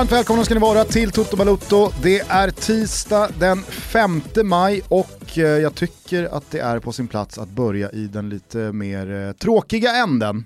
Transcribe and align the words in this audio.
Varmt 0.00 0.12
välkomna 0.12 0.44
ska 0.44 0.54
ni 0.54 0.60
vara 0.60 0.84
till 0.84 1.10
Toto 1.10 1.36
Balutto. 1.36 1.90
Det 2.02 2.20
är 2.20 2.50
tisdag 2.50 3.30
den 3.38 3.62
5 3.62 4.20
maj 4.44 4.82
och 4.88 5.38
eh, 5.38 5.44
jag 5.44 5.74
tycker 5.74 6.24
att 6.24 6.50
det 6.50 6.58
är 6.58 6.78
på 6.78 6.92
sin 6.92 7.08
plats 7.08 7.38
att 7.38 7.48
börja 7.48 7.90
i 7.90 8.06
den 8.06 8.28
lite 8.28 8.58
mer 8.58 9.12
eh, 9.12 9.32
tråkiga 9.32 9.96
änden. 9.96 10.44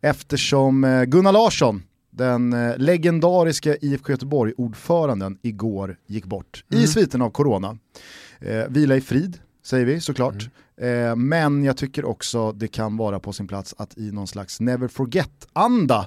Eftersom 0.00 0.84
eh, 0.84 1.04
Gunnar 1.04 1.32
Larsson, 1.32 1.82
den 2.10 2.72
legendariska 2.76 3.76
IFK 3.76 4.12
Göteborg-ordföranden, 4.12 5.38
igår 5.42 5.96
gick 6.06 6.24
bort 6.24 6.64
mm. 6.72 6.84
i 6.84 6.86
sviten 6.86 7.22
av 7.22 7.30
corona. 7.30 7.78
Vila 8.68 8.96
i 8.96 9.00
frid, 9.00 9.38
säger 9.64 9.86
vi 9.86 10.00
såklart. 10.00 10.48
Mm. 10.80 11.28
Men 11.28 11.64
jag 11.64 11.76
tycker 11.76 12.04
också 12.04 12.52
det 12.52 12.68
kan 12.68 12.96
vara 12.96 13.20
på 13.20 13.32
sin 13.32 13.48
plats 13.48 13.74
att 13.78 13.98
i 13.98 14.12
någon 14.12 14.26
slags 14.26 14.60
never 14.60 14.88
forget-anda 14.88 16.06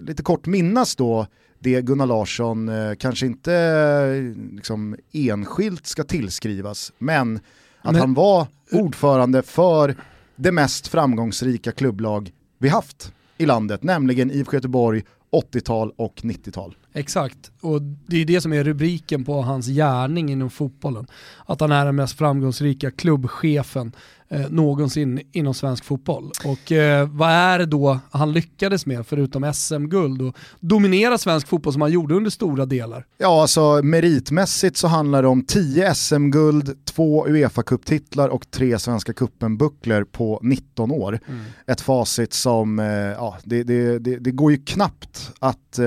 lite 0.00 0.22
kort 0.22 0.46
minnas 0.46 0.96
då 0.96 1.26
det 1.60 1.82
Gunnar 1.82 2.06
Larsson 2.06 2.68
eh, 2.68 2.94
kanske 2.94 3.26
inte 3.26 3.54
eh, 3.54 4.54
liksom, 4.54 4.96
enskilt 5.12 5.86
ska 5.86 6.04
tillskrivas, 6.04 6.92
men 6.98 7.36
att 7.82 7.92
men... 7.92 8.00
han 8.00 8.14
var 8.14 8.46
ordförande 8.72 9.42
för 9.42 9.96
det 10.36 10.52
mest 10.52 10.88
framgångsrika 10.88 11.72
klubblag 11.72 12.30
vi 12.58 12.68
haft 12.68 13.12
i 13.38 13.46
landet, 13.46 13.82
nämligen 13.82 14.30
IFK 14.30 14.56
Göteborg 14.56 15.02
80-tal 15.32 15.92
och 15.96 16.14
90-tal. 16.22 16.76
Exakt, 16.92 17.50
och 17.60 17.82
det 17.82 18.16
är 18.16 18.24
det 18.24 18.40
som 18.40 18.52
är 18.52 18.64
rubriken 18.64 19.24
på 19.24 19.42
hans 19.42 19.66
gärning 19.66 20.32
inom 20.32 20.50
fotbollen. 20.50 21.06
Att 21.46 21.60
han 21.60 21.72
är 21.72 21.86
den 21.86 21.96
mest 21.96 22.18
framgångsrika 22.18 22.90
klubbchefen 22.90 23.92
eh, 24.30 24.50
någonsin 24.50 25.20
inom 25.32 25.54
svensk 25.54 25.84
fotboll. 25.84 26.30
Och 26.44 26.72
eh, 26.72 27.08
vad 27.08 27.30
är 27.30 27.58
det 27.58 27.66
då 27.66 27.98
han 28.10 28.32
lyckades 28.32 28.86
med 28.86 29.06
förutom 29.06 29.52
SM-guld 29.54 30.22
och 30.22 30.36
dominera 30.60 31.18
svensk 31.18 31.48
fotboll 31.48 31.72
som 31.72 31.82
han 31.82 31.92
gjorde 31.92 32.14
under 32.14 32.30
stora 32.30 32.66
delar? 32.66 33.04
Ja, 33.18 33.42
alltså 33.42 33.82
meritmässigt 33.82 34.76
så 34.76 34.88
handlar 34.88 35.22
det 35.22 35.28
om 35.28 35.44
10 35.44 35.94
SM-guld, 35.94 36.84
två 36.84 37.26
Uefa-cuptitlar 37.26 38.28
och 38.28 38.50
tre 38.50 38.78
Svenska 38.78 39.12
cupen-bucklor 39.12 40.04
på 40.04 40.40
19 40.42 40.90
år. 40.90 41.20
Mm. 41.28 41.40
Ett 41.66 41.80
facit 41.80 42.32
som, 42.32 42.78
eh, 42.78 42.86
ja, 42.86 43.38
det, 43.44 43.62
det, 43.62 43.98
det, 43.98 44.16
det, 44.16 44.30
går 44.30 44.52
ju 44.52 44.58
knappt 44.58 45.32
att 45.38 45.78
eh, 45.78 45.86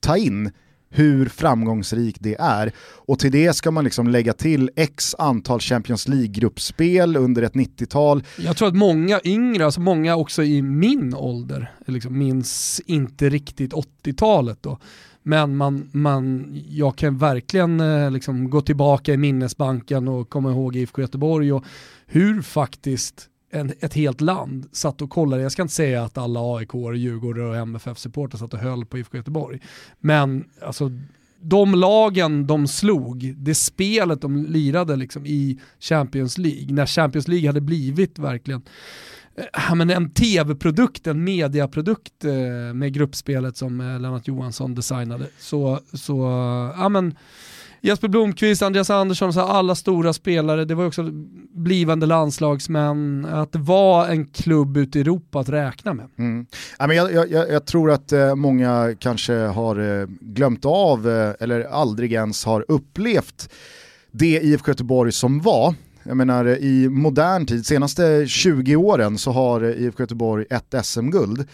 ta 0.00 0.16
in 0.16 0.39
hur 0.90 1.26
framgångsrik 1.26 2.16
det 2.20 2.36
är. 2.40 2.72
Och 2.78 3.18
till 3.18 3.32
det 3.32 3.56
ska 3.56 3.70
man 3.70 3.84
liksom 3.84 4.08
lägga 4.08 4.32
till 4.32 4.70
x 4.76 5.14
antal 5.18 5.60
Champions 5.60 6.08
League-gruppspel 6.08 7.16
under 7.16 7.42
ett 7.42 7.54
90-tal. 7.54 8.22
Jag 8.38 8.56
tror 8.56 8.68
att 8.68 8.76
många 8.76 9.20
yngre, 9.24 9.64
alltså 9.64 9.80
många 9.80 10.16
också 10.16 10.42
i 10.42 10.62
min 10.62 11.14
ålder, 11.14 11.72
liksom 11.86 12.18
minns 12.18 12.80
inte 12.86 13.28
riktigt 13.28 13.72
80-talet 13.72 14.58
då. 14.60 14.78
Men 15.22 15.56
man, 15.56 15.88
man, 15.92 16.48
jag 16.68 16.96
kan 16.96 17.18
verkligen 17.18 17.80
eh, 17.80 18.10
liksom 18.10 18.50
gå 18.50 18.60
tillbaka 18.60 19.12
i 19.12 19.16
minnesbanken 19.16 20.08
och 20.08 20.28
komma 20.28 20.50
ihåg 20.50 20.76
IFK 20.76 21.00
Göteborg 21.00 21.52
och 21.52 21.64
hur 22.06 22.42
faktiskt 22.42 23.29
en, 23.50 23.72
ett 23.80 23.94
helt 23.94 24.20
land 24.20 24.68
satt 24.72 25.02
och 25.02 25.10
kollade, 25.10 25.42
jag 25.42 25.52
ska 25.52 25.62
inte 25.62 25.74
säga 25.74 26.04
att 26.04 26.18
alla 26.18 26.56
AIK, 26.56 26.74
Djurgården 26.94 27.48
och 27.48 27.56
MFF-supportrar 27.56 28.38
satt 28.38 28.54
och 28.54 28.60
höll 28.60 28.86
på 28.86 28.98
IFK 28.98 29.16
Göteborg, 29.16 29.60
men 30.00 30.44
alltså 30.62 30.90
de 31.40 31.74
lagen 31.74 32.46
de 32.46 32.68
slog, 32.68 33.34
det 33.36 33.54
spelet 33.54 34.20
de 34.20 34.46
lirade 34.46 34.96
liksom 34.96 35.26
i 35.26 35.60
Champions 35.80 36.38
League, 36.38 36.74
när 36.74 36.86
Champions 36.86 37.28
League 37.28 37.48
hade 37.48 37.60
blivit 37.60 38.18
verkligen 38.18 38.62
eh, 39.36 39.44
ja, 39.52 39.74
men 39.74 39.90
en 39.90 40.10
tv-produkt, 40.10 41.06
en 41.06 41.24
mediaprodukt 41.24 42.24
eh, 42.24 42.74
med 42.74 42.92
gruppspelet 42.92 43.56
som 43.56 43.80
eh, 43.80 44.00
Lennart 44.00 44.28
Johansson 44.28 44.74
designade. 44.74 45.26
Så, 45.38 45.80
så 45.92 46.16
ja 46.76 46.88
men 46.88 47.14
Jesper 47.82 48.08
Blomqvist, 48.08 48.62
Andreas 48.62 48.90
Andersson, 48.90 49.32
så 49.32 49.40
alla 49.40 49.74
stora 49.74 50.12
spelare, 50.12 50.64
det 50.64 50.74
var 50.74 50.86
också 50.86 51.08
blivande 51.54 52.06
landslagsmän, 52.06 53.26
att 53.30 53.52
det 53.52 53.58
var 53.58 54.08
en 54.08 54.26
klubb 54.26 54.76
ute 54.76 54.98
i 54.98 55.00
Europa 55.00 55.40
att 55.40 55.48
räkna 55.48 55.94
med. 55.94 56.08
Mm. 56.18 56.46
Jag, 56.78 57.12
jag, 57.12 57.50
jag 57.50 57.66
tror 57.66 57.90
att 57.90 58.12
eh, 58.12 58.34
många 58.34 58.94
kanske 58.98 59.34
har 59.34 60.00
eh, 60.00 60.06
glömt 60.20 60.64
av 60.64 61.08
eh, 61.08 61.32
eller 61.40 61.60
aldrig 61.60 62.12
ens 62.12 62.44
har 62.44 62.64
upplevt 62.68 63.50
det 64.10 64.40
IFK 64.40 64.70
Göteborg 64.70 65.12
som 65.12 65.40
var. 65.40 65.74
Jag 66.02 66.16
menar 66.16 66.46
i 66.48 66.88
modern 66.88 67.46
tid, 67.46 67.66
senaste 67.66 68.26
20 68.26 68.76
åren 68.76 69.18
så 69.18 69.30
har 69.30 69.64
IFK 69.64 70.02
Göteborg 70.02 70.46
ett 70.50 70.74
SM-guld. 70.86 71.48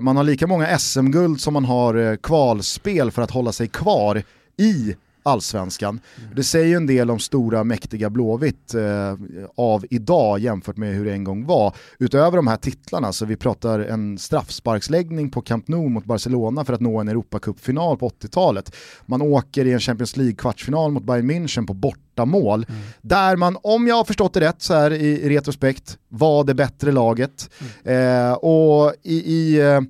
Man 0.00 0.16
har 0.16 0.24
lika 0.24 0.46
många 0.46 0.78
SM-guld 0.78 1.40
som 1.40 1.54
man 1.54 1.64
har 1.64 2.16
kvalspel 2.16 3.10
för 3.10 3.22
att 3.22 3.30
hålla 3.30 3.52
sig 3.52 3.68
kvar 3.68 4.22
i 4.56 4.94
allsvenskan. 5.22 6.00
Mm. 6.18 6.34
Det 6.34 6.44
säger 6.44 6.66
ju 6.66 6.74
en 6.74 6.86
del 6.86 7.10
om 7.10 7.18
stora 7.18 7.64
mäktiga 7.64 8.10
Blåvitt 8.10 8.74
eh, 8.74 9.16
av 9.56 9.84
idag 9.90 10.38
jämfört 10.38 10.76
med 10.76 10.94
hur 10.94 11.04
det 11.04 11.12
en 11.12 11.24
gång 11.24 11.46
var. 11.46 11.76
Utöver 11.98 12.36
de 12.36 12.46
här 12.46 12.56
titlarna 12.56 13.12
så 13.12 13.24
vi 13.24 13.36
pratar 13.36 13.80
en 13.80 14.18
straffsparksläggning 14.18 15.30
på 15.30 15.42
Camp 15.42 15.68
Nou 15.68 15.88
mot 15.88 16.04
Barcelona 16.04 16.64
för 16.64 16.72
att 16.72 16.80
nå 16.80 17.00
en 17.00 17.08
Europacupfinal 17.08 17.96
på 17.96 18.08
80-talet. 18.08 18.76
Man 19.06 19.22
åker 19.22 19.64
i 19.64 19.72
en 19.72 19.80
Champions 19.80 20.16
League-kvartsfinal 20.16 20.90
mot 20.90 21.04
Bayern 21.04 21.30
München 21.30 21.66
på 21.66 21.74
bortamål. 21.74 22.66
Mm. 22.68 22.80
Där 23.00 23.36
man, 23.36 23.56
om 23.62 23.86
jag 23.86 23.94
har 23.94 24.04
förstått 24.04 24.34
det 24.34 24.40
rätt 24.40 24.62
så 24.62 24.74
här 24.74 24.92
i, 24.92 25.28
retrospekt, 25.28 25.98
var 26.08 26.44
det 26.44 26.54
bättre 26.54 26.92
laget. 26.92 27.50
Mm. 27.84 28.28
Eh, 28.28 28.32
och 28.32 28.94
i, 29.02 29.14
i 29.14 29.60
eh, 29.60 29.80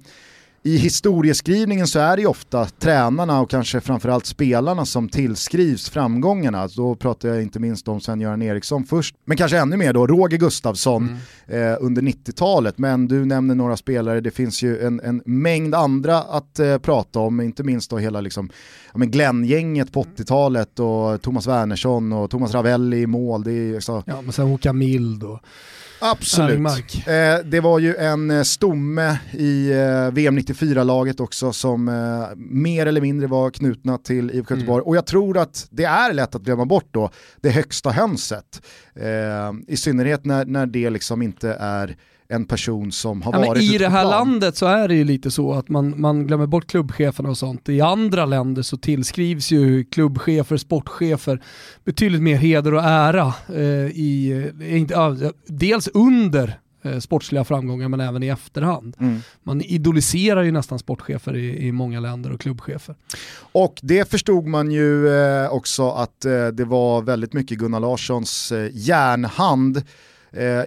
i 0.65 0.77
historieskrivningen 0.77 1.87
så 1.87 1.99
är 1.99 2.17
det 2.17 2.23
ju 2.23 2.29
ofta 2.29 2.65
tränarna 2.65 3.41
och 3.41 3.51
kanske 3.51 3.81
framförallt 3.81 4.27
spelarna 4.27 4.87
som 4.87 5.09
tillskrivs 5.09 5.91
framgångarna. 5.91 6.69
Då 6.77 6.95
pratar 6.95 7.29
jag 7.29 7.43
inte 7.43 7.59
minst 7.59 7.89
om 7.89 8.01
Sven-Göran 8.01 8.43
Eriksson 8.43 8.85
först, 8.85 9.15
men 9.25 9.37
kanske 9.37 9.59
ännu 9.59 9.77
mer 9.77 9.93
då 9.93 10.07
Roger 10.07 10.39
Gustafsson 10.39 11.19
mm. 11.49 11.73
eh, 11.73 11.77
under 11.81 12.03
90-talet. 12.03 12.79
Men 12.79 13.09
du 13.09 13.25
nämner 13.25 13.55
några 13.55 13.77
spelare, 13.77 14.21
det 14.21 14.31
finns 14.31 14.63
ju 14.63 14.87
en, 14.87 15.01
en 15.01 15.23
mängd 15.25 15.75
andra 15.75 16.19
att 16.19 16.59
eh, 16.59 16.79
prata 16.79 17.19
om, 17.19 17.41
inte 17.41 17.63
minst 17.63 17.91
då 17.91 17.99
hela 17.99 18.21
liksom, 18.21 18.51
ja, 18.95 19.01
Glenn-gänget 19.01 19.93
på 19.93 20.03
80-talet 20.03 20.79
och 20.79 21.23
Thomas 21.23 21.47
Wernersson 21.47 22.13
och 22.13 22.31
Thomas 22.31 22.55
Ravelli 22.55 23.01
i 23.01 23.07
mål. 23.07 23.45
Det 23.45 23.53
är 23.53 23.81
så... 23.81 24.03
Ja, 24.07 24.23
men 24.23 24.33
sen 24.33 24.47
Håkan 24.47 24.79
Mild 24.79 25.23
och 25.23 25.41
Absolut. 26.05 27.07
Eh, 27.07 27.39
det 27.45 27.61
var 27.61 27.79
ju 27.79 27.97
en 27.97 28.31
eh, 28.31 28.43
stomme 28.43 29.19
i 29.33 29.71
eh, 29.71 30.11
VM 30.11 30.39
94-laget 30.39 31.21
också 31.21 31.53
som 31.53 31.85
mer 32.37 32.87
eller 32.87 33.01
mindre 33.01 33.27
var 33.27 33.51
knutna 33.51 33.99
till 33.99 34.31
IFK 34.31 34.35
mm. 34.35 34.61
Göteborg. 34.61 34.83
Mm. 34.83 34.89
Och 34.89 34.97
jag 34.97 35.07
tror 35.07 35.39
att 35.39 35.67
det 35.71 35.85
är 35.85 36.13
lätt 36.13 36.35
att 36.35 36.43
glömma 36.43 36.65
bort 36.65 36.89
då 36.91 37.11
det 37.41 37.51
högsta 37.51 37.91
hönset. 37.91 38.63
I 39.67 39.77
synnerhet 39.77 40.25
när, 40.25 40.45
när 40.45 40.67
det 40.67 40.91
liksom 40.91 41.23
inte 41.23 41.57
är 41.61 41.97
en 42.29 42.45
person 42.45 42.93
som 42.93 43.23
har 43.23 43.33
ja, 43.33 43.47
varit 43.47 43.63
I 43.63 43.79
det 43.79 43.89
här 43.89 44.05
landet 44.05 44.57
så 44.57 44.67
är 44.67 44.89
det 44.89 44.95
ju 44.95 45.05
lite 45.05 45.31
så 45.31 45.53
att 45.53 45.69
man, 45.69 46.01
man 46.01 46.27
glömmer 46.27 46.47
bort 46.47 46.67
klubbcheferna 46.67 47.29
och 47.29 47.39
sånt. 47.39 47.69
I 47.69 47.81
andra 47.81 48.27
länder 48.27 48.63
så 48.63 48.77
tillskrivs 48.77 49.51
ju 49.51 49.85
klubbchefer, 49.85 50.57
sportchefer 50.57 51.43
betydligt 51.85 52.23
mer 52.23 52.37
heder 52.37 52.75
och 52.75 52.83
ära. 52.83 53.35
Eh, 53.49 53.61
i, 53.87 54.51
eh, 54.61 54.77
inte, 54.77 55.33
dels 55.47 55.89
under 55.89 56.59
eh, 56.83 56.99
sportsliga 56.99 57.45
framgångar 57.45 57.89
men 57.89 58.01
även 58.01 58.23
i 58.23 58.29
efterhand. 58.29 58.97
Mm. 59.01 59.19
Man 59.43 59.63
idoliserar 59.63 60.43
ju 60.43 60.53
nästan 60.53 60.79
sportchefer 60.79 61.37
i, 61.37 61.67
i 61.67 61.73
många 61.73 62.01
länder 62.01 62.33
och 62.33 62.41
klubbchefer. 62.41 62.95
Och 63.53 63.79
det 63.83 64.11
förstod 64.11 64.47
man 64.47 64.71
ju 64.71 65.09
eh, 65.09 65.53
också 65.53 65.91
att 65.91 66.25
eh, 66.25 66.47
det 66.47 66.65
var 66.65 67.03
väldigt 67.03 67.33
mycket 67.33 67.59
Gunnar 67.59 67.81
Larssons 67.81 68.53
eh, 68.53 68.71
järnhand 68.73 69.83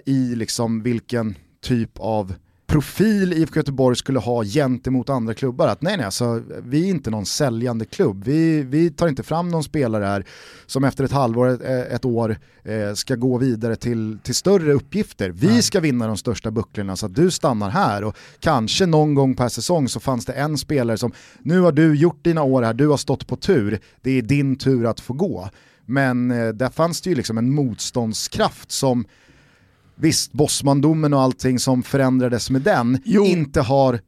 i 0.05 0.35
liksom 0.35 0.83
vilken 0.83 1.35
typ 1.65 1.91
av 1.99 2.33
profil 2.67 3.33
IFK 3.33 3.59
Göteborg 3.59 3.95
skulle 3.95 4.19
ha 4.19 4.43
gentemot 4.43 5.09
andra 5.09 5.33
klubbar. 5.33 5.67
Att 5.67 5.81
nej, 5.81 5.97
nej, 5.97 6.05
alltså, 6.05 6.43
vi 6.63 6.85
är 6.85 6.89
inte 6.89 7.09
någon 7.09 7.25
säljande 7.25 7.85
klubb. 7.85 8.23
Vi, 8.23 8.63
vi 8.63 8.89
tar 8.89 9.07
inte 9.07 9.23
fram 9.23 9.49
någon 9.49 9.63
spelare 9.63 10.05
här 10.05 10.25
som 10.65 10.83
efter 10.83 11.03
ett 11.03 11.11
halvår, 11.11 11.47
ett, 11.47 11.61
ett 11.91 12.05
år 12.05 12.37
eh, 12.63 12.93
ska 12.93 13.15
gå 13.15 13.37
vidare 13.37 13.75
till, 13.75 14.17
till 14.23 14.35
större 14.35 14.73
uppgifter. 14.73 15.29
Vi 15.29 15.47
nej. 15.47 15.61
ska 15.61 15.79
vinna 15.79 16.07
de 16.07 16.17
största 16.17 16.51
bucklorna 16.51 16.95
så 16.95 17.05
att 17.05 17.15
du 17.15 17.31
stannar 17.31 17.69
här 17.69 18.03
och 18.03 18.15
kanske 18.39 18.85
någon 18.85 19.13
gång 19.13 19.35
per 19.35 19.49
säsong 19.49 19.89
så 19.89 19.99
fanns 19.99 20.25
det 20.25 20.33
en 20.33 20.57
spelare 20.57 20.97
som 20.97 21.11
nu 21.39 21.59
har 21.59 21.71
du 21.71 21.95
gjort 21.95 22.23
dina 22.23 22.43
år 22.43 22.63
här, 22.63 22.73
du 22.73 22.87
har 22.87 22.97
stått 22.97 23.27
på 23.27 23.35
tur, 23.35 23.79
det 24.01 24.11
är 24.11 24.21
din 24.21 24.55
tur 24.55 24.85
att 24.85 24.99
få 24.99 25.13
gå. 25.13 25.49
Men 25.85 26.31
eh, 26.31 26.47
där 26.47 26.69
fanns 26.69 27.01
det 27.01 27.09
ju 27.09 27.15
liksom 27.15 27.37
en 27.37 27.53
motståndskraft 27.53 28.71
som 28.71 29.05
Visst, 29.95 30.31
Bosmandomen 30.31 31.13
och 31.13 31.21
allting 31.21 31.59
som 31.59 31.83
förändrades 31.83 32.49
med 32.49 32.61
den 32.61 33.01
jo. 33.05 33.25
inte 33.25 33.61
har 33.61 33.93
eh, 33.93 33.99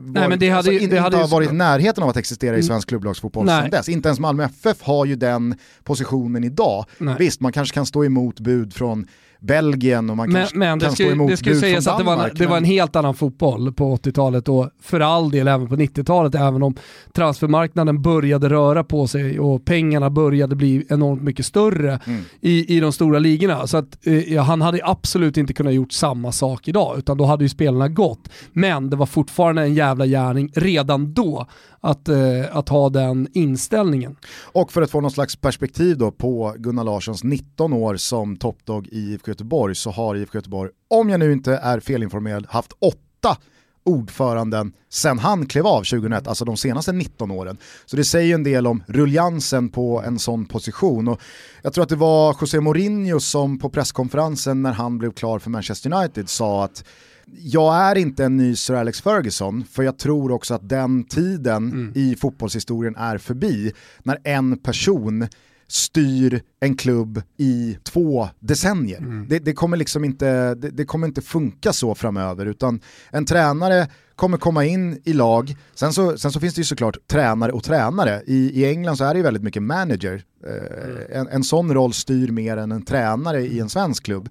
Nej, 0.00 0.28
men 0.28 0.38
det 0.38 0.48
hade, 0.48 0.56
alltså, 0.56 0.70
det 0.70 0.78
inte 0.78 0.98
hade 0.98 1.16
har 1.16 1.28
varit 1.28 1.50
i 1.50 1.54
närheten 1.54 2.02
av 2.02 2.08
att 2.08 2.16
existera 2.16 2.50
i 2.50 2.54
mm. 2.54 2.62
svensk 2.62 2.88
klubblagsfotboll 2.88 3.48
sedan 3.48 3.70
dess. 3.70 3.88
Inte 3.88 4.08
ens 4.08 4.20
Malmö 4.20 4.44
FF 4.44 4.82
har 4.82 5.04
ju 5.06 5.16
den 5.16 5.54
positionen 5.84 6.44
idag. 6.44 6.84
Nej. 6.98 7.16
Visst, 7.18 7.40
man 7.40 7.52
kanske 7.52 7.74
kan 7.74 7.86
stå 7.86 8.04
emot 8.04 8.40
bud 8.40 8.74
från 8.74 9.06
Belgien 9.42 10.10
och 10.10 10.16
man 10.16 10.32
men, 10.32 10.40
kanske 10.40 10.58
men 10.58 10.80
kan 10.80 10.92
stå 10.92 11.04
emot 11.04 11.30
det 11.30 11.36
skulle 11.36 11.56
sägas 11.56 11.86
att 11.86 11.98
det 11.98 12.04
var, 12.04 12.30
det 12.34 12.46
var 12.46 12.56
en 12.56 12.64
helt 12.64 12.96
annan 12.96 13.14
fotboll 13.14 13.72
på 13.72 13.96
80-talet 13.96 14.48
och 14.48 14.70
för 14.80 15.00
all 15.00 15.30
del 15.30 15.48
även 15.48 15.68
på 15.68 15.76
90-talet, 15.76 16.34
även 16.34 16.62
om 16.62 16.74
transfermarknaden 17.12 18.02
började 18.02 18.48
röra 18.48 18.84
på 18.84 19.06
sig 19.06 19.40
och 19.40 19.64
pengarna 19.64 20.10
började 20.10 20.56
bli 20.56 20.86
enormt 20.88 21.22
mycket 21.22 21.46
större 21.46 22.00
mm. 22.06 22.22
i, 22.40 22.76
i 22.76 22.80
de 22.80 22.92
stora 22.92 23.18
ligorna. 23.18 23.66
Så 23.66 23.76
att 23.76 24.06
eh, 24.06 24.42
han 24.42 24.62
hade 24.62 24.80
absolut 24.84 25.36
inte 25.36 25.52
kunnat 25.52 25.74
gjort 25.74 25.92
samma 25.92 26.32
sak 26.32 26.68
idag, 26.68 26.98
utan 26.98 27.16
då 27.16 27.24
hade 27.24 27.44
ju 27.44 27.48
spelarna 27.48 27.88
gått. 27.88 28.28
Men 28.52 28.90
det 28.90 28.96
var 28.96 29.06
fortfarande 29.06 29.62
en 29.62 29.74
jävla 29.74 30.06
gärning 30.06 30.50
redan 30.54 31.14
då 31.14 31.46
att, 31.82 32.08
eh, 32.08 32.56
att 32.56 32.68
ha 32.68 32.88
den 32.88 33.28
inställningen. 33.32 34.16
Och 34.42 34.72
för 34.72 34.82
att 34.82 34.90
få 34.90 35.00
någon 35.00 35.10
slags 35.10 35.36
perspektiv 35.36 35.98
då 35.98 36.10
på 36.10 36.54
Gunnar 36.58 36.84
Larssons 36.84 37.24
19 37.24 37.72
år 37.72 37.96
som 37.96 38.36
toppdog 38.36 38.86
i 38.86 38.98
IFK 38.98 39.30
Göteborg 39.30 39.74
så 39.74 39.90
har 39.90 40.16
IFK 40.16 40.38
Göteborg, 40.38 40.70
om 40.88 41.10
jag 41.10 41.20
nu 41.20 41.32
inte 41.32 41.56
är 41.56 41.80
felinformerad, 41.80 42.46
haft 42.48 42.72
åtta 42.80 43.36
ordföranden 43.84 44.72
sen 44.90 45.18
han 45.18 45.46
klev 45.46 45.66
av 45.66 45.82
2001, 45.82 46.28
alltså 46.28 46.44
de 46.44 46.56
senaste 46.56 46.92
19 46.92 47.30
åren. 47.30 47.58
Så 47.86 47.96
det 47.96 48.04
säger 48.04 48.34
en 48.34 48.44
del 48.44 48.66
om 48.66 48.82
ruljansen 48.86 49.68
på 49.68 50.02
en 50.06 50.18
sån 50.18 50.46
position. 50.46 51.08
Och 51.08 51.20
jag 51.62 51.72
tror 51.72 51.82
att 51.82 51.88
det 51.88 51.96
var 51.96 52.36
José 52.40 52.60
Mourinho 52.60 53.20
som 53.20 53.58
på 53.58 53.70
presskonferensen 53.70 54.62
när 54.62 54.72
han 54.72 54.98
blev 54.98 55.12
klar 55.12 55.38
för 55.38 55.50
Manchester 55.50 55.94
United 55.94 56.28
sa 56.28 56.64
att 56.64 56.84
jag 57.26 57.74
är 57.74 57.98
inte 57.98 58.24
en 58.24 58.36
ny 58.36 58.56
Sir 58.56 58.74
Alex 58.74 59.00
Ferguson, 59.00 59.64
för 59.70 59.82
jag 59.82 59.98
tror 59.98 60.32
också 60.32 60.54
att 60.54 60.68
den 60.68 61.04
tiden 61.04 61.72
mm. 61.72 61.92
i 61.94 62.16
fotbollshistorien 62.16 62.96
är 62.96 63.18
förbi, 63.18 63.72
när 64.02 64.18
en 64.24 64.58
person 64.58 65.28
styr 65.68 66.42
en 66.60 66.76
klubb 66.76 67.22
i 67.36 67.78
två 67.82 68.28
decennier. 68.40 68.98
Mm. 68.98 69.28
Det, 69.28 69.38
det, 69.38 69.52
kommer 69.52 69.76
liksom 69.76 70.04
inte, 70.04 70.54
det, 70.54 70.70
det, 70.70 70.84
kommer 70.84 71.06
inte 71.06 71.22
funka 71.22 71.72
så 71.72 71.94
framöver, 71.94 72.46
utan 72.46 72.80
en 73.10 73.24
tränare 73.24 73.88
kommer 74.16 74.38
komma 74.38 74.64
in 74.64 75.00
i 75.04 75.12
lag, 75.12 75.56
sen 75.74 75.92
så, 75.92 76.18
sen 76.18 76.32
så 76.32 76.40
finns 76.40 76.54
det 76.54 76.60
ju 76.60 76.64
såklart 76.64 76.96
tränare 77.06 77.52
och 77.52 77.64
tränare. 77.64 78.22
I, 78.26 78.60
i 78.60 78.70
England 78.70 78.96
så 78.96 79.04
är 79.04 79.14
det 79.14 79.18
ju 79.18 79.22
väldigt 79.22 79.42
mycket 79.42 79.62
manager. 79.62 80.22
Eh, 80.46 81.18
en, 81.18 81.28
en 81.28 81.44
sån 81.44 81.74
roll 81.74 81.92
styr 81.92 82.30
mer 82.30 82.56
än 82.56 82.72
en 82.72 82.84
tränare 82.84 83.40
i 83.40 83.60
en 83.60 83.68
svensk 83.68 84.04
klubb. 84.04 84.28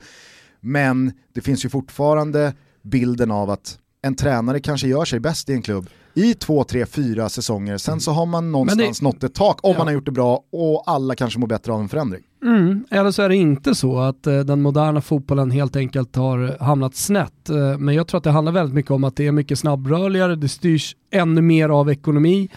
Men 0.59 1.11
det 1.33 1.41
finns 1.41 1.65
ju 1.65 1.69
fortfarande 1.69 2.53
bilden 2.81 3.31
av 3.31 3.49
att 3.49 3.77
en 4.01 4.15
tränare 4.15 4.59
kanske 4.59 4.87
gör 4.87 5.05
sig 5.05 5.19
bäst 5.19 5.49
i 5.49 5.53
en 5.53 5.61
klubb 5.61 5.89
i 6.13 6.33
två, 6.33 6.63
tre, 6.63 6.85
fyra 6.85 7.29
säsonger. 7.29 7.77
Sen 7.77 7.99
så 7.99 8.11
har 8.11 8.25
man 8.25 8.51
någonstans 8.51 8.99
det, 8.99 9.05
nått 9.05 9.23
ett 9.23 9.33
tak 9.35 9.59
om 9.63 9.71
ja. 9.71 9.77
man 9.77 9.87
har 9.87 9.93
gjort 9.93 10.05
det 10.05 10.11
bra 10.11 10.43
och 10.51 10.83
alla 10.85 11.15
kanske 11.15 11.39
mår 11.39 11.47
bättre 11.47 11.71
av 11.71 11.81
en 11.81 11.89
förändring. 11.89 12.21
Mm, 12.43 12.85
eller 12.91 13.11
så 13.11 13.21
är 13.21 13.29
det 13.29 13.35
inte 13.35 13.75
så 13.75 13.99
att 13.99 14.27
eh, 14.27 14.39
den 14.39 14.61
moderna 14.61 15.01
fotbollen 15.01 15.51
helt 15.51 15.75
enkelt 15.75 16.15
har 16.15 16.63
hamnat 16.63 16.95
snett. 16.95 17.49
Eh, 17.49 17.77
men 17.77 17.95
jag 17.95 18.07
tror 18.07 18.17
att 18.17 18.23
det 18.23 18.31
handlar 18.31 18.51
väldigt 18.51 18.75
mycket 18.75 18.91
om 18.91 19.03
att 19.03 19.15
det 19.15 19.27
är 19.27 19.31
mycket 19.31 19.59
snabbrörligare, 19.59 20.35
det 20.35 20.49
styrs 20.49 20.95
ännu 21.11 21.41
mer 21.41 21.69
av 21.69 21.89
ekonomi 21.89 22.49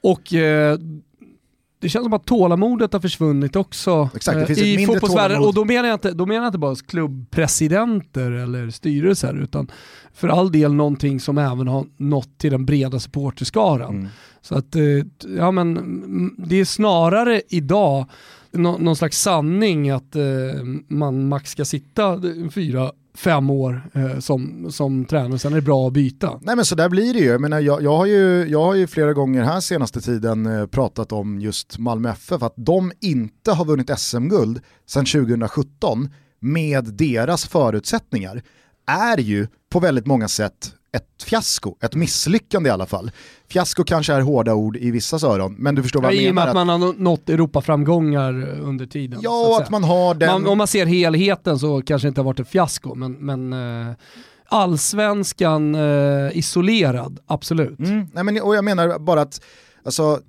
och 0.00 0.34
eh, 0.34 0.78
det 1.80 1.88
känns 1.88 2.04
som 2.04 2.12
att 2.12 2.24
tålamodet 2.24 2.92
har 2.92 3.00
försvunnit 3.00 3.56
också 3.56 4.10
Exakt, 4.14 4.50
eh, 4.50 4.58
i 4.58 4.86
fotbollsvärlden. 4.86 5.38
Och 5.42 5.54
då 5.54 5.64
menar, 5.64 5.88
jag 5.88 5.96
inte, 5.96 6.12
då 6.12 6.26
menar 6.26 6.40
jag 6.40 6.48
inte 6.48 6.58
bara 6.58 6.76
klubbpresidenter 6.86 8.30
eller 8.30 8.70
styrelser, 8.70 9.34
utan 9.42 9.70
för 10.12 10.28
all 10.28 10.52
del 10.52 10.74
någonting 10.74 11.20
som 11.20 11.38
även 11.38 11.68
har 11.68 11.86
nått 11.96 12.38
till 12.38 12.50
den 12.50 12.66
breda 12.66 13.00
supporterskaran. 13.00 13.96
Mm. 13.96 14.08
Så 14.40 14.54
att, 14.54 14.76
eh, 14.76 14.82
ja 15.36 15.50
men 15.50 16.34
det 16.38 16.60
är 16.60 16.64
snarare 16.64 17.42
idag 17.48 18.06
någon 18.50 18.96
slags 18.96 19.22
sanning 19.22 19.90
att 19.90 20.16
eh, 20.16 20.22
man 20.88 21.28
max 21.28 21.50
ska 21.50 21.64
sitta 21.64 22.22
fyra 22.54 22.92
fem 23.18 23.50
år 23.50 23.90
eh, 23.94 24.18
som, 24.18 24.72
som 24.72 25.04
tränare, 25.04 25.38
sen 25.38 25.52
är 25.52 25.56
det 25.56 25.62
bra 25.62 25.86
att 25.86 25.92
byta. 25.92 26.40
Nej 26.42 26.56
men 26.56 26.64
så 26.64 26.74
där 26.74 26.88
blir 26.88 27.14
det 27.14 27.20
ju. 27.20 27.26
Jag, 27.26 27.40
menar, 27.40 27.60
jag, 27.60 27.82
jag, 27.82 27.96
har 27.96 28.06
ju 28.06 28.46
jag 28.48 28.64
har 28.64 28.74
ju 28.74 28.86
flera 28.86 29.12
gånger 29.12 29.42
här 29.42 29.60
senaste 29.60 30.00
tiden 30.00 30.46
eh, 30.46 30.66
pratat 30.66 31.12
om 31.12 31.40
just 31.40 31.78
Malmö 31.78 32.10
FF, 32.10 32.42
att 32.42 32.54
de 32.56 32.92
inte 33.00 33.52
har 33.52 33.64
vunnit 33.64 33.98
SM-guld 33.98 34.60
sedan 34.86 35.04
2017 35.04 36.08
med 36.40 36.84
deras 36.84 37.46
förutsättningar 37.46 38.42
är 38.86 39.18
ju 39.18 39.46
på 39.70 39.80
väldigt 39.80 40.06
många 40.06 40.28
sätt 40.28 40.74
ett 40.92 41.22
fiasko, 41.22 41.74
ett 41.80 41.94
misslyckande 41.94 42.68
i 42.68 42.72
alla 42.72 42.86
fall. 42.86 43.10
Fiasko 43.48 43.84
kanske 43.84 44.12
är 44.12 44.20
hårda 44.20 44.54
ord 44.54 44.76
i 44.76 44.90
vissa 44.90 45.26
öron, 45.26 45.54
men 45.58 45.74
du 45.74 45.82
förstår 45.82 46.02
vad 46.02 46.14
jag 46.14 46.16
menar. 46.16 46.28
I 46.28 46.30
och 46.30 46.34
med 46.34 46.48
att, 46.48 46.66
man 46.66 46.68
har 46.68 46.92
nått 46.92 47.28
Europaframgångar 47.28 48.60
under 48.60 48.86
tiden. 48.86 49.20
Ja, 49.22 49.56
att, 49.56 49.62
att, 49.62 49.70
man 49.70 49.84
har 49.84 50.14
den... 50.14 50.32
Man, 50.32 50.46
om 50.46 50.58
man 50.58 50.66
ser 50.66 50.86
helheten 50.86 51.58
så 51.58 51.82
kanske 51.82 52.06
det 52.06 52.08
inte 52.08 52.20
har 52.20 52.26
varit 52.26 52.40
ett 52.40 52.48
fiasko, 52.48 52.94
men, 52.94 53.12
men 53.12 53.52
uh, 53.52 53.94
allsvenskan 54.48 55.74
uh, 55.74 56.38
isolerad, 56.38 57.18
absolut. 57.26 57.78
Mm, 57.78 58.06
nej, 58.12 58.24
men, 58.24 58.42
och 58.42 58.56
jag 58.56 58.64
menar 58.64 58.98
bara 58.98 59.20
att, 59.20 59.40
alltså, 59.84 60.20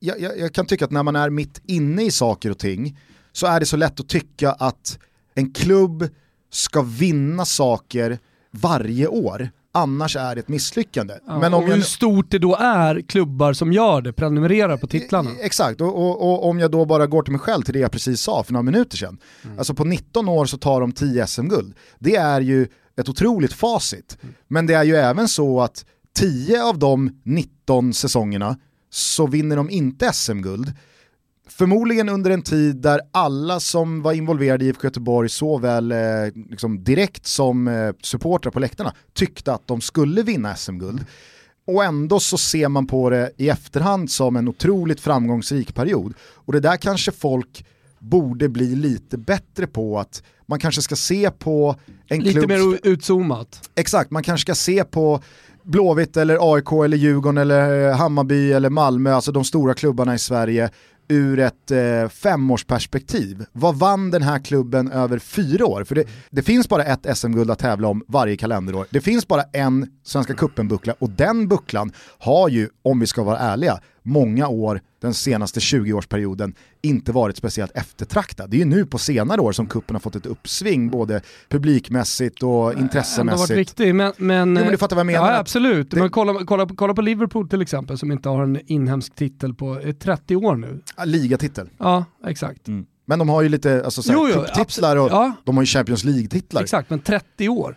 jag, 0.00 0.20
jag, 0.20 0.38
jag 0.38 0.52
kan 0.52 0.66
tycka 0.66 0.84
att 0.84 0.90
när 0.90 1.02
man 1.02 1.16
är 1.16 1.30
mitt 1.30 1.60
inne 1.64 2.02
i 2.02 2.10
saker 2.10 2.50
och 2.50 2.58
ting 2.58 2.98
så 3.32 3.46
är 3.46 3.60
det 3.60 3.66
så 3.66 3.76
lätt 3.76 4.00
att 4.00 4.08
tycka 4.08 4.52
att 4.52 4.98
en 5.34 5.52
klubb 5.52 6.08
ska 6.50 6.82
vinna 6.82 7.44
saker 7.44 8.18
varje 8.50 9.06
år 9.06 9.50
annars 9.74 10.16
är 10.16 10.34
det 10.34 10.40
ett 10.40 10.48
misslyckande. 10.48 11.14
Ja, 11.26 11.38
Men 11.38 11.54
om 11.54 11.64
hur 11.64 11.76
jag... 11.76 11.84
stort 11.84 12.30
det 12.30 12.38
då 12.38 12.56
är 12.56 13.00
klubbar 13.00 13.52
som 13.52 13.72
gör 13.72 14.02
det, 14.02 14.12
prenumererar 14.12 14.76
på 14.76 14.86
titlarna. 14.86 15.30
Exakt, 15.40 15.80
och, 15.80 15.96
och, 15.96 16.22
och, 16.22 16.48
om 16.48 16.58
jag 16.58 16.70
då 16.70 16.84
bara 16.84 17.06
går 17.06 17.22
till 17.22 17.32
mig 17.32 17.40
själv 17.40 17.62
till 17.62 17.74
det 17.74 17.80
jag 17.80 17.92
precis 17.92 18.20
sa 18.20 18.42
för 18.42 18.52
några 18.52 18.62
minuter 18.62 18.96
sedan. 18.96 19.18
Mm. 19.44 19.58
Alltså 19.58 19.74
på 19.74 19.84
19 19.84 20.28
år 20.28 20.46
så 20.46 20.58
tar 20.58 20.80
de 20.80 20.92
10 20.92 21.26
SM-guld. 21.26 21.74
Det 21.98 22.16
är 22.16 22.40
ju 22.40 22.68
ett 22.96 23.08
otroligt 23.08 23.52
facit. 23.52 24.18
Mm. 24.22 24.34
Men 24.48 24.66
det 24.66 24.74
är 24.74 24.84
ju 24.84 24.96
även 24.96 25.28
så 25.28 25.60
att 25.60 25.84
10 26.16 26.62
av 26.62 26.78
de 26.78 27.20
19 27.22 27.94
säsongerna 27.94 28.56
så 28.90 29.26
vinner 29.26 29.56
de 29.56 29.70
inte 29.70 30.12
SM-guld. 30.12 30.72
Förmodligen 31.58 32.08
under 32.08 32.30
en 32.30 32.42
tid 32.42 32.76
där 32.76 33.00
alla 33.12 33.60
som 33.60 34.02
var 34.02 34.12
involverade 34.12 34.64
i 34.64 34.68
IFK 34.68 34.86
Göteborg, 34.86 35.28
såväl 35.28 35.92
eh, 35.92 35.98
liksom 36.50 36.84
direkt 36.84 37.26
som 37.26 37.68
eh, 37.68 37.92
supportrar 38.02 38.52
på 38.52 38.60
läktarna, 38.60 38.94
tyckte 39.12 39.52
att 39.52 39.66
de 39.66 39.80
skulle 39.80 40.22
vinna 40.22 40.56
SM-guld. 40.56 41.06
Och 41.66 41.84
ändå 41.84 42.20
så 42.20 42.38
ser 42.38 42.68
man 42.68 42.86
på 42.86 43.10
det 43.10 43.30
i 43.36 43.48
efterhand 43.48 44.10
som 44.10 44.36
en 44.36 44.48
otroligt 44.48 45.00
framgångsrik 45.00 45.74
period. 45.74 46.14
Och 46.20 46.52
det 46.52 46.60
där 46.60 46.76
kanske 46.76 47.12
folk 47.12 47.66
borde 47.98 48.48
bli 48.48 48.74
lite 48.74 49.18
bättre 49.18 49.66
på 49.66 49.98
att 49.98 50.22
man 50.46 50.58
kanske 50.58 50.82
ska 50.82 50.96
se 50.96 51.30
på 51.30 51.76
en 52.08 52.20
lite 52.20 52.32
klubb... 52.32 52.50
Lite 52.50 52.62
mer 52.64 52.78
utzoomat. 52.82 53.70
Exakt, 53.74 54.10
man 54.10 54.22
kanske 54.22 54.42
ska 54.42 54.54
se 54.54 54.84
på 54.84 55.20
Blåvitt 55.62 56.16
eller 56.16 56.54
AIK 56.54 56.72
eller 56.72 56.96
Djurgården 56.96 57.38
eller 57.38 57.88
eh, 57.88 57.96
Hammarby 57.96 58.52
eller 58.52 58.70
Malmö, 58.70 59.12
alltså 59.12 59.32
de 59.32 59.44
stora 59.44 59.74
klubbarna 59.74 60.14
i 60.14 60.18
Sverige 60.18 60.70
ur 61.08 61.38
ett 61.38 61.70
eh, 61.70 62.08
femårsperspektiv. 62.08 63.44
Vad 63.52 63.76
vann 63.76 64.10
den 64.10 64.22
här 64.22 64.38
klubben 64.38 64.92
över 64.92 65.18
fyra 65.18 65.66
år? 65.66 65.84
För 65.84 65.94
det, 65.94 66.04
det 66.30 66.42
finns 66.42 66.68
bara 66.68 66.84
ett 66.84 67.18
SM-guld 67.18 67.50
att 67.50 67.58
tävla 67.58 67.88
om 67.88 68.04
varje 68.08 68.36
kalenderår. 68.36 68.86
Det 68.90 69.00
finns 69.00 69.28
bara 69.28 69.42
en 69.42 69.90
Svenska 70.02 70.34
cupen-buckla 70.34 70.94
och 70.98 71.10
den 71.10 71.48
bucklan 71.48 71.92
har 72.18 72.48
ju, 72.48 72.68
om 72.82 73.00
vi 73.00 73.06
ska 73.06 73.22
vara 73.22 73.38
ärliga, 73.38 73.80
många 74.02 74.48
år 74.48 74.80
den 75.00 75.14
senaste 75.14 75.60
20-årsperioden 75.60 76.54
inte 76.84 77.12
varit 77.12 77.36
speciellt 77.36 77.72
eftertraktad. 77.76 78.50
Det 78.50 78.56
är 78.56 78.58
ju 78.58 78.64
nu 78.64 78.86
på 78.86 78.98
senare 78.98 79.40
år 79.40 79.52
som 79.52 79.66
kuppen 79.66 79.94
har 79.94 80.00
fått 80.00 80.16
ett 80.16 80.26
uppsving 80.26 80.90
både 80.90 81.20
publikmässigt 81.48 82.42
och 82.42 82.72
intressemässigt. 82.72 83.16
Det 83.26 83.30
har 83.30 83.38
varit 83.38 83.50
viktigt, 83.50 83.94
men... 83.94 84.12
men, 84.16 84.56
jo, 84.56 84.62
men 84.62 84.72
du 84.72 84.78
fattar 84.78 84.96
vad 84.96 85.00
jag 85.00 85.06
menar. 85.06 85.32
Ja, 85.32 85.38
absolut. 85.38 85.90
Det... 85.90 85.96
Men 85.96 86.10
kolla, 86.10 86.44
kolla, 86.44 86.68
kolla 86.76 86.94
på 86.94 87.02
Liverpool 87.02 87.48
till 87.48 87.62
exempel 87.62 87.98
som 87.98 88.12
inte 88.12 88.28
har 88.28 88.42
en 88.42 88.60
inhemsk 88.66 89.14
titel 89.14 89.54
på 89.54 89.80
30 90.00 90.36
år 90.36 90.56
nu. 90.56 90.82
Ligatitel. 91.04 91.68
Ja, 91.78 92.04
exakt. 92.26 92.68
Mm. 92.68 92.86
Men 93.06 93.18
de 93.18 93.28
har 93.28 93.42
ju 93.42 93.48
lite 93.48 93.84
alltså, 93.84 94.02
cuptitlar 94.02 94.96
och 94.96 95.10
ja. 95.10 95.32
de 95.44 95.56
har 95.56 95.62
ju 95.62 95.66
Champions 95.66 96.04
League-titlar. 96.04 96.62
Exakt, 96.62 96.90
men 96.90 96.98
30 96.98 97.48
år. 97.48 97.76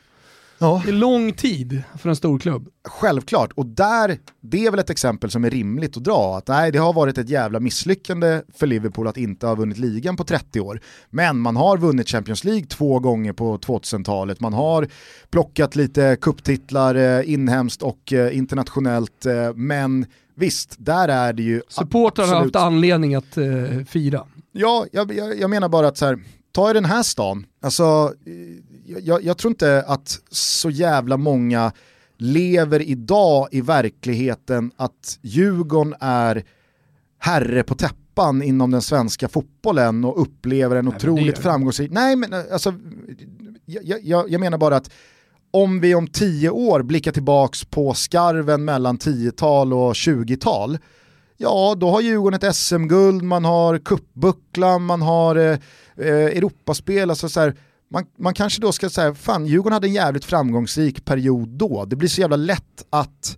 Ja. 0.58 0.82
Det 0.86 0.92
är 0.92 0.94
lång 0.94 1.34
tid 1.34 1.84
för 1.98 2.10
en 2.10 2.16
stor 2.16 2.40
klubb. 2.40 2.70
Självklart, 2.88 3.52
och 3.56 3.66
där, 3.66 4.18
det 4.42 4.66
är 4.66 4.72
väl 4.72 4.80
ett 4.80 4.90
exempel 4.90 5.32
som 5.32 5.46
är 5.46 5.50
rimligt 5.50 5.98
att 5.98 6.04
dra. 6.04 6.38
Att 6.38 6.48
nej, 6.48 6.72
det 6.72 6.80
har 6.80 6.94
varit 6.94 7.18
ett 7.18 7.30
jävla 7.30 7.60
misslyckande 7.60 8.42
för 8.54 8.68
Liverpool 8.68 9.08
att 9.08 9.18
inte 9.18 9.48
ha 9.48 9.56
vunnit 9.56 9.78
ligan 9.78 10.18
på 10.18 10.24
30 10.24 10.60
år. 10.60 10.82
Men 11.10 11.40
man 11.40 11.56
har 11.56 11.78
vunnit 11.78 12.10
Champions 12.10 12.44
League 12.44 12.66
två 12.66 13.00
gånger 13.00 13.34
på 13.34 13.58
2000-talet. 13.58 14.40
Man 14.40 14.54
har 14.54 14.88
plockat 15.30 15.76
lite 15.76 16.18
kupptitlar 16.22 16.96
eh, 16.96 17.34
inhemskt 17.34 17.82
och 17.82 18.14
eh, 18.14 18.38
internationellt. 18.38 19.26
Eh, 19.26 19.54
men 19.56 20.06
visst, 20.36 20.76
där 20.78 21.08
är 21.08 21.34
det 21.34 21.44
ju... 21.44 21.62
Supportrarna 21.70 22.34
har 22.34 22.42
haft 22.42 22.56
anledning 22.56 23.16
att 23.16 23.38
eh, 23.38 23.46
fira. 23.88 24.24
Ja, 24.52 24.86
jag, 24.92 25.14
jag, 25.14 25.40
jag 25.40 25.50
menar 25.50 25.70
bara 25.70 25.88
att 25.88 25.98
så 25.98 26.06
här, 26.06 26.20
ta 26.52 26.70
i 26.70 26.74
den 26.74 26.86
här 26.86 27.04
stan, 27.04 27.46
alltså 27.62 28.14
jag, 28.88 29.24
jag, 29.24 29.38
tror 29.38 29.52
inte 29.52 29.84
att 29.88 30.20
så 30.30 30.70
jävla 30.70 31.18
många 31.18 31.72
lever 32.18 32.82
idag 32.82 33.48
i 33.52 33.62
verkligheten 33.62 34.72
att 34.76 35.20
Djurgården 35.22 35.96
är 36.00 36.44
herre 37.20 37.64
på 37.64 37.76
täppan 37.76 38.44
inom 38.44 38.72
den 38.72 38.82
svenska 38.82 39.28
fotbollen 39.28 40.06
och 40.06 40.22
upplever 40.22 40.76
en 40.76 40.86
Nej, 40.86 40.96
otroligt 40.96 41.38
framgångsrik... 41.38 41.92
Nej 41.92 42.16
men 42.16 42.34
alltså, 42.34 42.74
jag, 43.66 44.00
jag, 44.04 44.30
jag 44.30 44.40
menar 44.40 44.58
bara 44.58 44.76
att 44.76 44.92
om 45.52 45.80
vi 45.80 45.96
om 45.96 46.08
tio 46.08 46.50
år 46.50 46.84
blickar 46.84 47.12
tillbaks 47.12 47.66
på 47.66 47.94
skarven 47.94 48.66
mellan 48.66 48.98
10-tal 48.98 49.74
och 49.74 49.94
20-tal, 49.94 50.78
ja 51.38 51.76
då 51.78 51.90
har 51.90 52.02
Djurgården 52.02 52.40
ett 52.44 52.56
SM-guld, 52.56 53.24
man 53.24 53.46
har 53.46 53.78
kuppbucklan, 53.78 54.86
man 54.86 55.02
har 55.02 55.36
eh, 55.36 55.58
eh, 55.98 56.26
Europaspel, 56.26 57.10
alltså 57.10 57.30
så 57.30 57.40
här, 57.40 57.56
man, 57.90 58.06
man 58.18 58.34
kanske 58.34 58.62
då 58.62 58.72
ska 58.72 58.90
säga, 58.90 59.16
fan 59.16 59.46
Djurgården 59.46 59.74
hade 59.74 59.88
en 59.88 59.94
jävligt 59.94 60.26
framgångsrik 60.26 61.06
period 61.06 61.50
då, 61.50 61.86
det 61.86 61.96
blir 61.96 62.10
så 62.10 62.22
jävla 62.22 62.36
lätt 62.36 62.86
att 62.90 63.38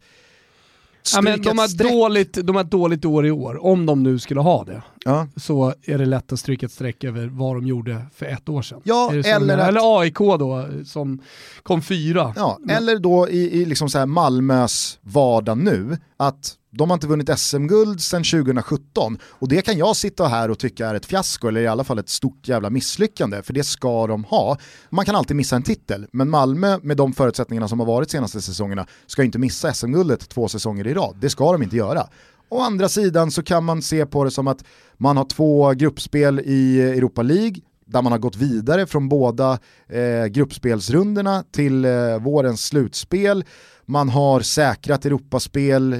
Ja, 1.15 1.21
men 1.21 1.41
de, 1.41 1.57
har 1.57 1.89
dåligt, 1.89 2.37
de 2.43 2.55
har 2.55 2.63
dåligt 2.63 3.05
år 3.05 3.25
i 3.25 3.31
år, 3.31 3.65
om 3.65 3.85
de 3.85 4.03
nu 4.03 4.19
skulle 4.19 4.39
ha 4.39 4.63
det. 4.63 4.83
Ja. 5.05 5.27
Så 5.35 5.73
är 5.83 5.97
det 5.97 6.05
lätt 6.05 6.31
att 6.31 6.39
stryka 6.39 6.65
ett 6.65 6.71
streck 6.71 7.03
över 7.03 7.27
vad 7.27 7.55
de 7.55 7.67
gjorde 7.67 8.05
för 8.15 8.25
ett 8.25 8.49
år 8.49 8.61
sedan. 8.61 8.81
Ja, 8.83 9.13
eller, 9.13 9.57
att... 9.57 9.69
eller 9.69 9.99
AIK 9.99 10.17
då, 10.17 10.67
som 10.85 11.21
kom 11.63 11.81
fyra. 11.81 12.33
Ja, 12.35 12.59
eller 12.69 12.99
då 12.99 13.29
i, 13.29 13.61
i 13.61 13.65
liksom 13.65 13.89
så 13.89 13.97
här 13.99 14.05
Malmös 14.05 14.99
vardag 15.01 15.57
nu, 15.57 15.97
att 16.17 16.55
de 16.71 16.89
har 16.89 16.97
inte 16.97 17.07
vunnit 17.07 17.39
SM-guld 17.39 18.01
sedan 18.01 18.23
2017 18.23 19.17
och 19.23 19.47
det 19.47 19.61
kan 19.61 19.77
jag 19.77 19.95
sitta 19.95 20.27
här 20.27 20.51
och 20.51 20.59
tycka 20.59 20.87
är 20.87 20.95
ett 20.95 21.05
fiasko 21.05 21.47
eller 21.47 21.61
i 21.61 21.67
alla 21.67 21.83
fall 21.83 21.99
ett 21.99 22.09
stort 22.09 22.47
jävla 22.47 22.69
misslyckande 22.69 23.41
för 23.41 23.53
det 23.53 23.63
ska 23.63 24.07
de 24.07 24.23
ha. 24.23 24.57
Man 24.89 25.05
kan 25.05 25.15
alltid 25.15 25.37
missa 25.37 25.55
en 25.55 25.63
titel 25.63 26.07
men 26.11 26.29
Malmö 26.29 26.79
med 26.81 26.97
de 26.97 27.13
förutsättningarna 27.13 27.67
som 27.67 27.79
har 27.79 27.87
varit 27.87 28.11
senaste 28.11 28.41
säsongerna 28.41 28.87
ska 29.07 29.23
inte 29.23 29.39
missa 29.39 29.73
SM-guldet 29.73 30.29
två 30.29 30.47
säsonger 30.47 30.87
i 30.87 30.93
rad. 30.93 31.15
Det 31.21 31.29
ska 31.29 31.51
de 31.51 31.63
inte 31.63 31.75
göra. 31.75 32.07
Å 32.49 32.61
andra 32.61 32.89
sidan 32.89 33.31
så 33.31 33.43
kan 33.43 33.63
man 33.63 33.81
se 33.81 34.05
på 34.05 34.23
det 34.23 34.31
som 34.31 34.47
att 34.47 34.63
man 34.97 35.17
har 35.17 35.25
två 35.25 35.71
gruppspel 35.71 36.39
i 36.39 36.81
Europa 36.81 37.21
League 37.21 37.61
där 37.85 38.01
man 38.01 38.11
har 38.11 38.19
gått 38.19 38.35
vidare 38.35 38.87
från 38.87 39.09
båda 39.09 39.59
eh, 39.87 40.25
gruppspelsrundorna 40.25 41.43
till 41.51 41.85
eh, 41.85 42.19
vårens 42.19 42.65
slutspel 42.65 43.43
man 43.89 44.09
har 44.09 44.41
säkrat 44.41 45.05
Europaspel 45.05 45.93
eh, 45.93 45.99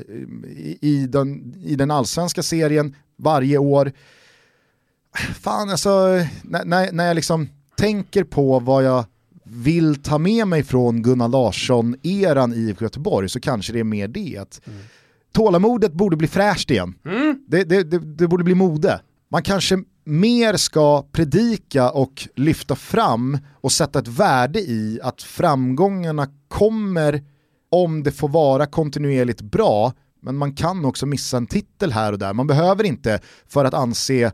i, 0.50 0.77
i, 0.81 1.08
den, 1.08 1.55
i 1.63 1.75
den 1.75 1.91
allsvenska 1.91 2.43
serien 2.43 2.96
varje 3.17 3.58
år. 3.58 3.91
Fan 5.41 5.69
alltså, 5.69 5.89
när, 6.43 6.91
när 6.91 7.08
jag 7.08 7.15
liksom 7.15 7.50
tänker 7.77 8.24
på 8.24 8.60
vad 8.60 8.84
jag 8.84 9.05
vill 9.43 9.96
ta 9.96 10.17
med 10.17 10.48
mig 10.48 10.63
från 10.63 11.01
Gunnar 11.01 11.27
Larsson-eran 11.27 12.53
i 12.53 12.75
Göteborg 12.79 13.29
så 13.29 13.39
kanske 13.39 13.74
det 13.74 13.79
är 13.79 13.84
mer 13.84 14.08
det 14.08 14.38
att 14.38 14.62
mm. 14.67 14.79
tålamodet 15.31 15.93
borde 15.93 16.17
bli 16.17 16.27
fräscht 16.27 16.72
igen. 16.72 16.93
Mm. 17.05 17.43
Det, 17.48 17.63
det, 17.63 17.84
det, 17.84 18.00
det 18.00 18.27
borde 18.27 18.43
bli 18.43 18.55
mode. 18.55 19.01
Man 19.29 19.43
kanske 19.43 19.84
mer 20.03 20.58
ska 20.58 21.03
predika 21.12 21.91
och 21.91 22.27
lyfta 22.36 22.75
fram 22.75 23.38
och 23.62 23.72
sätta 23.72 24.00
ett 24.00 24.08
värde 24.08 24.60
i 24.60 25.00
att 25.03 25.22
framgångarna 25.22 26.27
kommer 26.48 27.24
om 27.70 28.04
det 28.04 28.12
får 28.12 28.30
vara 28.30 28.66
kontinuerligt 28.66 29.42
bra, 29.42 29.94
men 30.22 30.36
man 30.36 30.54
kan 30.54 30.86
också 30.86 31.06
missa 31.06 31.38
en 31.38 31.48
titel 31.48 31.92
här 31.92 32.12
och 32.14 32.20
där. 32.20 32.34
Man 32.34 32.48
behöver 32.48 32.84
inte, 32.84 33.20
för 33.48 33.66
att 33.66 33.74
anse 33.74 34.32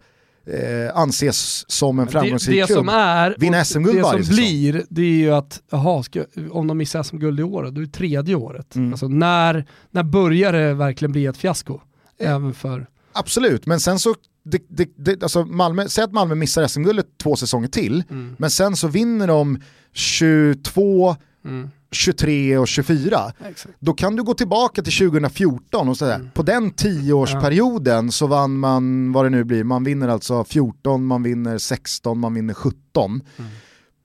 eh, 0.48 0.98
anses 0.98 1.72
som 1.72 2.00
en 2.00 2.08
framgångsrik 2.08 2.56
det, 2.56 2.62
det 2.62 2.68
klubb, 2.68 2.78
som 2.78 2.90
är, 2.90 3.36
vinna 3.38 3.66
SM-guld 3.66 4.02
varje 4.02 4.20
Det 4.20 4.26
som 4.26 4.36
blir, 4.36 4.86
det 4.90 5.02
är 5.02 5.06
ju 5.06 5.32
att, 5.32 5.62
aha, 5.72 6.04
ska, 6.04 6.26
om 6.52 6.68
de 6.68 6.78
missar 6.78 7.04
SM-guld 7.04 7.40
i 7.40 7.44
år, 7.44 7.64
då 7.64 7.82
är 7.82 7.86
det 7.86 7.92
tredje 7.92 8.36
året. 8.36 8.76
Mm. 8.76 8.92
Alltså 8.92 9.08
när, 9.08 9.66
när 9.92 10.04
börjar 10.04 10.54
det 10.54 10.74
verkligen 10.74 11.12
bli 11.12 11.26
ett 11.26 11.38
fiasko? 11.38 11.82
Även 12.20 12.54
för... 12.54 12.88
Absolut, 13.14 13.66
men 13.66 13.80
sen 13.80 14.00
så 14.00 14.16
det, 14.44 14.62
det, 14.68 14.90
det, 14.96 15.24
alltså 15.24 15.46
Malmö, 15.46 15.88
säg 15.88 16.04
att 16.04 16.12
Malmö 16.12 16.36
missar 16.36 16.68
SM-guldet 16.68 17.06
två 17.18 17.36
säsonger 17.36 17.68
till, 17.68 18.04
mm. 18.10 18.36
men 18.40 18.50
sen 18.50 18.76
så 18.76 18.88
vinner 18.88 19.28
de 19.28 19.62
22, 19.94 21.16
mm. 21.46 21.70
23 21.92 22.58
och 22.58 22.68
24. 22.68 23.32
Exakt. 23.50 23.76
Då 23.80 23.94
kan 23.94 24.16
du 24.16 24.24
gå 24.24 24.34
tillbaka 24.34 24.82
till 24.82 25.10
2014 25.10 25.90
och 25.90 25.98
säga, 25.98 26.16
mm. 26.16 26.32
på 26.34 26.44
den 26.44 26.72
tioårsperioden 26.72 28.06
ja. 28.06 28.12
så 28.12 28.28
vann 28.28 28.60
man, 28.60 29.12
vad 29.12 29.26
det 29.26 29.30
nu 29.30 29.44
blir, 29.44 29.64
man 29.64 29.84
vinner 29.84 30.08
alltså 30.08 30.44
14, 30.44 31.06
man 31.06 31.24
vinner 31.24 31.58
16, 31.58 32.20
man 32.20 32.34
vinner 32.34 32.54
17. 32.54 33.22
Mm 33.38 33.52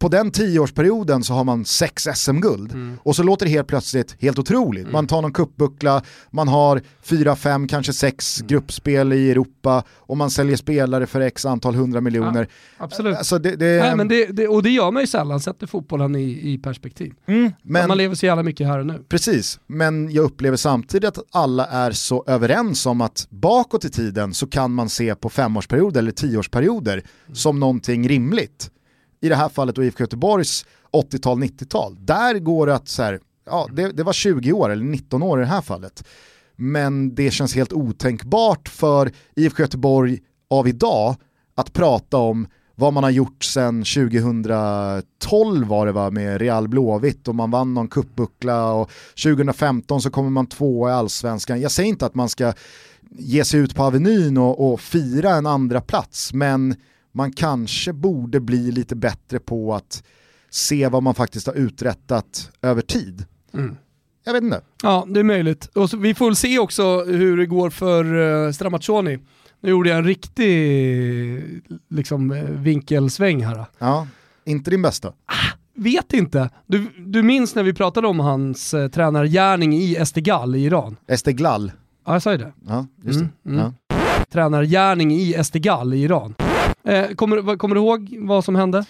på 0.01 0.09
den 0.09 0.31
tioårsperioden 0.31 1.25
så 1.25 1.35
har 1.35 1.45
man 1.45 1.65
sex 1.65 2.09
SM-guld. 2.15 2.73
Mm. 2.73 2.99
Och 3.03 3.17
så 3.17 3.23
låter 3.23 3.47
det 3.47 3.53
helt 3.53 3.69
plötsligt 3.69 4.17
helt 4.21 4.39
otroligt. 4.39 4.83
Mm. 4.83 4.93
Man 4.93 5.07
tar 5.07 5.23
någon 5.23 5.33
kuppbuckla, 5.33 6.03
man 6.31 6.49
har 6.49 6.83
fyra, 7.03 7.37
fem, 7.37 7.69
kanske 7.69 7.93
sex 7.93 8.41
mm. 8.41 8.49
gruppspel 8.49 9.13
i 9.13 9.31
Europa 9.31 9.85
och 9.91 10.17
man 10.17 10.31
säljer 10.31 10.57
spelare 10.57 11.07
för 11.07 11.21
x 11.21 11.47
antal 11.47 11.75
hundra 11.75 12.01
miljoner. 12.01 12.49
Ja, 12.79 12.85
absolut. 12.85 13.17
Alltså 13.17 13.39
det, 13.39 13.57
det, 13.57 13.81
Nej, 13.81 13.97
men 13.97 14.09
det, 14.09 14.27
det, 14.27 14.49
och 14.49 14.63
det 14.63 14.71
gör 14.71 14.91
man 14.91 15.03
ju 15.03 15.07
sällan, 15.07 15.41
sätter 15.41 15.67
fotbollen 15.67 16.17
i, 16.17 16.53
i 16.53 16.59
perspektiv. 16.59 17.15
Mm, 17.27 17.53
men, 17.63 17.89
man 17.89 17.99
lever 17.99 18.15
så 18.15 18.27
jävla 18.27 18.43
mycket 18.43 18.67
här 18.67 18.79
och 18.79 18.87
nu. 18.87 19.05
Precis, 19.09 19.61
men 19.67 20.11
jag 20.13 20.25
upplever 20.25 20.57
samtidigt 20.57 21.09
att 21.09 21.19
alla 21.31 21.67
är 21.67 21.91
så 21.91 22.25
överens 22.27 22.87
om 22.87 23.01
att 23.01 23.27
bakåt 23.31 23.85
i 23.85 23.91
tiden 23.91 24.35
så 24.35 24.47
kan 24.47 24.73
man 24.73 24.89
se 24.89 25.15
på 25.15 25.29
femårsperioder 25.29 25.99
eller 25.99 26.13
tioårsperioder 26.13 26.93
mm. 26.93 27.35
som 27.35 27.61
någonting 27.61 28.09
rimligt 28.09 28.71
i 29.21 29.29
det 29.29 29.37
här 29.37 29.49
fallet 29.49 29.79
och 29.79 29.85
IFK 29.85 30.03
Göteborgs 30.03 30.67
80-tal, 30.93 31.39
90-tal, 31.39 31.97
där 32.01 32.39
går 32.39 32.67
det 32.67 32.75
att 32.75 32.89
så 32.89 33.03
här, 33.03 33.21
ja 33.47 33.69
det, 33.73 33.93
det, 33.93 34.03
var 34.03 34.13
20 34.13 34.53
år 34.53 34.71
eller 34.71 34.85
19 34.85 35.23
år 35.23 35.39
i 35.39 35.43
det 35.43 35.49
här 35.49 35.61
fallet. 35.61 36.05
Men 36.57 37.15
det 37.15 37.31
känns 37.31 37.55
helt 37.55 37.73
otänkbart 37.73 38.69
för 38.69 39.13
IFK 39.37 39.63
Göteborg 39.63 40.19
av 40.51 40.69
idag 40.69 41.17
att 41.55 41.73
prata 41.73 42.17
om 42.17 42.47
vad 42.75 42.93
man 42.93 43.03
har 43.03 43.11
gjort 43.11 43.45
sedan 43.45 43.85
2012 43.85 45.67
var 45.67 45.87
det 45.87 45.93
va 45.93 46.11
med 46.11 46.41
Real 46.41 46.69
Blåvitt 46.69 47.29
och 47.29 47.35
man 47.35 47.51
vann 47.51 47.75
någon 47.75 47.89
kuppbuckla 47.89 48.73
och 48.73 48.91
2015 49.23 50.03
så 50.03 50.11
kommer 50.11 50.31
man 50.31 50.47
två 50.47 50.89
i 50.89 50.93
allsvenskan. 50.93 51.61
Jag 51.61 51.71
säger 51.71 51.89
inte 51.89 52.07
att 52.07 52.15
man 52.15 52.29
ska 52.29 52.53
ge 53.11 53.45
sig 53.45 53.61
ut 53.61 53.75
på 53.75 53.83
Avenyn 53.83 54.39
och, 54.39 54.73
och 54.73 54.81
fira 54.81 55.31
en 55.31 55.47
andra 55.47 55.81
plats 55.81 56.33
men 56.33 56.77
man 57.13 57.33
kanske 57.33 57.93
borde 57.93 58.41
bli 58.41 58.73
lite 58.73 58.97
bättre 58.97 59.39
på 59.39 59.75
att 59.75 60.03
se 60.51 60.89
vad 60.89 61.03
man 61.03 61.15
faktiskt 61.15 61.47
har 61.47 61.55
uträttat 61.55 62.51
över 62.63 62.83
tid. 62.83 63.25
Mm. 63.55 63.77
Jag 64.25 64.33
vet 64.33 64.43
inte. 64.43 64.61
Ja, 64.83 65.07
det 65.09 65.21
är 65.21 65.25
möjligt. 65.25 65.67
Och 65.75 65.91
så, 65.91 65.97
vi 65.97 66.15
får 66.15 66.27
väl 66.27 66.37
se 66.37 66.59
också 66.59 67.05
hur 67.05 67.37
det 67.37 67.47
går 67.47 67.71
för 67.71 68.15
uh, 68.15 68.53
Stramaccioni. 68.53 69.19
Nu 69.61 69.71
gjorde 69.71 69.89
jag 69.89 69.99
en 69.99 70.05
riktig 70.05 71.63
liksom, 71.89 72.33
eh, 72.33 72.45
vinkelsväng 72.45 73.45
här. 73.45 73.65
Ja, 73.79 74.07
inte 74.45 74.71
din 74.71 74.83
bästa. 74.83 75.09
Ah, 75.09 75.57
vet 75.75 76.13
inte. 76.13 76.51
Du, 76.67 76.87
du 76.99 77.23
minns 77.23 77.55
när 77.55 77.63
vi 77.63 77.73
pratade 77.73 78.09
om 78.09 78.21
hans 78.21 78.75
uh, 78.75 78.89
tränargärning 78.89 79.75
i 79.75 79.97
Esteghlal 79.97 80.57
i 80.57 80.65
Iran? 80.65 80.97
Esteghlal? 81.07 81.73
Ja, 82.07 82.13
jag 82.13 82.23
sa 82.23 82.33
ju 82.33 82.39
det. 82.39 82.53
Ja, 82.67 82.87
just 83.03 83.21
mm, 83.21 83.31
det. 83.43 83.51
Mm. 83.51 83.61
Ja. 83.61 83.73
Tränargärning 84.33 85.13
i 85.13 85.35
Esteghlal 85.35 85.95
i 85.95 86.03
Iran. 86.03 86.35
Eh, 86.85 87.09
kommer, 87.15 87.57
kommer 87.57 87.75
du 87.75 87.81
ihåg 87.81 88.17
vad 88.21 88.45
som 88.45 88.55
hände? 88.55 88.85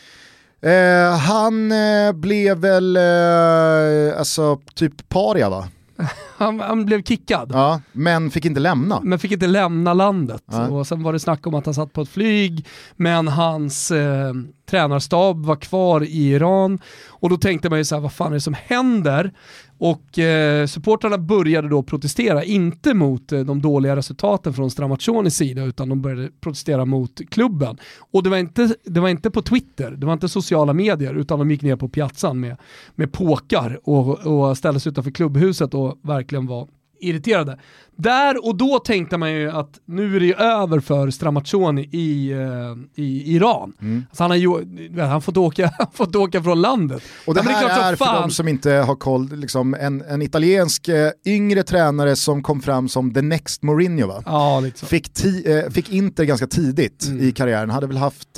Eh, 0.62 1.18
han 1.18 1.72
eh, 1.72 2.12
blev 2.12 2.58
väl, 2.58 2.96
eh, 2.96 4.18
alltså 4.18 4.60
typ 4.74 5.08
paria 5.08 5.50
va? 5.50 5.68
Han, 6.36 6.60
han, 6.60 6.86
blev 6.86 7.02
kickad. 7.02 7.50
Ja, 7.54 7.80
men 7.92 8.30
fick 8.30 8.44
inte 8.44 8.60
lämna. 8.60 9.00
Men 9.02 9.18
fick 9.18 9.32
inte 9.32 9.46
lämna 9.46 9.94
landet. 9.94 10.42
Ja. 10.50 10.68
Och 10.68 10.86
sen 10.86 11.02
var 11.02 11.12
det 11.12 11.18
snack 11.18 11.46
om 11.46 11.54
att 11.54 11.64
han 11.64 11.74
satt 11.74 11.92
på 11.92 12.00
ett 12.00 12.08
flyg, 12.08 12.66
men 12.96 13.28
hans 13.28 13.90
eh, 13.90 14.32
tränarstab 14.70 15.46
var 15.46 15.56
kvar 15.56 16.02
i 16.02 16.30
Iran. 16.32 16.78
Och 17.20 17.30
då 17.30 17.36
tänkte 17.36 17.70
man 17.70 17.78
ju 17.78 17.84
så 17.84 17.94
här, 17.94 18.02
vad 18.02 18.12
fan 18.12 18.32
är 18.32 18.34
det 18.34 18.40
som 18.40 18.54
händer? 18.54 19.32
Och 19.78 20.18
eh, 20.18 20.66
supportrarna 20.66 21.18
började 21.18 21.68
då 21.68 21.82
protestera, 21.82 22.44
inte 22.44 22.94
mot 22.94 23.32
eh, 23.32 23.40
de 23.40 23.62
dåliga 23.62 23.96
resultaten 23.96 24.52
från 24.52 24.70
Stramaccionis 24.70 25.36
sida, 25.36 25.64
utan 25.64 25.88
de 25.88 26.02
började 26.02 26.28
protestera 26.40 26.84
mot 26.84 27.20
klubben. 27.30 27.78
Och 28.12 28.22
det 28.22 28.30
var, 28.30 28.36
inte, 28.36 28.74
det 28.84 29.00
var 29.00 29.08
inte 29.08 29.30
på 29.30 29.42
Twitter, 29.42 29.90
det 29.90 30.06
var 30.06 30.12
inte 30.12 30.28
sociala 30.28 30.72
medier, 30.72 31.14
utan 31.14 31.38
de 31.38 31.50
gick 31.50 31.62
ner 31.62 31.76
på 31.76 31.88
piazzan 31.88 32.40
med, 32.40 32.56
med 32.94 33.12
påkar 33.12 33.80
och, 33.84 34.18
och 34.26 34.58
ställde 34.58 34.80
sig 34.80 34.90
utanför 34.90 35.10
klubbhuset 35.10 35.74
och 35.74 35.98
verkligen 36.02 36.46
var 36.46 36.68
irriterade. 37.00 37.58
Där 38.02 38.46
och 38.46 38.56
då 38.56 38.78
tänkte 38.78 39.16
man 39.16 39.32
ju 39.32 39.50
att 39.50 39.80
nu 39.84 40.16
är 40.16 40.20
det 40.20 40.34
över 40.34 40.80
för 40.80 41.10
Stramaccioni 41.10 41.88
i, 41.92 42.34
uh, 42.34 42.76
i 42.94 43.34
Iran. 43.36 43.72
Mm. 43.80 44.06
Alltså 44.08 44.24
han 44.24 44.30
har 44.30 44.36
ju 44.36 45.00
han 45.00 45.22
fått, 45.22 45.36
åka, 45.36 45.72
fått 45.92 46.16
åka 46.16 46.42
från 46.42 46.60
landet. 46.60 47.02
Och 47.26 47.34
det 47.34 47.42
här 47.42 47.88
är, 47.88 47.92
är 47.92 47.96
för 47.96 48.22
de 48.22 48.30
som 48.30 48.48
inte 48.48 48.70
har 48.70 48.96
koll, 48.96 49.28
liksom 49.32 49.74
en, 49.74 50.02
en 50.02 50.22
italiensk 50.22 50.88
uh, 50.88 50.94
yngre 51.26 51.62
tränare 51.62 52.16
som 52.16 52.42
kom 52.42 52.60
fram 52.60 52.88
som 52.88 53.14
the 53.14 53.22
next 53.22 53.62
Mourinho 53.62 54.06
va? 54.06 54.22
Ja, 54.26 54.62
fick, 54.74 55.12
ti, 55.12 55.62
uh, 55.64 55.70
fick 55.70 55.90
Inter 55.92 56.24
ganska 56.24 56.46
tidigt 56.46 57.08
mm. 57.08 57.28
i 57.28 57.32
karriären, 57.32 57.70
hade 57.70 57.86
väl 57.86 57.96
haft 57.96 58.28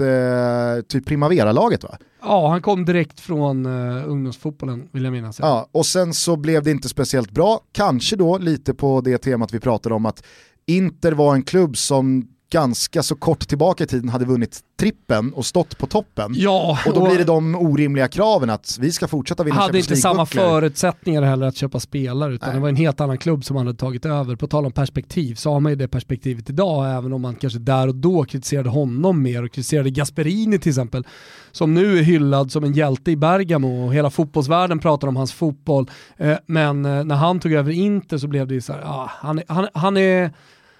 typ 0.88 1.06
Primavera-laget 1.06 1.84
va? 1.84 1.98
Ja, 2.22 2.48
han 2.48 2.62
kom 2.62 2.84
direkt 2.84 3.20
från 3.20 3.66
uh, 3.66 4.08
ungdomsfotbollen 4.10 4.88
vill 4.92 5.04
jag 5.04 5.12
minnas. 5.12 5.38
Ja, 5.38 5.68
och 5.72 5.86
sen 5.86 6.14
så 6.14 6.36
blev 6.36 6.62
det 6.62 6.70
inte 6.70 6.88
speciellt 6.88 7.30
bra, 7.30 7.60
kanske 7.72 8.16
då 8.16 8.38
lite 8.38 8.74
på 8.74 9.00
det 9.00 9.18
temat 9.18 9.54
vi 9.54 9.60
pratade 9.60 9.94
om 9.94 10.06
att 10.06 10.24
Inter 10.66 11.12
var 11.12 11.34
en 11.34 11.42
klubb 11.42 11.76
som 11.76 12.28
ganska 12.52 13.02
så 13.02 13.16
kort 13.16 13.48
tillbaka 13.48 13.84
i 13.84 13.86
tiden 13.86 14.08
hade 14.08 14.24
vunnit 14.24 14.60
trippen 14.80 15.32
och 15.32 15.46
stått 15.46 15.78
på 15.78 15.86
toppen. 15.86 16.32
Ja, 16.36 16.78
och 16.86 16.94
då 16.94 17.06
blir 17.06 17.18
det 17.18 17.24
de 17.24 17.54
orimliga 17.54 18.08
kraven 18.08 18.50
att 18.50 18.78
vi 18.80 18.92
ska 18.92 19.08
fortsätta 19.08 19.44
vinna 19.44 19.56
Hade 19.56 19.78
inte 19.78 19.96
samma 19.96 20.26
förutsättningar 20.26 21.22
heller 21.22 21.46
att 21.46 21.56
köpa 21.56 21.80
spelare 21.80 22.34
utan 22.34 22.48
Nej. 22.48 22.56
det 22.56 22.62
var 22.62 22.68
en 22.68 22.76
helt 22.76 23.00
annan 23.00 23.18
klubb 23.18 23.44
som 23.44 23.56
hade 23.56 23.74
tagit 23.74 24.06
över. 24.06 24.36
På 24.36 24.46
tal 24.46 24.66
om 24.66 24.72
perspektiv 24.72 25.34
så 25.34 25.52
har 25.52 25.60
man 25.60 25.72
ju 25.72 25.76
det 25.76 25.88
perspektivet 25.88 26.50
idag 26.50 26.96
även 26.98 27.12
om 27.12 27.22
man 27.22 27.34
kanske 27.34 27.58
där 27.58 27.88
och 27.88 27.94
då 27.94 28.24
kritiserade 28.24 28.68
honom 28.68 29.22
mer 29.22 29.44
och 29.44 29.52
kritiserade 29.52 29.90
Gasperini 29.90 30.58
till 30.58 30.70
exempel 30.70 31.06
som 31.52 31.74
nu 31.74 31.98
är 31.98 32.02
hyllad 32.02 32.52
som 32.52 32.64
en 32.64 32.72
hjälte 32.72 33.10
i 33.10 33.16
Bergamo 33.16 33.86
och 33.86 33.94
hela 33.94 34.10
fotbollsvärlden 34.10 34.78
pratar 34.78 35.08
om 35.08 35.16
hans 35.16 35.32
fotboll. 35.32 35.90
Eh, 36.16 36.36
men 36.46 36.84
eh, 36.84 37.04
när 37.04 37.16
han 37.16 37.40
tog 37.40 37.52
över 37.52 37.72
Inter 37.72 38.18
så 38.18 38.28
blev 38.28 38.46
det 38.46 38.54
ju 38.54 38.60
så 38.60 38.72
här, 38.72 38.82
ah, 38.82 39.10
han, 39.14 39.42
han, 39.48 39.68
han 39.74 39.96
är 39.96 40.30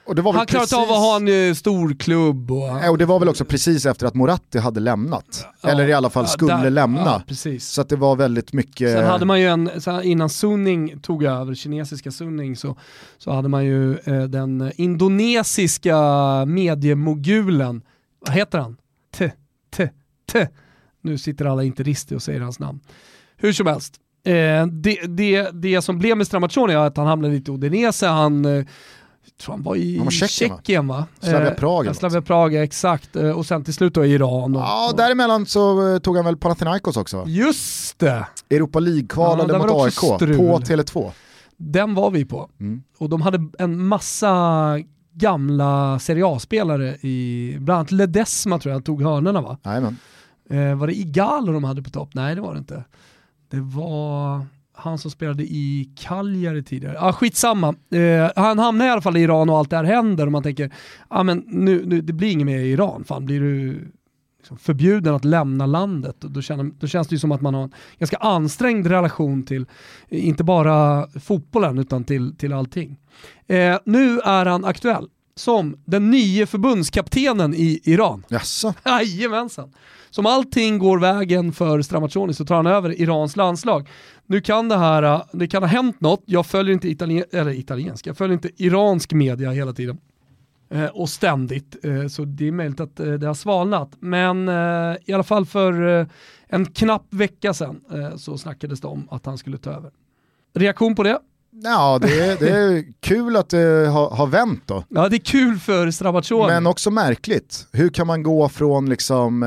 han 0.07 0.15
klarat 0.23 0.49
precis... 0.49 0.73
av 0.73 0.83
att 0.83 0.89
ha 0.89 1.17
en 1.17 1.29
uh, 1.29 1.55
stor 1.55 1.95
klubb. 1.95 2.51
Och... 2.51 2.63
Ja, 2.63 2.91
och 2.91 2.99
det 2.99 3.05
var 3.05 3.19
väl 3.19 3.29
också 3.29 3.45
precis 3.45 3.87
efter 3.87 4.07
att 4.07 4.15
Moratti 4.15 4.59
hade 4.59 4.81
lämnat. 4.81 5.47
Ja, 5.63 5.69
Eller 5.69 5.89
i 5.89 5.93
alla 5.93 6.11
fall 6.11 6.27
skulle 6.27 6.57
där, 6.57 6.71
lämna. 6.71 7.23
Så 7.61 7.81
att 7.81 7.89
det 7.89 7.97
var 7.97 8.17
väldigt 8.17 8.53
mycket... 8.53 8.93
Sen 8.93 9.07
hade 9.07 9.25
man 9.25 9.41
ju 9.41 9.47
en, 9.47 9.71
innan 10.03 10.29
Sunning 10.29 11.01
tog 11.01 11.25
över, 11.25 11.55
kinesiska 11.55 12.11
Sunning, 12.11 12.57
så, 12.57 12.77
så 13.19 13.33
hade 13.33 13.49
man 13.49 13.65
ju 13.65 13.99
eh, 13.99 14.23
den 14.23 14.73
indonesiska 14.75 15.97
mediemogulen, 16.47 17.83
vad 18.21 18.35
heter 18.35 18.59
han? 18.59 18.77
T, 19.17 19.31
T, 19.77 19.89
T. 20.33 20.49
Nu 21.01 21.19
sitter 21.19 21.45
alla 21.45 21.65
interister 21.65 22.17
och 22.17 22.23
säger 22.23 22.41
hans 22.41 22.59
namn. 22.59 22.81
Hur 23.37 23.53
som 23.53 23.67
helst, 23.67 23.95
eh, 24.25 24.67
det, 24.67 25.07
det, 25.09 25.51
det 25.53 25.83
som 25.83 25.99
blev 25.99 26.17
med 26.17 26.27
Stramaccioni 26.27 26.75
är 26.75 26.79
att 26.79 26.97
han 26.97 27.07
hamnade 27.07 27.35
lite 27.35 27.51
i 27.51 27.55
Udinese, 27.55 28.07
han 28.07 28.45
eh, 28.45 28.65
tror 29.41 29.55
han 29.55 29.63
var 29.63 29.77
i 29.77 29.97
han 29.97 30.05
var 30.05 30.11
Tjeckien, 30.11 30.51
Tjeckien 30.57 30.89
va? 30.89 31.07
Slavia 31.21 31.51
Prag. 31.51 31.87
Eh, 31.87 31.93
Slavia 31.93 32.23
Prag, 32.23 32.55
exakt. 32.55 33.17
Eh, 33.17 33.31
och 33.31 33.47
sen 33.47 33.65
till 33.65 33.75
slut 33.75 33.95
då 33.95 34.07
Iran. 34.07 34.57
Och, 34.57 34.63
ja, 34.63 34.93
däremellan 34.97 35.47
så 35.47 35.93
eh, 35.95 35.99
tog 35.99 36.17
han 36.17 36.25
väl 36.25 36.37
Panathinaikos 36.37 36.97
också? 36.97 37.25
Just 37.27 37.99
det! 37.99 38.27
Europa 38.51 38.81
League-kvalade 38.81 39.53
ja, 39.53 39.59
mot 39.59 39.85
AIK 39.85 40.01
på 40.19 40.59
Tele2. 40.59 41.11
Den 41.57 41.95
var 41.95 42.11
vi 42.11 42.25
på. 42.25 42.51
Mm. 42.61 42.83
Och 42.99 43.09
de 43.09 43.23
hade 43.23 43.51
en 43.59 43.87
massa 43.87 44.79
gamla 45.13 45.99
Serie 45.99 46.27
A-spelare 46.27 46.97
i, 47.01 47.57
bland 47.61 47.79
annat 47.79 47.91
Ledesma 47.91 48.59
tror 48.59 48.75
jag 48.75 48.85
tog 48.85 49.03
hörnerna 49.03 49.41
va? 49.41 49.59
Jajamän. 49.65 49.97
Eh, 50.51 50.75
var 50.75 50.87
det 50.87 50.95
Igalo 50.95 51.53
de 51.53 51.65
hade 51.65 51.83
på 51.83 51.91
topp? 51.91 52.11
Nej 52.13 52.35
det 52.35 52.41
var 52.41 52.53
det 52.55 52.59
inte. 52.59 52.85
Det 53.51 53.61
var 53.61 54.47
han 54.83 54.99
som 54.99 55.11
spelade 55.11 55.43
i 55.43 55.93
Cagliari 55.97 56.63
tidigare. 56.63 57.01
Ah, 57.01 57.13
skitsamma. 57.13 57.75
Eh, 57.91 58.31
han 58.37 58.59
hamnar 58.59 58.87
i 58.87 58.91
alla 58.91 59.01
fall 59.01 59.17
i 59.17 59.21
Iran 59.21 59.51
och 59.51 59.59
allt 59.59 59.71
det 59.71 59.77
här 59.77 59.85
händer 59.85 60.27
och 60.27 60.33
man 60.33 60.43
tänker, 60.43 60.73
ah, 61.09 61.23
men 61.23 61.45
nu, 61.47 61.83
nu, 61.87 62.01
det 62.01 62.13
blir 62.13 62.31
inget 62.31 62.47
mer 62.47 62.59
i 62.59 62.71
Iran, 62.71 63.05
fan 63.05 63.27
blir 63.27 63.41
du 63.41 63.89
liksom 64.39 64.59
förbjuden 64.59 65.15
att 65.15 65.25
lämna 65.25 65.67
landet. 65.67 66.17
Då, 66.21 66.43
känner, 66.43 66.65
då 66.65 66.87
känns 66.87 67.09
det 67.09 67.15
ju 67.15 67.19
som 67.19 67.33
att 67.33 67.41
man 67.41 67.55
har 67.55 67.63
en 67.63 67.73
ganska 67.99 68.17
ansträngd 68.17 68.87
relation 68.87 69.43
till, 69.43 69.67
inte 70.09 70.45
bara 70.45 71.09
fotbollen 71.21 71.79
utan 71.79 72.05
till, 72.05 72.37
till 72.37 72.53
allting. 72.53 72.97
Eh, 73.47 73.79
nu 73.85 74.21
är 74.21 74.47
han 74.47 74.65
aktuell 74.65 75.09
som 75.35 75.77
den 75.85 76.11
nya 76.11 76.47
förbundskaptenen 76.47 77.55
i 77.55 77.81
Iran. 77.85 78.25
Jaså? 78.29 78.75
Jajamensan. 78.85 79.73
Som 80.11 80.27
allting 80.27 80.79
går 80.79 80.99
vägen 80.99 81.53
för 81.53 81.83
Stramaccioni 81.83 82.35
så 82.35 82.45
tar 82.45 82.55
han 82.57 82.67
över 82.67 83.01
Irans 83.01 83.37
landslag. 83.37 83.89
Nu 84.33 84.41
kan 84.41 84.69
det 84.69 84.77
här, 84.77 85.23
det 85.33 85.47
kan 85.47 85.63
ha 85.63 85.69
hänt 85.69 86.01
något, 86.01 86.23
jag 86.27 86.47
följer 86.47 86.73
inte 86.73 86.89
italien, 86.89 87.25
eller 87.33 87.51
italiensk, 87.51 88.07
jag 88.07 88.17
följer 88.17 88.33
inte 88.33 88.51
iransk 88.57 89.13
media 89.13 89.51
hela 89.51 89.73
tiden. 89.73 89.99
Eh, 90.71 90.85
och 90.85 91.09
ständigt, 91.09 91.85
eh, 91.85 92.07
så 92.07 92.25
det 92.25 92.49
är 92.49 92.53
möjligt 92.53 92.81
att 92.81 93.01
eh, 93.01 93.13
det 93.13 93.27
har 93.27 93.35
svalnat. 93.35 93.91
Men 94.01 94.49
i 95.05 95.13
alla 95.13 95.23
fall 95.23 95.47
för 95.47 96.07
en 96.47 96.67
knapp 96.67 97.07
vecka 97.11 97.55
sedan 97.55 97.81
så 98.17 98.39
snackades 98.39 98.81
det 98.81 98.87
om 98.87 99.09
att 99.11 99.27
han 99.27 99.39
skulle 99.39 99.59
ta 99.59 99.71
över. 99.71 99.91
Reaktion 100.55 100.95
på 100.95 101.03
det? 101.03 101.19
Ja, 101.51 101.99
det 102.03 102.21
är, 102.21 102.39
det 102.39 102.51
är 102.51 102.85
kul 103.01 103.37
att 103.37 103.49
det 103.49 103.89
har, 103.89 104.11
har 104.11 104.27
vänt 104.27 104.63
då. 104.67 104.85
Ja, 104.89 105.09
det 105.09 105.17
är 105.17 105.25
kul 105.25 105.59
för 105.59 105.91
Strabaccioni. 105.91 106.47
Men 106.47 106.67
också 106.67 106.91
märkligt. 106.91 107.67
Hur 107.73 107.89
kan 107.89 108.07
man 108.07 108.23
gå 108.23 108.49
från 108.49 108.89
liksom 108.89 109.43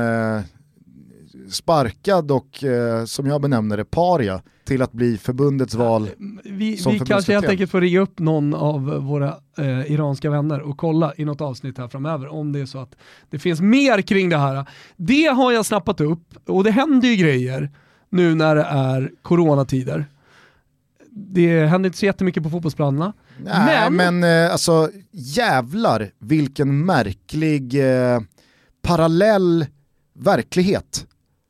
sparkad 1.48 2.30
och, 2.30 2.64
eh, 2.64 3.04
som 3.04 3.26
jag 3.26 3.42
benämner 3.42 3.76
det, 3.76 3.84
paria 3.84 4.42
till 4.64 4.82
att 4.82 4.92
bli 4.92 5.18
förbundets 5.18 5.74
val 5.74 6.08
Vi, 6.44 6.76
som 6.76 6.92
vi 6.92 6.98
kanske 6.98 7.32
helt 7.32 7.48
enkelt 7.48 7.70
får 7.70 7.80
ringa 7.80 8.00
upp 8.00 8.18
någon 8.18 8.54
av 8.54 8.82
våra 8.84 9.36
eh, 9.58 9.92
iranska 9.92 10.30
vänner 10.30 10.60
och 10.60 10.78
kolla 10.78 11.12
i 11.16 11.24
något 11.24 11.40
avsnitt 11.40 11.78
här 11.78 11.88
framöver 11.88 12.28
om 12.28 12.52
det 12.52 12.60
är 12.60 12.66
så 12.66 12.78
att 12.78 12.96
det 13.30 13.38
finns 13.38 13.60
mer 13.60 14.02
kring 14.02 14.28
det 14.28 14.36
här. 14.36 14.64
Det 14.96 15.24
har 15.24 15.52
jag 15.52 15.66
snappat 15.66 16.00
upp 16.00 16.34
och 16.46 16.64
det 16.64 16.70
händer 16.70 17.08
ju 17.08 17.16
grejer 17.16 17.70
nu 18.08 18.34
när 18.34 18.56
det 18.56 18.62
är 18.62 19.12
coronatider. 19.22 20.06
Det 21.10 21.66
händer 21.66 21.88
inte 21.88 21.98
så 21.98 22.06
jättemycket 22.06 22.42
på 22.42 22.50
fotbollsplanerna. 22.50 23.12
Nej, 23.38 23.90
men, 23.90 24.16
men 24.20 24.44
eh, 24.44 24.52
alltså 24.52 24.90
jävlar 25.12 26.10
vilken 26.18 26.86
märklig 26.86 27.74
eh, 27.74 28.20
parallell 28.82 29.66
verklighet 30.14 31.06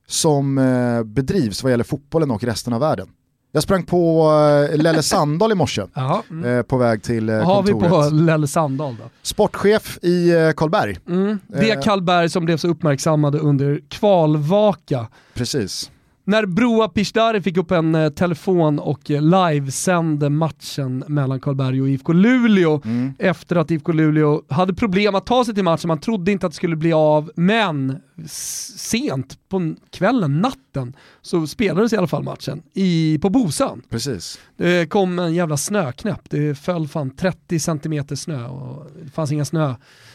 som 0.07 0.59
eh, 0.59 1.03
bedrivs 1.03 1.62
vad 1.62 1.71
gäller 1.73 1.85
fotbollen 1.85 2.31
och 2.31 2.45
resten 2.45 2.73
av 2.73 2.81
världen. 2.81 3.09
Jag 3.53 3.62
sprang 3.62 3.83
på 3.83 4.31
eh, 4.73 4.77
Lelle 4.77 5.03
Sandahl 5.03 5.53
i 5.53 5.55
morse 5.55 5.83
mm. 6.31 6.45
Eh, 6.45 6.62
på 6.62 6.77
väg 6.77 7.03
till 7.03 7.27
kontoret. 7.27 7.47
Vad 7.47 7.57
har 7.57 7.62
vi 7.62 7.73
på 7.73 8.16
Lelle 8.25 8.47
Sandahl 8.47 8.97
då? 9.03 9.11
Sportchef 9.23 9.99
i 10.03 10.33
Karlberg. 10.57 10.99
Mm. 11.09 11.38
Det 11.47 11.85
Karlberg 11.85 12.29
som 12.29 12.45
blev 12.45 12.57
så 12.57 12.69
uppmärksammade 12.69 13.38
under 13.38 13.81
kvalvaka. 13.88 15.07
Precis. 15.35 15.90
När 16.29 16.47
Broa 16.47 16.89
Pishdari 16.89 17.43
fick 17.43 17.57
upp 17.57 17.71
en 17.71 17.95
eh, 17.95 18.09
telefon 18.09 18.79
och 18.79 19.11
eh, 19.11 19.23
livesände 19.23 20.31
matchen 20.31 21.05
mellan 21.07 21.41
Karlberg 21.41 21.83
och 21.83 21.89
IFK 21.89 22.12
Luleå 22.12 22.81
mm. 22.85 23.15
efter 23.19 23.57
att 23.57 23.71
IFK 23.71 23.93
Luleå 23.93 24.43
hade 24.49 24.75
problem 24.75 25.15
att 25.15 25.27
ta 25.27 25.45
sig 25.45 25.55
till 25.55 25.65
matchen, 25.65 25.89
man 25.89 26.01
trodde 26.01 26.33
inte 26.33 26.47
att 26.47 26.53
det 26.53 26.57
skulle 26.57 26.77
bli 26.77 26.93
av, 26.93 27.31
men 27.37 27.99
sent 28.77 29.39
på 29.49 29.75
kvällen, 29.91 30.41
natten, 30.41 30.97
så 31.23 31.47
spelades 31.47 31.93
i 31.93 31.97
alla 31.97 32.07
fall 32.07 32.23
matchen 32.23 32.62
i, 32.75 33.19
på 33.23 33.31
Bosön. 33.31 33.83
Precis. 33.91 34.39
Det 34.57 34.91
kom 34.91 35.19
en 35.19 35.35
jävla 35.35 35.57
snöknäpp, 35.57 36.31
det 36.31 36.59
föll 36.59 36.89
fan 36.89 37.11
30 37.11 37.59
cm 37.59 38.17
snö 38.17 38.47
och 38.47 38.87
det 39.05 39.11
fanns 39.11 39.33
inga 39.33 39.45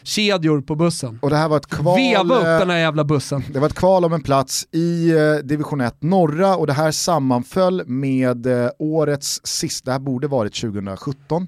snökedjor 0.04 0.62
på 0.62 0.76
bussen. 0.76 1.20
Och 1.22 1.30
det 1.30 1.38
här 1.38 1.50
var 1.50 1.58
ett 1.58 1.68
kval... 1.68 1.98
Veva 1.98 2.36
upp 2.36 2.60
den 2.60 2.70
här 2.70 2.78
jävla 2.78 3.04
bussen. 3.04 3.44
Det 3.54 3.60
var 3.60 3.68
ett 3.68 3.76
kval 3.76 4.06
om 4.06 4.14
en 4.14 4.24
plats 4.24 4.68
i 4.72 5.12
eh, 5.12 5.34
division 5.34 5.82
1 5.82 6.04
norra 6.04 6.56
och 6.56 6.68
det 6.68 6.74
här 6.74 6.92
sammanföll 6.92 7.84
med 7.86 8.46
eh, 8.46 8.70
årets 8.80 9.42
sista, 9.44 9.86
det 9.86 9.92
här 9.92 10.00
borde 10.00 10.28
varit 10.28 10.54
2017. 10.62 11.48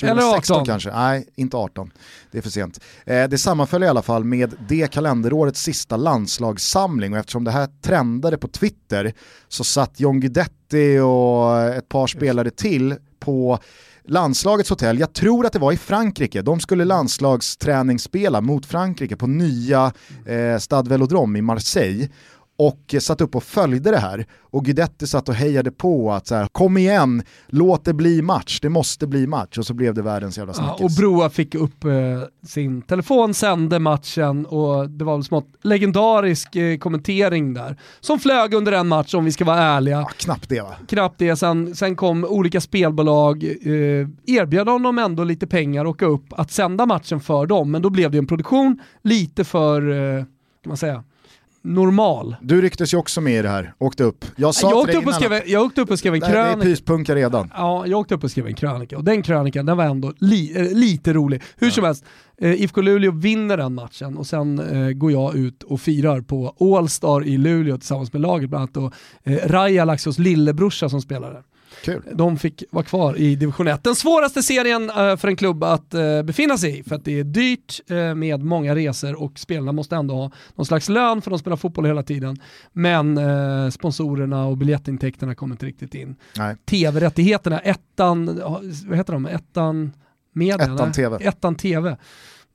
2016 0.00 0.10
Eller 0.10 0.36
18. 0.36 0.66
kanske, 0.66 0.90
nej 0.92 1.28
inte 1.34 1.56
18. 1.56 1.90
Det 2.30 2.38
är 2.38 2.42
för 2.42 2.50
sent. 2.50 2.80
Eh, 3.04 3.28
det 3.28 3.38
sammanföll 3.38 3.82
i 3.82 3.88
alla 3.88 4.02
fall 4.02 4.24
med 4.24 4.54
det 4.68 4.92
kalenderårets 4.92 5.62
sista 5.62 5.96
landslagssamling 5.96 7.12
och 7.12 7.18
eftersom 7.18 7.44
det 7.44 7.50
här 7.50 7.68
trendade 7.82 8.38
på 8.38 8.48
Twitter 8.48 9.12
så 9.48 9.64
satt 9.64 10.00
John 10.00 10.20
Guidetti 10.20 10.98
och 10.98 11.60
ett 11.60 11.88
par 11.88 12.06
spelare 12.06 12.50
till 12.50 12.94
på 13.20 13.58
landslagets 14.10 14.70
hotell, 14.70 14.98
jag 14.98 15.12
tror 15.12 15.46
att 15.46 15.52
det 15.52 15.58
var 15.58 15.72
i 15.72 15.76
Frankrike, 15.76 16.42
de 16.42 16.60
skulle 16.60 16.84
landslagsträningsspela 16.84 18.40
mot 18.40 18.66
Frankrike 18.66 19.16
på 19.16 19.26
nya 19.26 19.92
eh, 20.26 20.58
Stade 20.58 20.90
Velodrome 20.90 21.38
i 21.38 21.42
Marseille 21.42 22.08
och 22.60 22.94
satt 23.00 23.20
upp 23.20 23.36
och 23.36 23.42
följde 23.42 23.90
det 23.90 23.98
här. 23.98 24.26
Och 24.40 24.64
Guidetti 24.64 25.06
satt 25.06 25.28
och 25.28 25.34
hejade 25.34 25.70
på 25.70 26.12
att 26.12 26.26
så 26.26 26.34
här, 26.34 26.46
kom 26.46 26.76
igen, 26.76 27.22
låt 27.46 27.84
det 27.84 27.94
bli 27.94 28.22
match, 28.22 28.60
det 28.60 28.68
måste 28.68 29.06
bli 29.06 29.26
match. 29.26 29.58
Och 29.58 29.66
så 29.66 29.74
blev 29.74 29.94
det 29.94 30.02
världens 30.02 30.38
jävla 30.38 30.52
snackis. 30.52 30.76
Ja, 30.78 30.84
och 30.84 30.90
Broa 30.90 31.30
fick 31.30 31.54
upp 31.54 31.84
eh, 31.84 31.90
sin 32.46 32.82
telefon, 32.82 33.34
sände 33.34 33.78
matchen 33.78 34.46
och 34.46 34.90
det 34.90 35.04
var 35.04 35.16
väl 35.16 35.24
smått 35.24 35.48
legendarisk 35.62 36.56
eh, 36.56 36.78
kommentering 36.78 37.54
där. 37.54 37.76
Som 38.00 38.18
flög 38.18 38.54
under 38.54 38.72
en 38.72 38.88
match 38.88 39.14
om 39.14 39.24
vi 39.24 39.32
ska 39.32 39.44
vara 39.44 39.58
ärliga. 39.58 39.96
Ja, 39.96 40.10
knappt 40.16 40.48
det 40.48 40.60
va? 40.60 40.74
Knappt 40.88 41.18
det, 41.18 41.36
sen, 41.36 41.76
sen 41.76 41.96
kom 41.96 42.24
olika 42.24 42.60
spelbolag, 42.60 43.44
eh, 43.44 44.08
erbjöd 44.26 44.68
honom 44.68 44.98
ändå 44.98 45.24
lite 45.24 45.46
pengar 45.46 45.84
och 45.84 45.90
åka 45.90 46.06
upp 46.06 46.26
att 46.30 46.50
sända 46.50 46.86
matchen 46.86 47.20
för 47.20 47.46
dem, 47.46 47.70
men 47.70 47.82
då 47.82 47.90
blev 47.90 48.10
det 48.10 48.18
en 48.18 48.26
produktion 48.26 48.80
lite 49.02 49.44
för, 49.44 49.90
eh, 49.90 50.24
kan 50.62 50.70
man 50.70 50.76
säga, 50.76 51.04
normal. 51.62 52.36
Du 52.42 52.62
rycktes 52.62 52.94
ju 52.94 52.98
också 52.98 53.20
med 53.20 53.38
i 53.38 53.42
det 53.42 53.48
här, 53.48 53.74
åkte 53.78 54.04
upp. 54.04 54.24
Jag, 54.36 54.54
sa 54.54 54.70
jag, 54.70 54.78
åkte 54.78 54.96
upp 54.96 55.06
och 55.06 55.14
skrev, 55.14 55.32
att- 55.32 55.48
jag 55.48 55.62
åkte 55.62 55.80
upp 55.80 55.90
och 55.90 55.98
skrev 55.98 56.14
en 56.14 56.20
Nej, 56.20 56.30
det 56.32 56.38
är 56.38 56.44
krönika. 56.44 56.62
pyspunka 56.68 57.14
redan. 57.14 57.50
Ja, 57.56 57.86
jag 57.86 58.00
åkte 58.00 58.14
upp 58.14 58.24
och 58.24 58.30
skrev 58.30 58.46
en 58.46 58.54
krönika 58.54 58.96
och 58.96 59.04
den 59.04 59.22
krönikan 59.22 59.66
den 59.66 59.76
var 59.76 59.84
ändå 59.84 60.12
li, 60.18 60.52
eh, 60.56 60.76
lite 60.78 61.12
rolig. 61.12 61.42
Hur 61.56 61.70
som 61.70 61.84
helst, 61.84 62.04
eh, 62.40 62.52
IFK 62.62 62.80
Luleå 62.82 63.10
vinner 63.12 63.56
den 63.56 63.74
matchen 63.74 64.16
och 64.16 64.26
sen 64.26 64.58
eh, 64.58 64.90
går 64.92 65.12
jag 65.12 65.34
ut 65.36 65.62
och 65.62 65.80
firar 65.80 66.20
på 66.20 66.54
Allstar 66.78 67.24
i 67.26 67.36
Luleå 67.38 67.76
tillsammans 67.78 68.12
med 68.12 68.22
laget, 68.22 68.50
bland 68.50 68.62
annat 68.76 68.92
då, 69.24 69.30
eh, 69.32 69.38
Raja 69.48 69.84
Laxos 69.84 70.18
lillebrorsa 70.18 70.88
som 70.88 71.00
spelar 71.00 71.30
där. 71.32 71.42
Kul. 71.84 72.02
De 72.12 72.38
fick 72.38 72.64
vara 72.70 72.84
kvar 72.84 73.18
i 73.18 73.36
division 73.36 73.68
1. 73.68 73.84
Den 73.84 73.94
svåraste 73.94 74.42
serien 74.42 74.90
eh, 74.90 75.16
för 75.16 75.28
en 75.28 75.36
klubb 75.36 75.64
att 75.64 75.94
eh, 75.94 76.22
befinna 76.22 76.58
sig 76.58 76.78
i 76.78 76.82
för 76.82 76.94
att 76.94 77.04
det 77.04 77.20
är 77.20 77.24
dyrt 77.24 77.80
eh, 77.90 78.14
med 78.14 78.44
många 78.44 78.74
resor 78.74 79.22
och 79.22 79.38
spelarna 79.38 79.72
måste 79.72 79.96
ändå 79.96 80.14
ha 80.14 80.30
någon 80.54 80.66
slags 80.66 80.88
lön 80.88 81.22
för 81.22 81.30
de 81.30 81.38
spelar 81.38 81.56
fotboll 81.56 81.86
hela 81.86 82.02
tiden. 82.02 82.36
Men 82.72 83.20
sponsorerna 83.72 84.46
och 84.46 84.56
biljettintäkterna 84.56 85.34
kommer 85.34 85.54
inte 85.54 85.66
riktigt 85.66 85.94
in. 85.94 86.16
TV-rättigheterna, 86.64 87.58
ettan, 87.58 88.40
vad 88.86 88.98
heter 88.98 89.12
de? 89.12 89.26
Ettan 89.26 89.92
Media? 90.32 90.74
Ettan? 90.74 90.92
TV. 90.92 91.16
Ettan 91.20 91.54
TV. 91.54 91.96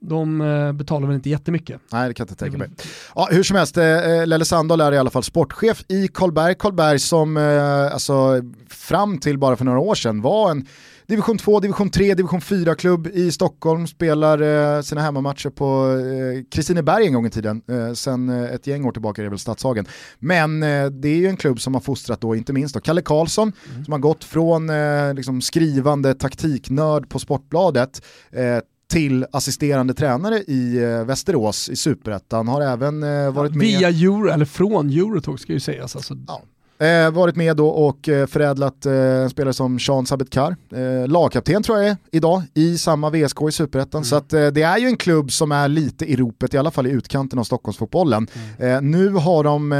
De 0.00 0.40
eh, 0.40 0.72
betalar 0.72 1.06
väl 1.06 1.16
inte 1.16 1.30
jättemycket. 1.30 1.80
Nej, 1.92 2.08
det 2.08 2.14
kan 2.14 2.24
jag 2.24 2.32
inte 2.32 2.44
tänka 2.44 2.58
mig. 2.58 2.68
Ja, 3.14 3.28
hur 3.30 3.42
som 3.42 3.56
helst, 3.56 3.76
eh, 3.76 4.26
Lelle 4.26 4.44
Sandahl 4.44 4.80
är 4.80 4.92
i 4.92 4.98
alla 4.98 5.10
fall 5.10 5.22
sportchef 5.22 5.84
i 5.88 6.08
Karlberg. 6.08 6.54
Karlberg 6.54 6.98
som 6.98 7.36
eh, 7.36 7.92
alltså, 7.92 8.42
fram 8.68 9.18
till 9.18 9.38
bara 9.38 9.56
för 9.56 9.64
några 9.64 9.78
år 9.78 9.94
sedan 9.94 10.22
var 10.22 10.50
en 10.50 10.66
division 11.06 11.38
2, 11.38 11.60
division 11.60 11.90
3, 11.90 12.14
division 12.14 12.40
4-klubb 12.40 13.06
i 13.06 13.32
Stockholm, 13.32 13.86
spelar 13.86 14.42
eh, 14.76 14.82
sina 14.82 15.00
hemmamatcher 15.00 15.50
på 15.50 15.98
eh, 15.98 16.44
Kristineberg 16.50 17.06
en 17.06 17.12
gång 17.12 17.26
i 17.26 17.30
tiden, 17.30 17.62
eh, 17.68 17.92
sen 17.92 18.28
eh, 18.28 18.54
ett 18.54 18.66
gäng 18.66 18.84
år 18.84 18.92
tillbaka 18.92 19.22
är 19.22 19.24
det 19.24 19.30
väl 19.30 19.38
Stadshagen. 19.38 19.86
Men 20.18 20.62
eh, 20.62 20.86
det 20.86 21.08
är 21.08 21.16
ju 21.16 21.26
en 21.26 21.36
klubb 21.36 21.60
som 21.60 21.74
har 21.74 21.80
fostrat 21.80 22.20
då 22.20 22.34
inte 22.36 22.52
minst 22.52 22.74
då 22.74 22.80
Kalle 22.80 23.02
Karlsson, 23.02 23.52
som 23.84 23.92
har 23.92 23.98
gått 23.98 24.24
från 24.24 24.70
eh, 24.70 25.14
liksom 25.14 25.40
skrivande 25.40 26.14
taktiknörd 26.14 27.08
på 27.08 27.18
Sportbladet 27.18 28.02
eh, 28.30 28.58
till 28.90 29.26
assisterande 29.32 29.94
tränare 29.94 30.38
i 30.38 30.82
eh, 30.82 31.04
Västerås 31.04 31.68
i 31.68 31.76
Superettan, 31.76 32.48
har 32.48 32.60
även 32.60 33.02
eh, 33.02 33.30
varit 33.32 33.54
med 33.54 33.66
Via 33.66 33.88
Euro, 33.88 34.28
eller 34.28 34.44
från 34.44 34.90
Eurotalk 34.90 35.40
ska 35.40 35.52
ju 35.52 35.60
sägas. 35.60 35.96
Alltså, 35.96 36.14
Ja. 36.26 36.42
Eh, 36.78 37.10
varit 37.10 37.36
med 37.36 37.56
då 37.56 37.68
och 37.68 38.08
eh, 38.08 38.26
förädlat 38.26 38.86
eh, 38.86 39.28
spelare 39.28 39.52
som 39.52 39.78
Sean 39.78 40.06
Sabetkar, 40.06 40.56
eh, 40.74 41.08
lagkapten 41.08 41.62
tror 41.62 41.78
jag 41.78 41.88
är 41.88 41.96
idag 42.12 42.42
i 42.54 42.78
samma 42.78 43.10
VSK 43.10 43.42
i 43.48 43.52
Superettan. 43.52 44.04
Så 44.04 44.16
att, 44.16 44.32
eh, 44.32 44.46
det 44.46 44.62
är 44.62 44.78
ju 44.78 44.86
en 44.86 44.96
klubb 44.96 45.32
som 45.32 45.52
är 45.52 45.68
lite 45.68 46.04
i 46.04 46.16
ropet, 46.16 46.54
i 46.54 46.58
alla 46.58 46.70
fall 46.70 46.86
i 46.86 46.90
utkanten 46.90 47.38
av 47.38 47.44
Stockholmsfotbollen. 47.44 48.26
Eh, 48.58 48.80
nu 48.80 49.08
har 49.10 49.44
de 49.44 49.72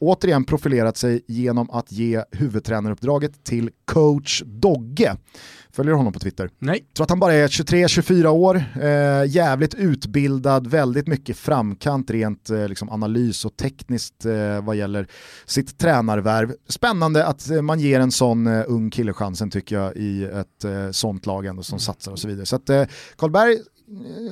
återigen 0.00 0.44
profilerat 0.44 0.96
sig 0.96 1.20
genom 1.28 1.70
att 1.70 1.92
ge 1.92 2.22
huvudtränaruppdraget 2.32 3.44
till 3.44 3.70
coach 3.84 4.42
Dogge. 4.46 5.16
Följer 5.74 5.92
du 5.92 5.96
honom 5.96 6.12
på 6.12 6.18
Twitter? 6.18 6.50
Nej. 6.58 6.84
Jag 6.88 6.94
tror 6.94 7.04
att 7.04 7.10
han 7.10 7.20
bara 7.20 7.32
är 7.32 7.48
23-24 7.48 8.26
år, 8.26 8.64
eh, 8.82 9.34
jävligt 9.34 9.74
utbildad, 9.74 10.66
väldigt 10.66 11.06
mycket 11.06 11.36
framkant 11.36 12.10
rent 12.10 12.50
eh, 12.50 12.68
liksom 12.68 12.90
analys 12.90 13.44
och 13.44 13.56
tekniskt 13.56 14.24
eh, 14.24 14.64
vad 14.64 14.76
gäller 14.76 15.06
sitt 15.46 15.78
tränarvärv. 15.78 16.54
Spännande 16.68 17.26
att 17.26 17.50
eh, 17.50 17.62
man 17.62 17.80
ger 17.80 18.00
en 18.00 18.12
sån 18.12 18.46
eh, 18.46 18.64
ung 18.66 18.90
kille 18.90 19.12
chansen 19.12 19.50
tycker 19.50 19.76
jag 19.76 19.96
i 19.96 20.24
ett 20.24 20.64
eh, 20.64 20.90
sånt 20.90 21.26
lag 21.26 21.46
ändå 21.46 21.62
som 21.62 21.78
satsar 21.78 22.12
och 22.12 22.18
så 22.18 22.28
vidare. 22.28 22.46
Så 22.46 22.56
att 22.56 22.70
Karlberg 23.16 23.58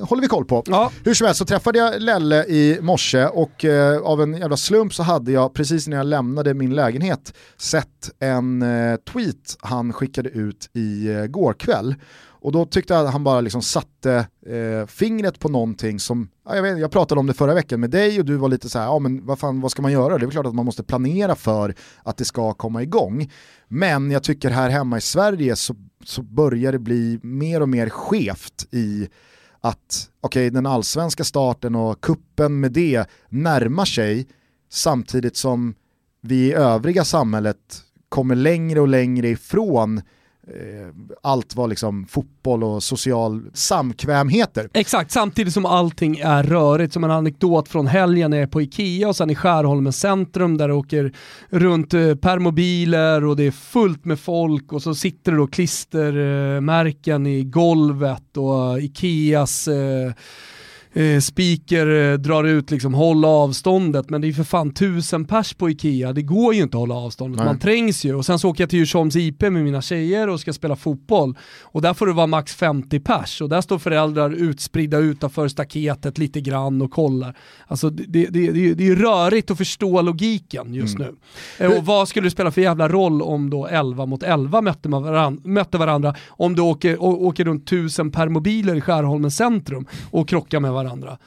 håller 0.01 0.21
vi 0.21 0.27
koll 0.27 0.45
på. 0.45 0.63
Ja. 0.65 0.91
Hur 1.03 1.13
som 1.13 1.25
helst 1.25 1.37
så 1.37 1.45
träffade 1.45 1.79
jag 1.79 2.01
Lelle 2.01 2.45
i 2.45 2.79
morse 2.81 3.25
och 3.25 3.65
eh, 3.65 4.01
av 4.01 4.21
en 4.21 4.37
jävla 4.37 4.57
slump 4.57 4.93
så 4.93 5.03
hade 5.03 5.31
jag 5.31 5.53
precis 5.53 5.87
när 5.87 5.97
jag 5.97 6.05
lämnade 6.05 6.53
min 6.53 6.75
lägenhet 6.75 7.33
sett 7.57 8.11
en 8.19 8.61
eh, 8.61 8.95
tweet 8.95 9.57
han 9.59 9.93
skickade 9.93 10.29
ut 10.29 10.69
i 10.73 11.07
eh, 11.07 11.25
går 11.25 11.53
kväll. 11.53 11.95
Och 12.43 12.51
då 12.51 12.65
tyckte 12.65 12.93
jag 12.93 13.05
att 13.05 13.11
han 13.11 13.23
bara 13.23 13.41
liksom 13.41 13.61
satte 13.61 14.27
eh, 14.45 14.87
fingret 14.87 15.39
på 15.39 15.49
någonting 15.49 15.99
som, 15.99 16.29
ja, 16.45 16.55
jag, 16.55 16.63
vet, 16.63 16.79
jag 16.79 16.91
pratade 16.91 17.19
om 17.19 17.27
det 17.27 17.33
förra 17.33 17.53
veckan 17.53 17.79
med 17.79 17.89
dig 17.89 18.19
och 18.19 18.25
du 18.25 18.35
var 18.35 18.49
lite 18.49 18.69
så 18.69 18.79
här, 18.79 18.85
ja 18.85 18.99
men 18.99 19.25
vad 19.25 19.39
fan 19.39 19.61
vad 19.61 19.71
ska 19.71 19.81
man 19.81 19.91
göra? 19.91 20.17
Det 20.17 20.25
är 20.25 20.29
klart 20.29 20.45
att 20.45 20.55
man 20.55 20.65
måste 20.65 20.83
planera 20.83 21.35
för 21.35 21.75
att 22.03 22.17
det 22.17 22.25
ska 22.25 22.53
komma 22.53 22.83
igång. 22.83 23.31
Men 23.67 24.11
jag 24.11 24.23
tycker 24.23 24.49
här 24.49 24.69
hemma 24.69 24.97
i 24.97 25.01
Sverige 25.01 25.55
så, 25.55 25.75
så 26.05 26.21
börjar 26.21 26.71
det 26.71 26.79
bli 26.79 27.19
mer 27.23 27.61
och 27.61 27.69
mer 27.69 27.89
skevt 27.89 28.67
i 28.71 29.09
att 29.63 30.09
okay, 30.21 30.49
den 30.49 30.65
allsvenska 30.65 31.23
starten 31.23 31.75
och 31.75 32.01
kuppen 32.01 32.59
med 32.59 32.71
det 32.71 33.05
närmar 33.29 33.85
sig 33.85 34.27
samtidigt 34.69 35.37
som 35.37 35.75
vi 36.21 36.35
i 36.35 36.53
övriga 36.53 37.03
samhället 37.03 37.83
kommer 38.09 38.35
längre 38.35 38.79
och 38.79 38.87
längre 38.87 39.27
ifrån 39.27 39.97
eh, 39.97 40.03
Eh, 40.47 40.93
allt 41.21 41.55
var 41.55 41.67
liksom 41.67 42.05
fotboll 42.05 42.63
och 42.63 42.83
social 42.83 43.41
samkvämheter. 43.53 44.69
Exakt, 44.73 45.11
samtidigt 45.11 45.53
som 45.53 45.65
allting 45.65 46.17
är 46.17 46.43
rörigt. 46.43 46.93
Som 46.93 47.03
en 47.03 47.11
anekdot 47.11 47.69
från 47.69 47.87
helgen 47.87 48.33
är 48.33 48.47
på 48.47 48.61
Ikea 48.61 49.07
och 49.07 49.15
sen 49.15 49.29
i 49.29 49.35
Skärholmen 49.35 49.93
centrum 49.93 50.57
där 50.57 50.67
det 50.67 50.73
åker 50.73 51.13
runt 51.49 51.93
eh, 51.93 52.15
permobiler 52.15 53.25
och 53.25 53.35
det 53.35 53.43
är 53.43 53.51
fullt 53.51 54.05
med 54.05 54.19
folk 54.19 54.73
och 54.73 54.81
så 54.81 54.95
sitter 54.95 55.31
det 55.31 55.37
då 55.37 55.47
klistermärken 55.47 57.27
i 57.27 57.43
golvet 57.43 58.37
och 58.37 58.79
Ikeas 58.79 59.67
eh, 59.67 60.11
eh, 60.93 61.19
speaker 61.19 62.11
eh, 62.11 62.17
drar 62.17 62.43
ut 62.43 62.71
liksom 62.71 62.93
håll 62.93 63.25
avståndet 63.25 64.09
men 64.09 64.21
det 64.21 64.27
är 64.27 64.33
för 64.33 64.43
fan 64.43 64.73
tusen 64.73 65.25
pers 65.25 65.53
på 65.53 65.69
Ikea, 65.69 66.13
det 66.13 66.21
går 66.21 66.53
ju 66.53 66.61
inte 66.63 66.77
att 66.77 66.81
hålla 66.81 66.95
avståndet, 66.95 67.37
Nej. 67.37 67.45
man 67.45 67.59
trängs 67.59 68.05
ju 68.05 68.15
och 68.15 68.25
sen 68.25 68.39
så 68.39 68.49
åker 68.49 68.63
jag 68.63 68.69
till 68.69 68.79
Djursholms 68.79 69.15
IP 69.15 69.41
med 69.41 69.51
mina 69.53 69.81
tjejer 69.81 70.29
och 70.29 70.39
ska 70.39 70.53
spela 70.53 70.75
fotboll 70.75 71.37
och 71.61 71.81
där 71.81 71.93
får 71.93 72.07
det 72.07 72.13
vara 72.13 72.27
max 72.27 72.55
50 72.55 72.99
pers 72.99 73.41
och 73.41 73.49
där 73.49 73.61
står 73.61 73.79
föräldrar 73.79 74.31
utspridda 74.31 74.97
utanför 74.97 75.47
staketet 75.47 76.17
lite 76.17 76.41
grann 76.41 76.81
och 76.81 76.91
kollar. 76.91 77.37
Alltså 77.67 77.89
det, 77.89 78.03
det, 78.07 78.25
det, 78.51 78.73
det 78.73 78.87
är- 78.87 78.95
rörigt 78.95 79.51
att 79.51 79.57
förstå 79.57 80.01
logiken 80.01 80.73
just 80.73 80.95
Mm. 80.95 81.07
nu. 81.59 81.65
Eh, 81.65 81.71
Och 81.77 81.85
vad 81.85 82.07
skulle 82.07 82.25
det 82.27 82.31
spela 82.31 82.51
för 82.51 82.61
jävla 82.61 82.89
roll 82.89 83.21
om 83.21 83.49
då 83.49 83.67
11 83.67 84.05
mot 84.05 84.23
11 84.23 84.61
mötte, 84.61 84.89
man 84.89 85.03
varann, 85.03 85.41
mötte 85.43 85.77
varandra 85.77 86.15
om 86.29 86.55
du 86.55 86.61
åker, 86.61 87.03
åker 87.03 87.45
runt 87.45 87.67
tusen 87.67 88.11
permobiler 88.11 88.75
i 88.75 88.81
Skärholmen 88.81 89.31
centrum 89.31 89.85
och 90.11 90.27
krockar 90.29 90.59
med 90.59 90.71
varandra 90.71 90.82
varandra. 90.83 91.17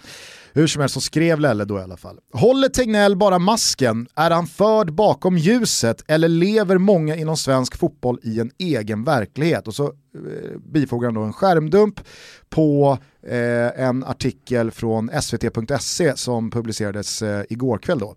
Hur 0.57 0.67
som 0.67 0.81
helst 0.81 0.95
så 0.95 1.01
skrev 1.01 1.41
Lelle 1.41 1.65
då 1.65 1.79
i 1.79 1.83
alla 1.83 1.97
fall. 1.97 2.19
Håller 2.33 2.69
Tegnell 2.69 3.17
bara 3.17 3.39
masken? 3.39 4.09
Är 4.15 4.31
han 4.31 4.47
förd 4.47 4.93
bakom 4.93 5.39
ljuset 5.39 6.05
eller 6.09 6.29
lever 6.29 6.79
många 6.79 7.17
inom 7.17 7.37
svensk 7.37 7.77
fotboll 7.77 8.19
i 8.23 8.41
en 8.41 8.51
egen 8.59 9.05
verklighet? 9.05 9.69
Och 9.69 9.75
så 9.75 9.85
eh, 9.85 10.59
bifogar 10.73 11.09
han 11.09 11.15
då 11.15 11.21
en 11.21 11.33
skärmdump 11.33 12.01
på 12.49 12.99
eh, 13.27 13.87
en 13.87 14.05
artikel 14.05 14.71
från 14.71 15.11
svt.se 15.23 16.17
som 16.17 16.51
publicerades 16.51 17.23
eh, 17.23 17.45
igår 17.49 17.79
kväll 17.79 17.99
då. 17.99 18.17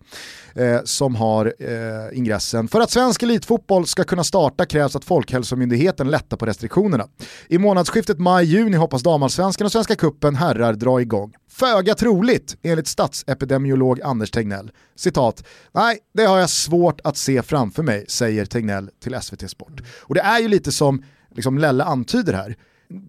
Eh, 0.64 0.80
som 0.84 1.16
har 1.16 1.54
eh, 1.60 2.18
ingressen 2.18 2.68
“För 2.68 2.82
att 2.82 2.92
svensk 2.92 3.24
elitfotboll 3.24 3.86
ska 3.86 4.04
kunna 4.04 4.24
starta 4.24 4.66
krävs 4.66 4.96
att 4.96 5.06
Folkhälsomyndigheten 5.06 6.12
lättar 6.12 6.38
på 6.38 6.46
restriktionerna. 6.46 7.08
I 7.48 7.58
månadsskiftet 7.58 8.20
maj-juni 8.20 8.78
hoppas 8.78 9.04
damallsvenskan 9.04 9.66
och 9.66 9.72
Svenska 9.72 9.96
cupen 9.96 10.36
herrar 10.36 10.74
dra 10.74 11.02
igång. 11.02 11.34
Föga 11.60 11.96
troligt, 11.96 12.58
enligt 12.62 12.88
statsepidemiolog 12.88 14.02
Anders 14.02 14.32
Tegnell. 14.32 14.72
Citat, 14.96 15.44
nej 15.72 16.00
det 16.14 16.24
har 16.24 16.38
jag 16.38 16.50
svårt 16.50 17.02
att 17.04 17.18
se 17.18 17.42
framför 17.42 17.84
mig, 17.84 18.06
säger 18.08 18.46
Tegnell 18.46 18.90
till 19.04 19.16
SVT 19.22 19.50
Sport. 19.50 19.82
Och 20.02 20.16
det 20.16 20.22
är 20.22 20.40
ju 20.40 20.48
lite 20.48 20.72
som 20.72 21.04
liksom 21.36 21.58
Lelle 21.58 21.84
antyder 21.84 22.34
här, 22.34 22.56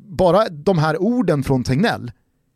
bara 0.09 0.49
de 0.49 0.79
här 0.79 1.03
orden 1.03 1.43
från 1.43 1.65
Tegnell, 1.65 2.13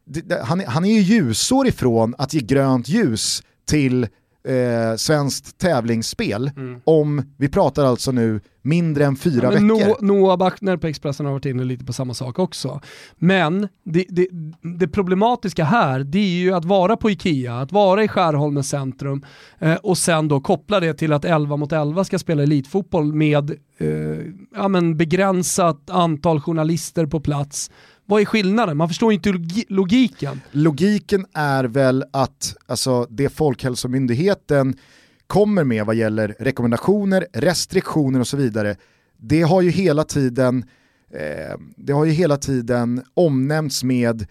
det, 0.06 0.20
det, 0.20 0.42
han, 0.42 0.60
han 0.66 0.84
är 0.84 0.92
ju 0.92 1.00
ljusår 1.00 1.66
ifrån 1.66 2.14
att 2.18 2.34
ge 2.34 2.40
grönt 2.40 2.88
ljus 2.88 3.42
till 3.66 4.06
eh, 4.48 4.96
svenskt 4.96 5.58
tävlingsspel 5.58 6.50
om, 6.84 7.22
vi 7.36 7.48
pratar 7.48 7.84
alltså 7.84 8.12
nu 8.12 8.40
mindre 8.62 9.04
än 9.04 9.16
fyra 9.16 9.48
Mm. 9.48 9.66
Men 9.66 9.76
veckor. 9.76 9.92
No- 9.94 10.04
Noah 10.04 10.36
Bachner 10.36 10.76
på 10.76 10.86
Expressen 10.86 11.26
har 11.26 11.32
varit 11.32 11.46
inne 11.46 11.64
lite 11.64 11.84
på 11.84 11.92
samma 11.92 12.14
sak 12.14 12.38
också. 12.38 12.80
Men 13.16 13.68
det, 13.84 14.04
det, 14.08 14.28
det 14.78 14.88
problematiska 14.88 15.64
här, 15.64 16.00
det 16.00 16.18
är 16.18 16.28
ju 16.42 16.54
att 16.54 16.64
vara 16.64 16.96
på 16.96 17.10
Ikea, 17.10 17.60
att 17.60 17.72
vara 17.72 18.04
i 18.04 18.08
Skärholmen 18.08 18.64
centrum 18.64 19.24
eh, 19.58 19.74
och 19.74 19.98
sen 19.98 20.28
då 20.28 20.40
koppla 20.40 20.80
det 20.80 20.94
till 20.94 21.12
att 21.12 21.24
11 21.24 21.56
mot 21.56 21.72
11 21.72 22.04
ska 22.04 22.18
spela 22.18 22.42
elitfotboll 22.42 23.12
med 23.12 23.50
eh, 23.78 23.88
ja, 24.56 24.68
men 24.68 24.96
begränsat 24.96 25.90
antal 25.90 26.40
journalister 26.40 27.06
på 27.06 27.20
plats. 27.20 27.70
Vad 28.06 28.20
är 28.20 28.24
skillnaden? 28.24 28.76
Man 28.76 28.88
förstår 28.88 29.12
inte 29.12 29.28
logi- 29.32 29.64
logiken. 29.68 30.40
Logiken 30.50 31.26
är 31.34 31.64
väl 31.64 32.04
att 32.12 32.56
alltså, 32.66 33.06
det 33.10 33.28
Folkhälsomyndigheten 33.28 34.76
kommer 35.26 35.64
med 35.64 35.86
vad 35.86 35.96
gäller 35.96 36.36
rekommendationer, 36.38 37.26
restriktioner 37.32 38.20
och 38.20 38.26
så 38.26 38.36
vidare, 38.36 38.76
det 39.18 39.42
har 39.42 39.62
ju 39.62 39.70
hela 39.70 40.04
tiden, 40.04 40.64
eh, 41.14 41.58
det 41.76 41.92
har 41.92 42.04
ju 42.04 42.10
hela 42.12 42.36
tiden 42.36 43.02
omnämnts 43.14 43.84
med 43.84 44.26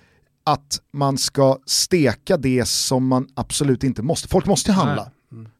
att 0.45 0.79
man 0.93 1.17
ska 1.17 1.57
steka 1.65 2.37
det 2.37 2.67
som 2.67 3.07
man 3.07 3.27
absolut 3.33 3.83
inte 3.83 4.01
måste. 4.01 4.27
Folk 4.27 4.45
måste 4.45 4.71
handla. 4.71 5.11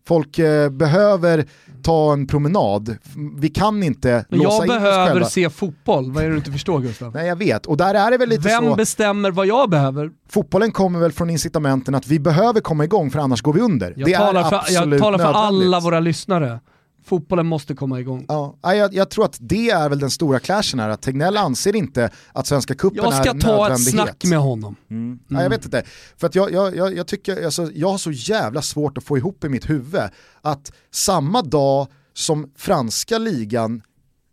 Folk 0.07 0.39
eh, 0.39 0.69
behöver 0.69 1.45
ta 1.83 2.13
en 2.13 2.27
promenad. 2.27 2.97
Vi 3.37 3.49
kan 3.49 3.83
inte 3.83 4.25
Men 4.29 4.39
låsa 4.39 4.65
jag 4.65 4.81
behöver 4.81 5.23
se 5.23 5.49
fotboll, 5.49 6.11
vad 6.11 6.23
är 6.23 6.27
det 6.27 6.33
du 6.33 6.37
inte 6.37 6.51
förstår 6.51 6.79
Gustav? 6.79 7.13
Nej 7.13 7.27
jag 7.27 7.35
vet, 7.35 7.65
och 7.65 7.77
där 7.77 7.95
är 7.95 8.11
det 8.11 8.17
väl 8.17 8.29
lite 8.29 8.41
Vem 8.41 8.61
så... 8.63 8.67
Vem 8.67 8.77
bestämmer 8.77 9.31
vad 9.31 9.47
jag 9.47 9.69
behöver? 9.69 10.11
Fotbollen 10.29 10.71
kommer 10.71 10.99
väl 10.99 11.11
från 11.11 11.29
incitamenten 11.29 11.95
att 11.95 12.07
vi 12.07 12.19
behöver 12.19 12.61
komma 12.61 12.83
igång 12.83 13.11
för 13.11 13.19
annars 13.19 13.41
går 13.41 13.53
vi 13.53 13.61
under. 13.61 13.93
Jag 13.97 14.09
det 14.09 14.17
talar 14.17 14.43
för, 14.43 14.73
jag 14.73 14.99
talar 14.99 15.17
för 15.17 15.33
alla 15.33 15.79
våra 15.79 15.99
lyssnare. 15.99 16.59
Fotbollen 17.05 17.45
måste 17.45 17.73
komma 17.73 17.99
igång. 17.99 18.25
Ja, 18.27 18.55
jag, 18.61 18.93
jag, 18.93 19.09
tror 19.09 19.25
att 19.25 19.37
det 19.39 19.69
är 19.69 19.89
väl 19.89 19.99
den 19.99 20.11
stora 20.11 20.39
clashen 20.39 20.79
här, 20.79 20.89
att 20.89 21.01
Tegnell 21.01 21.37
anser 21.37 21.75
inte 21.75 22.09
att 22.31 22.47
Svenska 22.47 22.75
Cupen 22.75 22.99
är 22.99 23.03
Jag 23.03 23.13
ska 23.13 23.33
ta 23.33 23.73
ett 23.73 23.83
snack 23.83 24.23
med 24.25 24.39
honom. 24.39 24.75
Mm. 24.89 25.03
Mm. 25.03 25.19
Ja, 25.27 25.43
jag 25.43 25.49
vet 25.49 25.65
inte, 25.65 25.83
för 26.17 26.27
att 26.27 26.35
jag, 26.35 26.51
jag, 26.51 26.75
jag, 26.75 26.97
jag 26.97 27.07
tycker, 27.07 27.45
alltså, 27.45 27.71
jag 27.73 27.89
har 27.89 27.97
så 27.97 28.11
jävla 28.11 28.61
svårt 28.61 28.97
att 28.97 29.03
få 29.03 29.17
ihop 29.17 29.43
i 29.43 29.49
mitt 29.49 29.69
huvud 29.69 30.01
att 30.41 30.71
samma 30.91 31.41
dag 31.41 31.87
som 32.13 32.51
franska 32.55 33.17
ligan 33.17 33.81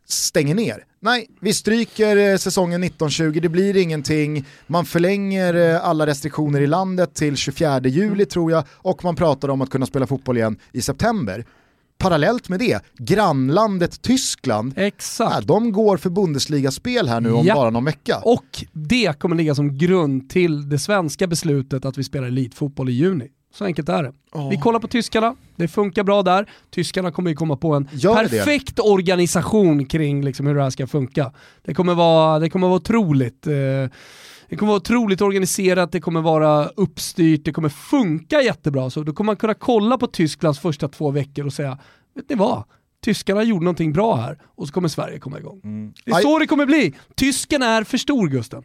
stänger 0.09 0.55
ner, 0.55 0.85
Nej, 1.03 1.27
vi 1.41 1.55
stryker 1.55 2.17
eh, 2.17 2.37
säsongen 2.37 2.85
1920, 2.85 3.41
det 3.43 3.49
blir 3.49 3.77
ingenting, 3.77 4.47
man 4.67 4.85
förlänger 4.85 5.55
eh, 5.55 5.85
alla 5.85 6.07
restriktioner 6.07 6.61
i 6.61 6.67
landet 6.67 7.15
till 7.15 7.37
24 7.37 7.81
juli 7.81 8.27
tror 8.27 8.53
jag 8.53 8.65
och 8.71 9.05
man 9.05 9.17
pratar 9.17 9.49
om 9.49 9.61
att 9.61 9.71
kunna 9.71 9.87
spela 9.87 10.07
fotboll 10.07 10.37
igen 10.37 10.57
i 10.73 10.83
september 10.83 11.45
parallellt 12.01 12.49
med 12.49 12.59
det, 12.59 12.85
grannlandet 12.99 14.03
Tyskland, 14.03 14.73
Exakt. 14.77 15.41
Äh, 15.41 15.47
de 15.47 15.73
går 15.73 15.97
för 15.97 16.11
Bundesliga-spel 16.11 17.09
här 17.09 17.21
nu 17.21 17.33
om 17.33 17.47
ja. 17.47 17.55
bara 17.55 17.71
någon 17.71 17.85
vecka. 17.85 18.19
Och 18.23 18.65
det 18.73 19.19
kommer 19.19 19.37
ligga 19.37 19.55
som 19.55 19.79
grund 19.79 20.31
till 20.31 20.69
det 20.69 20.79
svenska 20.79 21.27
beslutet 21.27 21.85
att 21.85 21.99
vi 21.99 22.05
spelar 22.05 22.27
elitfotboll 22.27 22.89
i 22.89 22.93
juni. 22.93 23.29
Så 23.55 23.65
enkelt 23.65 23.89
är 23.89 24.03
det. 24.03 24.13
Oh. 24.33 24.51
Vi 24.51 24.57
kollar 24.57 24.81
på 24.81 24.89
tyskarna, 24.89 25.37
det 25.57 25.69
funkar 25.69 26.05
bra 26.05 26.23
där. 26.23 26.51
Tyskarna 26.71 27.13
kommer 27.13 27.31
ju 27.31 27.37
komma 27.37 27.57
på 27.57 27.75
en 27.75 27.85
perfekt 27.87 28.77
det. 28.77 28.83
organisation 28.83 29.87
kring 29.87 30.25
liksom 30.25 30.47
hur 30.47 30.55
det 30.55 30.63
här 30.63 30.71
ska 30.71 30.87
funka. 30.87 31.33
Det 31.63 31.75
kommer 31.75 31.95
vara, 31.95 32.39
det 32.39 32.51
kommer 32.51 32.67
vara 32.67 32.77
otroligt. 32.77 33.47
Eh, 33.47 33.53
det 34.51 34.57
kommer 34.57 34.71
vara 34.71 34.81
otroligt 34.81 35.21
organiserat, 35.21 35.93
det 35.93 36.01
kommer 36.01 36.21
vara 36.21 36.67
uppstyrt, 36.67 37.45
det 37.45 37.53
kommer 37.53 37.69
funka 37.69 38.43
jättebra. 38.43 38.91
Så 38.91 39.03
då 39.03 39.13
kommer 39.13 39.27
man 39.27 39.37
kunna 39.37 39.55
kolla 39.55 39.99
på 39.99 40.07
Tysklands 40.07 40.59
första 40.59 40.89
två 40.89 41.11
veckor 41.11 41.47
och 41.47 41.53
säga, 41.53 41.79
vet 42.15 42.29
ni 42.29 42.37
vad? 42.37 42.65
Tyskarna 43.05 43.43
gjorde 43.43 43.65
någonting 43.65 43.93
bra 43.93 44.17
här 44.17 44.39
och 44.45 44.67
så 44.67 44.73
kommer 44.73 44.89
Sverige 44.89 45.19
komma 45.19 45.39
igång. 45.39 45.61
Mm. 45.65 45.93
Det 46.05 46.11
är 46.11 46.21
så 46.21 46.39
det 46.39 46.47
kommer 46.47 46.67
bli. 46.67 46.95
Tysken 47.15 47.63
är 47.63 47.85
för 47.85 47.99
stor 47.99 48.29
Gusten. 48.29 48.63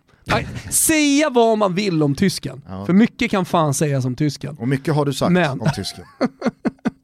Säga 0.71 1.29
vad 1.29 1.57
man 1.57 1.75
vill 1.75 2.03
om 2.03 2.15
tysken, 2.15 2.61
ja. 2.67 2.85
för 2.85 2.93
mycket 2.93 3.31
kan 3.31 3.45
fan 3.45 3.73
sägas 3.73 4.05
om 4.05 4.15
tysken. 4.15 4.57
Och 4.57 4.67
mycket 4.67 4.95
har 4.95 5.05
du 5.05 5.13
sagt 5.13 5.31
Men. 5.31 5.61
om 5.61 5.69
tysken. 5.75 6.03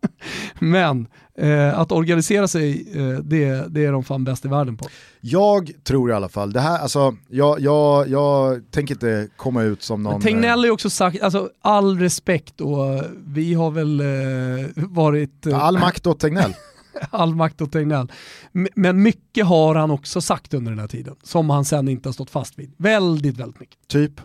Men 0.60 1.08
eh, 1.38 1.80
att 1.80 1.92
organisera 1.92 2.48
sig, 2.48 2.88
eh, 2.94 3.20
det, 3.20 3.66
det 3.70 3.86
är 3.86 3.92
de 3.92 4.04
fan 4.04 4.24
bäst 4.24 4.46
i 4.46 4.48
världen 4.48 4.78
på. 4.78 4.86
Jag 5.22 5.72
tror 5.84 6.12
i 6.12 6.14
alla 6.14 6.30
fall, 6.30 6.54
det 6.54 6.60
här, 6.60 6.80
alltså, 6.80 7.16
jag, 7.30 7.60
jag, 7.60 8.10
jag 8.10 8.62
tänker 8.72 8.94
inte 8.94 9.28
komma 9.38 9.64
ut 9.64 9.84
som 9.84 10.04
någon... 10.04 10.22
Tegnell 10.22 10.60
har 10.60 10.66
ju 10.66 10.72
också 10.72 10.90
sagt, 10.90 11.22
alltså 11.22 11.50
all 11.62 12.00
respekt 12.00 12.62
och 12.62 13.04
vi 13.26 13.54
har 13.54 13.72
väl 13.72 14.00
eh, 14.00 14.68
varit... 14.76 15.46
Eh, 15.46 15.64
all 15.64 15.80
makt 15.80 16.08
åt 16.08 16.20
Tegnell. 16.20 16.54
all 17.10 17.36
makt 17.36 17.62
åt 17.62 17.72
Tegnell. 17.72 18.12
Men 18.76 19.02
mycket 19.04 19.46
har 19.46 19.76
han 19.76 19.92
också 19.92 20.22
sagt 20.22 20.54
under 20.54 20.72
den 20.72 20.80
här 20.80 20.88
tiden, 20.88 21.16
som 21.24 21.50
han 21.50 21.66
sen 21.66 21.88
inte 21.88 22.10
har 22.10 22.14
stått 22.14 22.30
fast 22.30 22.60
vid. 22.60 22.74
Väldigt, 22.78 23.38
väldigt 23.38 23.60
mycket. 23.60 23.88
Typ? 23.88 24.22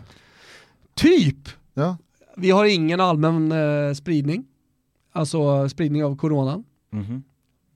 Typ? 0.95 1.49
Ja. 1.73 1.97
Vi 2.35 2.51
har 2.51 2.65
ingen 2.65 2.99
allmän 2.99 3.51
eh, 3.51 3.93
spridning 3.93 4.45
alltså 5.17 5.69
spridning 5.69 6.03
av 6.03 6.15
coronan. 6.15 6.63
Mm. 6.93 7.23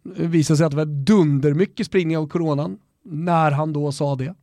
Det 0.04 0.28
visade 0.28 0.58
sig 0.58 0.66
att 0.66 0.72
det 0.72 0.78
var 0.78 0.86
dundermycket 0.86 1.86
spridning 1.88 2.18
av 2.18 2.28
coronan 2.28 2.78
när 3.04 3.52
han 3.52 3.74
då 3.74 3.92
sa 3.92 4.16
det. 4.16 4.36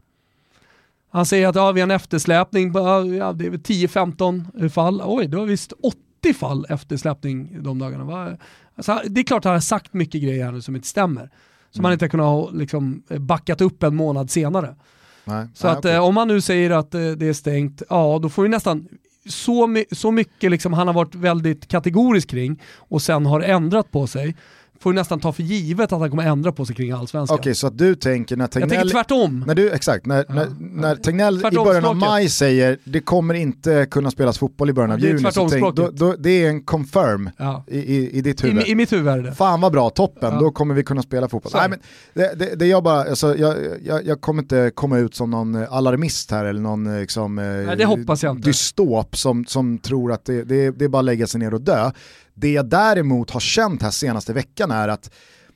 Han 1.10 1.26
säger 1.26 1.48
att 1.48 1.54
ja, 1.54 1.72
vi 1.72 1.80
har 1.80 1.86
en 1.86 1.90
eftersläpning, 1.90 2.72
på, 2.72 2.78
ja, 3.18 3.32
det 3.32 3.46
är 3.46 3.50
10-15 3.50 4.68
fall. 4.68 5.02
Oj, 5.04 5.26
det 5.26 5.36
var 5.36 5.46
visst 5.46 5.72
80 5.72 6.34
fall 6.34 6.66
eftersläpning 6.68 7.62
de 7.62 7.78
dagarna. 7.78 8.36
Alltså, 8.74 9.00
det 9.06 9.20
är 9.20 9.24
klart 9.24 9.38
att 9.38 9.44
han 9.44 9.52
har 9.52 9.60
sagt 9.60 9.94
mycket 9.94 10.22
grejer 10.22 10.44
här 10.44 10.52
nu 10.52 10.62
som 10.62 10.76
inte 10.76 10.88
stämmer. 10.88 11.30
Som 11.70 11.80
mm. 11.80 11.82
man 11.82 11.92
inte 11.92 12.04
har 12.04 12.10
kunnat 12.10 12.54
liksom, 12.54 13.02
backat 13.08 13.60
upp 13.60 13.82
en 13.82 13.96
månad 13.96 14.30
senare. 14.30 14.76
Nej, 15.24 15.46
så 15.54 15.66
nej, 15.66 15.72
att 15.72 15.78
okay. 15.78 15.92
eh, 15.92 16.04
om 16.04 16.14
man 16.14 16.28
nu 16.28 16.40
säger 16.40 16.70
att 16.70 16.94
eh, 16.94 17.00
det 17.00 17.26
är 17.26 17.32
stängt, 17.32 17.82
ja 17.90 18.18
då 18.22 18.28
får 18.28 18.42
vi 18.42 18.48
nästan, 18.48 18.88
så, 19.28 19.84
så 19.92 20.10
mycket 20.10 20.50
liksom 20.50 20.72
han 20.72 20.86
har 20.86 20.94
varit 20.94 21.14
väldigt 21.14 21.68
kategorisk 21.68 22.30
kring 22.30 22.62
och 22.76 23.02
sen 23.02 23.26
har 23.26 23.40
ändrat 23.40 23.90
på 23.90 24.06
sig 24.06 24.36
får 24.80 24.92
nästan 24.92 25.20
ta 25.20 25.32
för 25.32 25.42
givet 25.42 25.92
att 25.92 26.00
han 26.00 26.10
kommer 26.10 26.26
ändra 26.26 26.52
på 26.52 26.66
sig 26.66 26.76
kring 26.76 26.90
allsvenskan. 26.90 27.34
Okej, 27.34 27.40
okay, 27.40 27.54
så 27.54 27.66
att 27.66 27.78
du 27.78 27.94
tänker 27.94 28.36
när 28.36 28.46
Tegnell... 28.46 28.70
Jag 28.70 28.80
tänker 28.80 28.94
tvärtom. 28.94 29.44
När 29.46 29.54
du, 29.54 29.70
exakt, 29.70 30.06
när, 30.06 30.24
ja. 30.28 30.34
när, 30.34 30.46
när 30.60 30.96
Tegnell 30.96 31.40
tvärtom 31.40 31.62
i 31.62 31.64
början 31.64 31.84
av 31.84 31.96
maj 31.96 32.28
säger 32.28 32.78
det 32.84 33.00
kommer 33.00 33.34
inte 33.34 33.86
kunna 33.90 34.10
spelas 34.10 34.38
fotboll 34.38 34.70
i 34.70 34.72
början 34.72 34.90
av 34.90 35.00
juni, 35.00 35.32
så 35.32 35.48
tänk, 35.48 35.76
då, 35.76 35.90
då, 35.92 36.14
det 36.18 36.30
är 36.30 36.48
en 36.48 36.62
confirm 36.62 37.30
ja. 37.36 37.64
i, 37.66 37.78
i, 37.78 38.18
i 38.18 38.20
ditt 38.20 38.44
huvud. 38.44 38.62
I, 38.66 38.70
I, 38.70 38.74
mitt 38.74 38.92
huvud 38.92 39.08
är 39.08 39.18
det. 39.18 39.32
Fan 39.32 39.60
vad 39.60 39.72
bra, 39.72 39.90
toppen, 39.90 40.34
ja. 40.34 40.40
då 40.40 40.50
kommer 40.50 40.74
vi 40.74 40.82
kunna 40.82 41.02
spela 41.02 41.28
fotboll. 41.28 41.52
Nej, 41.54 41.68
men 41.68 41.78
det, 42.14 42.34
det, 42.38 42.54
det 42.54 42.66
jag 42.66 42.82
bara, 42.82 43.00
alltså, 43.00 43.36
jag, 43.36 43.56
jag, 43.84 44.06
jag, 44.06 44.20
kommer 44.20 44.42
inte 44.42 44.70
komma 44.74 44.98
ut 44.98 45.14
som 45.14 45.30
någon 45.30 45.56
alarmist 45.56 46.30
här 46.30 46.44
eller 46.44 46.60
någon 46.60 47.00
liksom, 47.00 47.34
Nej, 47.34 47.82
inte. 48.24 48.34
dystop 48.34 49.16
som, 49.16 49.44
som 49.44 49.78
tror 49.78 50.12
att 50.12 50.24
det, 50.24 50.44
det, 50.44 50.70
det 50.70 50.84
är 50.84 50.88
bara 50.88 50.98
att 50.98 51.04
lägga 51.04 51.26
sig 51.26 51.40
ner 51.40 51.54
och 51.54 51.60
dö. 51.60 51.90
Det 52.40 52.52
jag 52.52 52.68
däremot 52.68 53.30
har 53.30 53.40
känt 53.40 53.82
här 53.82 53.90
senaste 53.90 54.32
veckan 54.32 54.70
är 54.70 54.88
att 54.88 55.10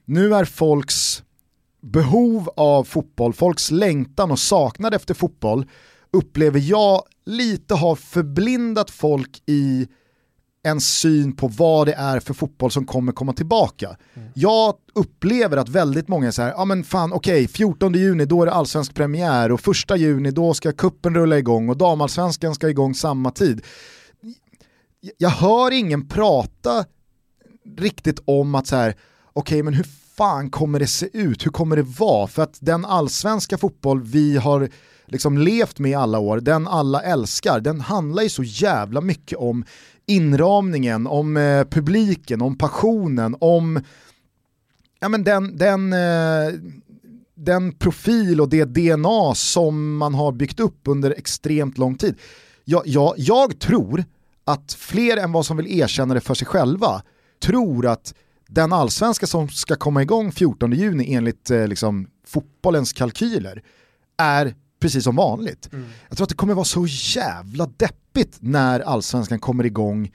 nu 0.05 0.35
är 0.35 0.45
folks 0.45 1.23
behov 1.83 2.51
av 2.57 2.85
fotboll, 2.85 3.33
folks 3.33 3.71
längtan 3.71 4.31
och 4.31 4.39
saknad 4.39 4.95
efter 4.95 5.15
fotboll 5.15 5.67
upplever 6.11 6.61
jag 6.61 7.03
lite 7.27 7.75
har 7.75 7.97
förblindat 7.97 8.91
folk 8.91 9.43
i 9.47 9.89
en 10.65 10.81
syn 10.81 11.37
på 11.37 11.49
vad 11.49 11.87
det 11.87 11.93
är 11.93 12.21
för 12.21 12.35
fotboll 12.35 12.71
som 12.71 12.87
kommer 12.87 13.13
komma 13.13 13.33
tillbaka. 13.33 13.97
Mm. 14.15 14.29
Jag 14.35 14.75
upplever 14.95 15.57
att 15.57 15.69
väldigt 15.69 16.09
många 16.09 16.27
är 16.27 16.31
så 16.31 16.43
här, 16.43 16.51
ja 16.51 16.65
men 16.65 16.85
fan 16.85 17.13
okej, 17.13 17.45
okay, 17.45 17.49
14 17.49 17.93
juni 17.93 18.25
då 18.25 18.43
är 18.43 18.47
det 18.47 18.53
allsvensk 18.53 18.95
premiär 18.95 19.53
och 19.53 19.61
första 19.61 19.97
juni 19.97 20.31
då 20.31 20.55
ska 20.55 20.73
kuppen 20.73 21.15
rulla 21.15 21.39
igång 21.39 21.69
och 21.69 21.77
damallsvenskan 21.77 22.55
ska 22.55 22.69
igång 22.69 22.95
samma 22.95 23.31
tid. 23.31 23.63
Jag 25.19 25.31
hör 25.31 25.71
ingen 25.71 26.09
prata 26.09 26.85
riktigt 27.77 28.23
om 28.25 28.55
att 28.55 28.67
så 28.67 28.77
här, 28.77 28.95
okej 29.33 29.55
okay, 29.55 29.63
men 29.63 29.75
hur 29.75 29.87
fan 30.17 30.51
kommer 30.51 30.79
det 30.79 30.87
se 30.87 31.09
ut? 31.13 31.47
Hur 31.47 31.51
kommer 31.51 31.77
det 31.77 31.83
vara? 31.83 32.27
För 32.27 32.43
att 32.43 32.59
den 32.61 32.85
allsvenska 32.85 33.59
fotboll 33.59 34.03
vi 34.03 34.37
har 34.37 34.69
liksom 35.07 35.39
levt 35.39 35.79
med 35.79 35.91
i 35.91 35.95
alla 35.95 36.19
år, 36.19 36.41
den 36.41 36.69
alla 36.69 37.03
älskar, 37.03 37.61
den 37.61 37.81
handlar 37.81 38.23
ju 38.23 38.29
så 38.29 38.43
jävla 38.43 39.01
mycket 39.01 39.39
om 39.39 39.65
inramningen, 40.07 41.07
om 41.07 41.37
eh, 41.37 41.65
publiken, 41.65 42.43
om 42.43 42.59
passionen, 42.59 43.37
om 43.41 43.81
ja, 45.01 45.09
men 45.09 45.25
den, 45.25 45.59
den, 45.59 45.93
eh, 45.93 46.53
den 47.35 47.73
profil 47.73 48.41
och 48.41 48.49
det 48.49 48.65
DNA 48.65 49.35
som 49.35 49.97
man 49.97 50.15
har 50.15 50.33
byggt 50.33 50.61
upp 50.61 50.81
under 50.85 51.11
extremt 51.11 51.79
lång 51.79 51.97
tid. 51.97 52.15
Jag, 52.65 52.83
jag, 52.87 53.15
jag 53.17 53.59
tror 53.59 54.05
att 54.45 54.73
fler 54.73 55.17
än 55.17 55.33
vad 55.33 55.47
som 55.47 55.57
vill 55.57 55.81
erkänna 55.81 56.15
det 56.15 56.21
för 56.21 56.35
sig 56.35 56.47
själva 56.47 57.03
tror 57.43 57.87
att 57.87 58.15
den 58.49 58.73
allsvenska 58.73 59.27
som 59.27 59.49
ska 59.49 59.77
komma 59.77 60.03
igång 60.03 60.33
14 60.33 60.73
juni 60.73 61.15
enligt 61.15 61.51
eh, 61.51 61.69
liksom, 61.69 62.07
fotbollens 62.27 62.93
kalkyler 62.93 63.63
är 64.19 64.55
precis 64.81 65.05
som 65.05 65.17
vanligt. 65.17 65.73
Mm. 65.73 65.87
Jag 66.09 66.17
tror 66.17 66.25
att 66.25 66.29
det 66.29 66.37
kommer 66.37 66.55
vara 66.55 66.65
så 66.65 66.87
jävla 66.89 67.67
deppigt 67.67 68.37
när 68.41 68.81
allsvenskan 68.81 69.39
kommer 69.39 69.67
igång 69.67 70.11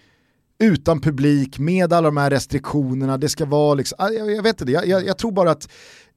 utan 0.60 1.02
publik, 1.02 1.60
med 1.60 1.94
alla 1.94 2.08
de 2.08 2.18
här 2.18 2.30
restriktionerna, 2.30 3.18
det 3.18 3.30
ska 3.30 3.46
vara 3.46 3.74
liksom, 3.74 3.96
ah, 4.00 4.10
jag, 4.10 4.32
jag 4.32 4.44
vet 4.44 4.62
inte, 4.62 4.74
jag, 4.74 4.88
jag, 4.88 5.06
jag 5.06 5.18
tror 5.18 5.32
bara 5.32 5.52
att 5.52 5.70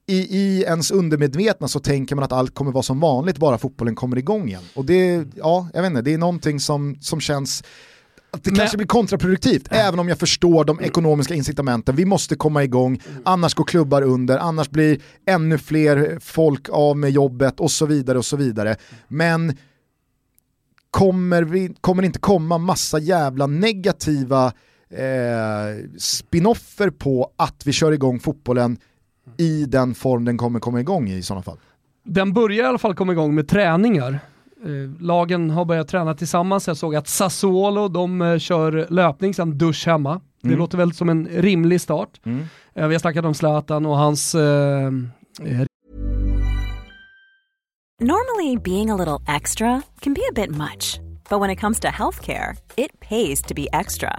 i, 0.06 0.38
i 0.38 0.62
ens 0.62 0.90
undermedvetna 0.90 1.68
så 1.68 1.80
tänker 1.80 2.14
man 2.14 2.24
att 2.24 2.32
allt 2.32 2.54
kommer 2.54 2.72
vara 2.72 2.82
som 2.82 3.00
vanligt 3.00 3.38
bara 3.38 3.58
fotbollen 3.58 3.94
kommer 3.94 4.18
igång 4.18 4.48
igen. 4.48 4.62
Och 4.74 4.84
det, 4.84 5.24
ja, 5.36 5.68
jag 5.74 5.82
vet 5.82 5.90
inte, 5.90 6.02
det 6.02 6.14
är 6.14 6.18
någonting 6.18 6.60
som, 6.60 6.96
som 7.00 7.20
känns 7.20 7.64
att 8.30 8.44
det 8.44 8.50
Men... 8.50 8.58
kanske 8.58 8.76
blir 8.76 8.86
kontraproduktivt, 8.86 9.68
ja. 9.70 9.76
även 9.76 10.00
om 10.00 10.08
jag 10.08 10.18
förstår 10.18 10.64
de 10.64 10.80
ekonomiska 10.80 11.34
incitamenten. 11.34 11.96
Vi 11.96 12.04
måste 12.04 12.36
komma 12.36 12.64
igång, 12.64 13.00
annars 13.24 13.54
går 13.54 13.64
klubbar 13.64 14.02
under, 14.02 14.38
annars 14.38 14.70
blir 14.70 15.00
ännu 15.26 15.58
fler 15.58 16.18
folk 16.20 16.68
av 16.70 16.96
med 16.96 17.10
jobbet 17.10 17.60
och 17.60 17.70
så 17.70 17.86
vidare 17.86 18.18
och 18.18 18.24
så 18.24 18.36
vidare. 18.36 18.76
Men 19.08 19.56
kommer, 20.90 21.42
vi, 21.42 21.74
kommer 21.80 22.02
det 22.02 22.06
inte 22.06 22.18
komma 22.18 22.58
massa 22.58 22.98
jävla 22.98 23.46
negativa 23.46 24.52
eh, 24.90 25.88
spinoffer 25.98 26.90
på 26.90 27.32
att 27.36 27.62
vi 27.66 27.72
kör 27.72 27.92
igång 27.92 28.20
fotbollen 28.20 28.78
i 29.36 29.64
den 29.64 29.94
form 29.94 30.24
den 30.24 30.38
kommer 30.38 30.60
komma 30.60 30.80
igång 30.80 31.08
i 31.08 31.16
i 31.16 31.22
sådana 31.22 31.42
fall? 31.42 31.58
Den 32.04 32.32
börjar 32.32 32.64
i 32.64 32.66
alla 32.66 32.78
fall 32.78 32.94
komma 32.94 33.12
igång 33.12 33.34
med 33.34 33.48
träningar 33.48 34.20
lagen 35.00 35.50
har 35.50 35.64
börjat 35.64 35.88
träna 35.88 36.14
tillsammans. 36.14 36.68
Jag 36.68 36.76
såg 36.76 36.96
att 36.96 37.08
Sassuolo, 37.08 37.88
de 37.88 38.22
eh, 38.22 38.38
kör 38.38 38.86
löpning, 38.90 39.34
sen 39.34 39.58
dusch 39.58 39.86
hemma. 39.86 40.20
Det 40.42 40.48
Mm. 40.48 40.58
låter 40.58 40.78
väl 40.78 40.92
som 40.92 41.08
en 41.08 41.28
rimlig 41.28 41.80
start. 41.80 42.20
Mm. 42.26 42.44
Eh, 42.74 42.86
vi 42.88 42.94
har 42.94 42.98
snackat 43.00 43.24
om 43.24 43.34
Zlatan 43.34 43.86
och 43.86 43.96
hans 43.96 44.34
eh, 44.34 44.86
eh, 45.44 45.66
Normally, 48.00 48.56
being 48.56 48.90
a 48.90 48.96
little 48.96 49.18
extra 49.36 49.82
can 50.00 50.14
be 50.14 50.20
a 50.30 50.32
bit 50.34 50.50
much, 50.50 51.00
but 51.30 51.40
when 51.40 51.50
it 51.50 51.60
comes 51.60 51.80
to 51.80 51.88
healthcare, 51.88 52.56
it 52.76 53.00
pays 53.00 53.42
to 53.42 53.54
be 53.54 53.66
extra. 53.72 54.18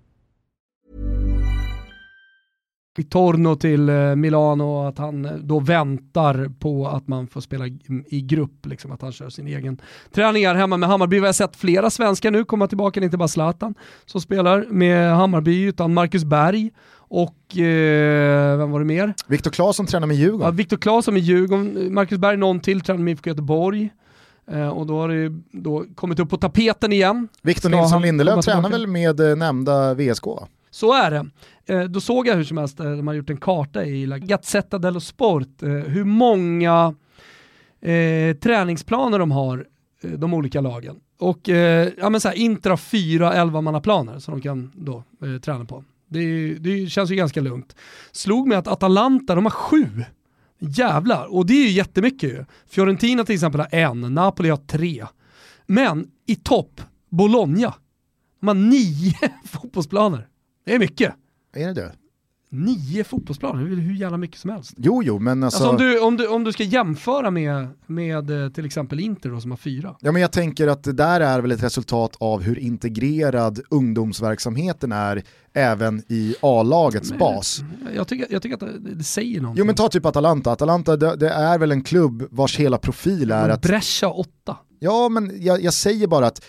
Torno 3.09 3.55
till 3.55 3.89
eh, 3.89 4.15
Milano 4.15 4.63
och 4.63 4.87
att 4.89 4.97
han 4.97 5.25
eh, 5.25 5.31
då 5.33 5.59
väntar 5.59 6.51
på 6.59 6.87
att 6.87 7.07
man 7.07 7.27
får 7.27 7.41
spela 7.41 7.67
i- 8.07 8.21
grupp, 8.21 8.65
liksom, 8.65 8.91
att 8.91 9.01
han 9.01 9.11
kör 9.11 9.29
sin 9.29 9.47
egen 9.47 9.81
träningar 10.13 10.55
hemma 10.55 10.77
med 10.77 10.89
Hammarby. 10.89 11.19
Vi 11.19 11.25
har 11.25 11.33
sett 11.33 11.55
flera 11.55 11.89
svenskar 11.89 12.31
nu 12.31 12.45
komma 12.45 12.67
tillbaka, 12.67 12.99
det 12.99 13.03
är 13.03 13.05
inte 13.05 13.17
bara 13.17 13.27
Zlatan 13.27 13.75
som 14.05 14.21
spelar 14.21 14.65
med 14.69 15.15
Hammarby, 15.15 15.61
utan 15.63 15.93
Marcus 15.93 16.23
Berg 16.23 16.71
och 16.97 17.57
eh, 17.57 18.57
vem 18.57 18.71
var 18.71 18.79
det 18.79 18.85
mer? 18.85 19.13
Viktor 19.27 19.51
Claesson 19.51 19.85
tränar 19.85 20.07
med 20.07 20.15
Djurgården. 20.17 20.45
Ja, 20.45 20.51
Viktor 20.51 20.77
Claesson 20.77 21.13
med 21.13 21.23
Djurgården, 21.23 21.93
Marcus 21.93 22.17
Berg 22.17 22.37
någon 22.37 22.59
till 22.59 22.81
tränar 22.81 22.99
med 23.01 23.11
IFK 23.11 23.29
Göteborg. 23.29 23.89
Eh, 24.51 24.67
och 24.67 24.85
då 24.87 24.99
har 24.99 25.09
det 25.09 25.39
då 25.51 25.85
kommit 25.95 26.19
upp 26.19 26.29
på 26.29 26.37
tapeten 26.37 26.93
igen. 26.93 27.27
Viktor 27.41 27.69
Nilsson 27.69 28.01
Lindelöf 28.01 28.45
tränar 28.45 28.69
väl 28.69 28.87
med 28.87 29.19
eh, 29.19 29.35
nämnda 29.35 29.93
VSK? 29.93 30.25
va? 30.25 30.47
Så 30.71 30.93
är 30.93 31.11
det. 31.11 31.29
Eh, 31.65 31.83
då 31.83 32.01
såg 32.01 32.27
jag 32.27 32.35
hur 32.35 32.43
som 32.43 32.57
helst, 32.57 32.79
eh, 32.79 32.91
de 32.91 33.07
har 33.07 33.13
gjort 33.13 33.29
en 33.29 33.37
karta 33.37 33.85
i 33.85 34.05
La 34.05 34.17
Gazzetta 34.17 34.77
dello 34.77 34.99
Sport, 34.99 35.63
eh, 35.63 35.69
hur 35.69 36.03
många 36.03 36.95
eh, 37.81 38.35
träningsplaner 38.35 39.19
de 39.19 39.31
har, 39.31 39.65
eh, 40.03 40.11
de 40.11 40.33
olika 40.33 40.61
lagen. 40.61 40.95
Och 41.19 41.49
eh, 41.49 41.89
ja, 41.97 42.09
men 42.09 42.21
så 42.21 42.27
här, 42.27 42.35
Inter 42.35 42.69
har 42.69 42.77
fyra 42.77 43.33
11-mannaplaner 43.33 44.19
som 44.19 44.33
de 44.33 44.41
kan 44.41 44.71
då 44.75 45.03
eh, 45.23 45.39
träna 45.41 45.65
på. 45.65 45.83
Det, 46.07 46.53
det 46.53 46.89
känns 46.89 47.11
ju 47.11 47.15
ganska 47.15 47.41
lugnt. 47.41 47.75
Slog 48.11 48.47
mig 48.47 48.57
att 48.57 48.67
Atalanta, 48.67 49.35
de 49.35 49.45
har 49.45 49.51
sju. 49.51 49.87
Jävlar, 50.59 51.35
och 51.35 51.45
det 51.45 51.53
är 51.53 51.63
ju 51.63 51.71
jättemycket 51.71 52.29
ju. 52.29 52.45
Fiorentina 52.69 53.23
till 53.23 53.35
exempel 53.35 53.61
har 53.61 53.75
en, 53.75 54.01
Napoli 54.01 54.49
har 54.49 54.57
tre. 54.57 55.05
Men 55.65 56.07
i 56.27 56.35
topp, 56.35 56.81
Bologna, 57.09 57.73
de 58.39 58.47
har 58.47 58.55
nio 58.55 59.13
fotbollsplaner. 59.45 60.27
Det 60.65 60.73
är 60.75 60.79
mycket. 60.79 61.13
Är 61.55 61.67
det 61.67 61.73
det? 61.73 61.91
Nio 62.53 63.03
fotbollsplaner, 63.03 63.61
hur 63.65 63.93
jävla 63.95 64.17
mycket 64.17 64.39
som 64.39 64.49
helst. 64.49 64.73
Jo, 64.77 65.03
jo, 65.03 65.19
men 65.19 65.43
alltså... 65.43 65.63
Alltså, 65.63 65.69
om, 65.85 65.91
du, 65.91 65.99
om, 65.99 66.17
du, 66.17 66.27
om 66.27 66.43
du 66.43 66.51
ska 66.51 66.63
jämföra 66.63 67.31
med, 67.31 67.67
med 67.87 68.43
eh, 68.43 68.49
till 68.49 68.65
exempel 68.65 68.99
Inter 68.99 69.29
då, 69.29 69.41
som 69.41 69.51
har 69.51 69.57
fyra. 69.57 69.95
Ja, 69.99 70.11
men 70.11 70.21
jag 70.21 70.31
tänker 70.31 70.67
att 70.67 70.83
det 70.83 70.93
där 70.93 71.21
är 71.21 71.39
väl 71.39 71.51
ett 71.51 71.63
resultat 71.63 72.15
av 72.19 72.41
hur 72.41 72.59
integrerad 72.59 73.59
ungdomsverksamheten 73.69 74.91
är 74.91 75.23
även 75.53 76.03
i 76.07 76.35
A-lagets 76.41 77.09
Men- 77.09 77.19
bas. 77.19 77.61
Jag 77.95 78.07
tycker, 78.07 78.27
jag 78.29 78.41
tycker 78.41 78.53
att 78.53 78.83
det, 78.83 78.95
det 78.95 79.03
säger 79.03 79.41
någonting. 79.41 79.59
Jo 79.59 79.65
men 79.65 79.75
ta 79.75 79.89
typ 79.89 80.05
Atalanta, 80.05 80.51
Atalanta 80.51 80.97
det, 80.97 81.15
det 81.15 81.29
är 81.29 81.57
väl 81.59 81.71
en 81.71 81.83
klubb 81.83 82.27
vars 82.31 82.57
hela 82.59 82.77
profil 82.77 83.31
är 83.31 83.49
att, 83.49 83.61
Brescia 83.61 84.09
åtta. 84.09 84.57
ja 84.79 85.09
men 85.09 85.31
jag, 85.43 85.61
jag 85.63 85.73
säger 85.73 86.07
bara 86.07 86.27
att, 86.27 86.45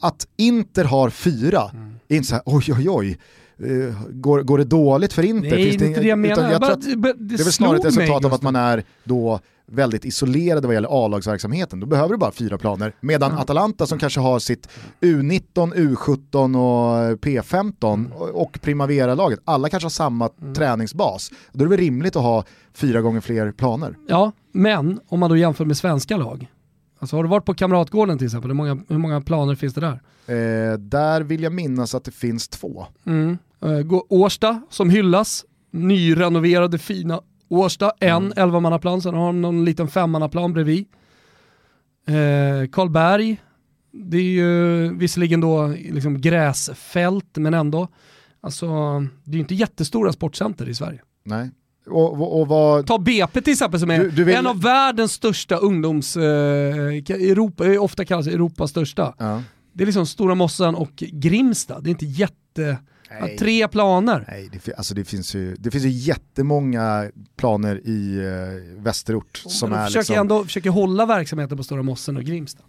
att 0.00 0.26
Inter 0.36 0.84
har 0.84 1.10
fyra, 1.10 1.70
Mm. 1.72 1.94
är 2.08 2.16
inte 2.16 2.28
så 2.28 2.34
här 2.34 2.42
oj 2.46 2.64
oj 2.72 2.90
oj, 2.90 3.18
Eh, 3.62 3.94
går, 4.10 4.42
går 4.42 4.58
det 4.58 4.64
dåligt 4.64 5.12
för 5.12 5.22
Inter? 5.24 5.50
Nej, 5.50 5.64
det 5.78 5.84
inte 5.84 6.00
det 6.00 6.06
jag 6.08 6.18
menar. 6.18 6.50
jag 6.52 6.64
att 6.64 6.82
det, 6.82 6.94
det 7.18 7.34
är 7.34 7.38
väl 7.44 7.52
snarare 7.52 7.76
ett 7.78 7.84
resultat 7.84 8.24
av 8.24 8.34
att 8.34 8.42
man 8.42 8.56
är 8.56 8.84
då 9.04 9.40
väldigt 9.66 10.04
isolerade 10.04 10.66
vad 10.66 10.74
gäller 10.74 11.04
A-lagsverksamheten. 11.04 11.80
Då 11.80 11.86
behöver 11.86 12.08
du 12.10 12.16
bara 12.18 12.30
fyra 12.32 12.58
planer. 12.58 12.92
Medan 13.00 13.32
Ja. 13.32 13.40
Atalanta 13.40 13.86
som 13.86 13.98
kanske 13.98 14.20
har 14.20 14.38
sitt 14.38 14.68
U19, 15.00 15.74
U17 15.74 16.56
och 16.56 17.18
P15 17.20 18.12
och- 18.12 18.42
och 18.42 18.58
Primavera-laget, 18.62 19.40
alla 19.44 19.68
kanske 19.68 19.84
har 19.84 19.90
samma 19.90 20.28
Mm. 20.42 20.54
träningsbas. 20.54 21.30
Då 21.52 21.60
är 21.60 21.64
det 21.64 21.70
väl 21.70 21.78
rimligt 21.80 22.16
att 22.16 22.22
ha 22.22 22.44
fyra 22.74 23.00
gånger 23.00 23.20
fler 23.20 23.52
planer. 23.52 23.96
Ja, 24.08 24.32
men 24.52 25.00
om 25.08 25.20
man 25.20 25.30
då 25.30 25.36
jämför 25.36 25.64
med 25.64 25.76
svenska 25.76 26.16
lag. 26.16 26.48
Alltså 26.98 27.16
har 27.16 27.22
du 27.22 27.28
varit 27.28 27.44
på 27.44 27.54
Kamratgården 27.54 28.18
till 28.18 28.24
exempel, 28.26 28.50
hur 28.50 28.54
många, 28.54 28.78
hur 28.88 28.98
många 28.98 29.20
planer 29.20 29.54
finns 29.54 29.74
det 29.74 29.80
där? 29.80 30.00
Eh, 30.72 30.78
där 30.78 31.20
vill 31.20 31.42
jag 31.42 31.52
minnas 31.52 31.94
att 31.94 32.04
det 32.04 32.10
finns 32.10 32.48
två. 32.48 32.86
Mm. 33.06 33.38
Eh, 33.62 33.86
Årsta 34.08 34.62
som 34.70 34.90
hyllas, 34.90 35.44
nyrenoverade 35.70 36.78
fina 36.78 37.20
Årsta, 37.48 37.92
en 38.00 38.16
Mm. 38.16 38.32
11-mannaplan, 38.32 39.00
sen 39.02 39.14
har 39.14 39.26
de 39.26 39.40
någon 39.42 39.64
liten 39.64 39.88
femmannaplan 39.88 40.52
bredvid. 40.52 40.86
Eh, 42.06 42.68
Karlberg, 42.72 43.40
det 43.92 44.16
är 44.16 44.22
ju 44.22 44.94
visserligen 44.94 45.40
då 45.40 45.66
liksom 45.66 46.20
gräsfält, 46.20 47.36
men 47.36 47.54
ändå. 47.54 47.88
Alltså, 48.40 48.66
det 49.24 49.30
är 49.30 49.34
ju 49.34 49.40
inte 49.40 49.54
jättestora 49.54 50.12
sportcenter 50.12 50.68
i 50.68 50.74
Sverige. 50.74 51.00
Nej. 51.24 51.50
Och, 51.90 52.40
och, 52.40 52.48
vad... 52.48 52.86
Ta 52.86 52.98
BP 52.98 53.40
till 53.40 53.52
exempel 53.52 53.80
som 53.80 53.90
är 53.90 53.98
Du- 53.98 54.10
du 54.10 54.24
vill- 54.24 54.36
en 54.36 54.46
av 54.46 54.60
världens 54.62 55.12
största 55.12 55.56
ungdoms... 55.56 56.16
Eh, 56.16 56.22
Europa, 56.22 57.66
eh, 57.72 57.82
ofta 57.82 58.04
kallas 58.04 58.26
Europas 58.26 58.70
största. 58.70 59.14
Ja. 59.18 59.42
Det 59.72 59.84
är 59.84 59.86
liksom 59.86 60.06
Stora 60.06 60.34
Mossen 60.34 60.74
och 60.74 60.92
Grimsta. 60.96 61.80
Det 61.80 61.88
är 61.88 61.90
inte 61.90 62.06
jätte... 62.06 62.78
Nej. 63.20 63.38
tre 63.38 63.68
planer. 63.68 64.24
Nej, 64.28 64.50
det, 64.64 64.74
alltså 64.74 64.94
det, 64.94 65.04
finns 65.04 65.34
ju, 65.34 65.56
det 65.58 65.70
finns 65.70 65.84
ju 65.84 65.88
jättemånga 65.88 67.10
planer 67.36 67.80
i 67.88 68.18
eh, 68.18 68.82
västerort 68.82 69.36
som 69.46 69.70
de 69.70 69.76
är 69.78 69.84
försöker 69.86 70.00
liksom... 70.00 70.16
ändå 70.16 70.44
försöker 70.44 70.70
hålla 70.70 71.06
verksamheten 71.06 71.56
på 71.58 71.64
Stora 71.64 71.82
Mossen 71.82 72.16
och 72.16 72.24
Grimsta. 72.24 72.62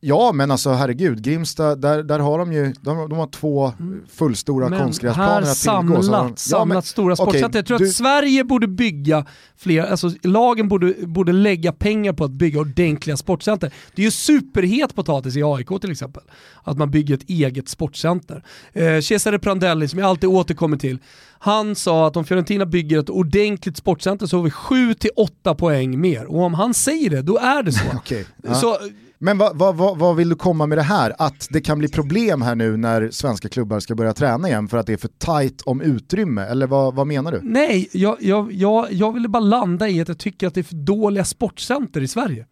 Ja 0.00 0.32
men 0.32 0.50
alltså 0.50 0.70
herregud, 0.70 1.22
Grimsta, 1.22 1.76
där, 1.76 2.02
där 2.02 2.18
har 2.18 2.38
de 2.38 2.52
ju, 2.52 2.72
de, 2.80 3.08
de 3.08 3.18
har 3.18 3.26
två 3.26 3.72
fullstora 4.08 4.66
Mm. 4.66 4.78
Men 4.78 4.86
konstgräsplaner 4.86 5.30
här 5.32 5.42
att 5.42 5.56
tillgå. 5.56 5.96
så 5.96 6.02
samlat, 6.02 6.28
de- 6.28 6.36
samlat 6.36 6.76
men- 6.76 6.82
stora 6.82 7.16
sportcenter. 7.16 7.58
Jag 7.58 7.66
tror 7.66 7.78
du- 7.78 7.84
att 7.88 7.92
Sverige 7.92 8.44
borde 8.44 8.68
bygga 8.68 9.26
fler, 9.56 9.82
alltså 9.86 10.10
lagen 10.22 10.68
borde, 10.68 10.94
borde 11.06 11.32
lägga 11.32 11.72
pengar 11.72 12.12
på 12.12 12.24
att 12.24 12.30
bygga 12.30 12.60
ordentliga 12.60 13.16
sportcenter. 13.16 13.72
Det 13.94 14.02
är 14.02 14.04
ju 14.04 14.10
superhet 14.10 14.94
potatis 14.94 15.36
i 15.36 15.42
AIK 15.42 15.68
till 15.80 15.90
exempel, 15.90 16.22
att 16.64 16.78
man 16.78 16.90
bygger 16.90 17.14
ett 17.14 17.28
eget 17.30 17.68
sportcenter. 17.68 18.44
Eh, 18.72 19.00
Cesare 19.00 19.38
Prandelli, 19.38 19.88
som 19.88 19.98
jag 19.98 20.08
alltid 20.08 20.28
återkommer 20.28 20.76
till, 20.76 20.98
han 21.38 21.74
sa 21.74 22.06
att 22.06 22.16
om 22.16 22.24
Fiorentina 22.24 22.66
bygger 22.66 22.98
ett 22.98 23.10
ordentligt 23.10 23.76
sportcenter 23.76 24.26
så 24.26 24.36
har 24.36 24.42
vi 24.44 24.50
7-8 24.50 25.54
poäng 25.54 26.00
mer. 26.00 26.24
Och 26.24 26.40
om 26.42 26.54
han 26.54 26.74
säger 26.74 27.10
det, 27.10 27.22
då 27.22 27.38
är 27.38 27.62
det 27.62 27.72
så. 27.72 27.84
Ja. 28.42 28.54
Så 28.54 28.78
men 29.18 29.38
vad, 29.38 29.58
va, 29.58 29.72
va, 29.72 29.94
va 29.94 30.12
vill 30.12 30.28
du 30.28 30.34
komma 30.34 30.66
med 30.66 30.78
det 30.78 30.82
här? 30.82 31.12
Att 31.18 31.48
det 31.50 31.60
kan 31.60 31.78
bli 31.78 31.88
problem 31.88 32.42
här 32.42 32.54
nu 32.54 32.76
när 32.76 33.10
svenska 33.10 33.48
klubbar 33.48 33.80
ska 33.80 33.94
börja 33.94 34.12
träna 34.12 34.48
igen 34.48 34.68
för 34.68 34.78
att 34.78 34.86
det 34.86 34.92
är 34.92 34.96
för 34.96 35.08
tajt 35.08 35.62
om 35.62 35.80
utrymme? 35.80 36.42
Eller 36.42 36.66
vad, 36.66 36.94
vad 36.94 37.06
menar 37.06 37.32
du? 37.32 37.40
Nej, 37.42 37.88
jag, 37.92 38.16
jag, 38.20 38.52
jag, 38.52 38.92
jag 38.92 39.12
ville 39.12 39.28
bara 39.28 39.40
landa 39.40 39.88
i 39.88 40.00
att 40.00 40.08
jag 40.08 40.18
tycker 40.18 40.46
att 40.46 40.54
det 40.54 40.60
är 40.60 40.64
för 40.64 40.74
dåliga 40.74 41.24
sportcenter 41.24 42.00
i 42.00 42.08
Sverige. 42.08 42.46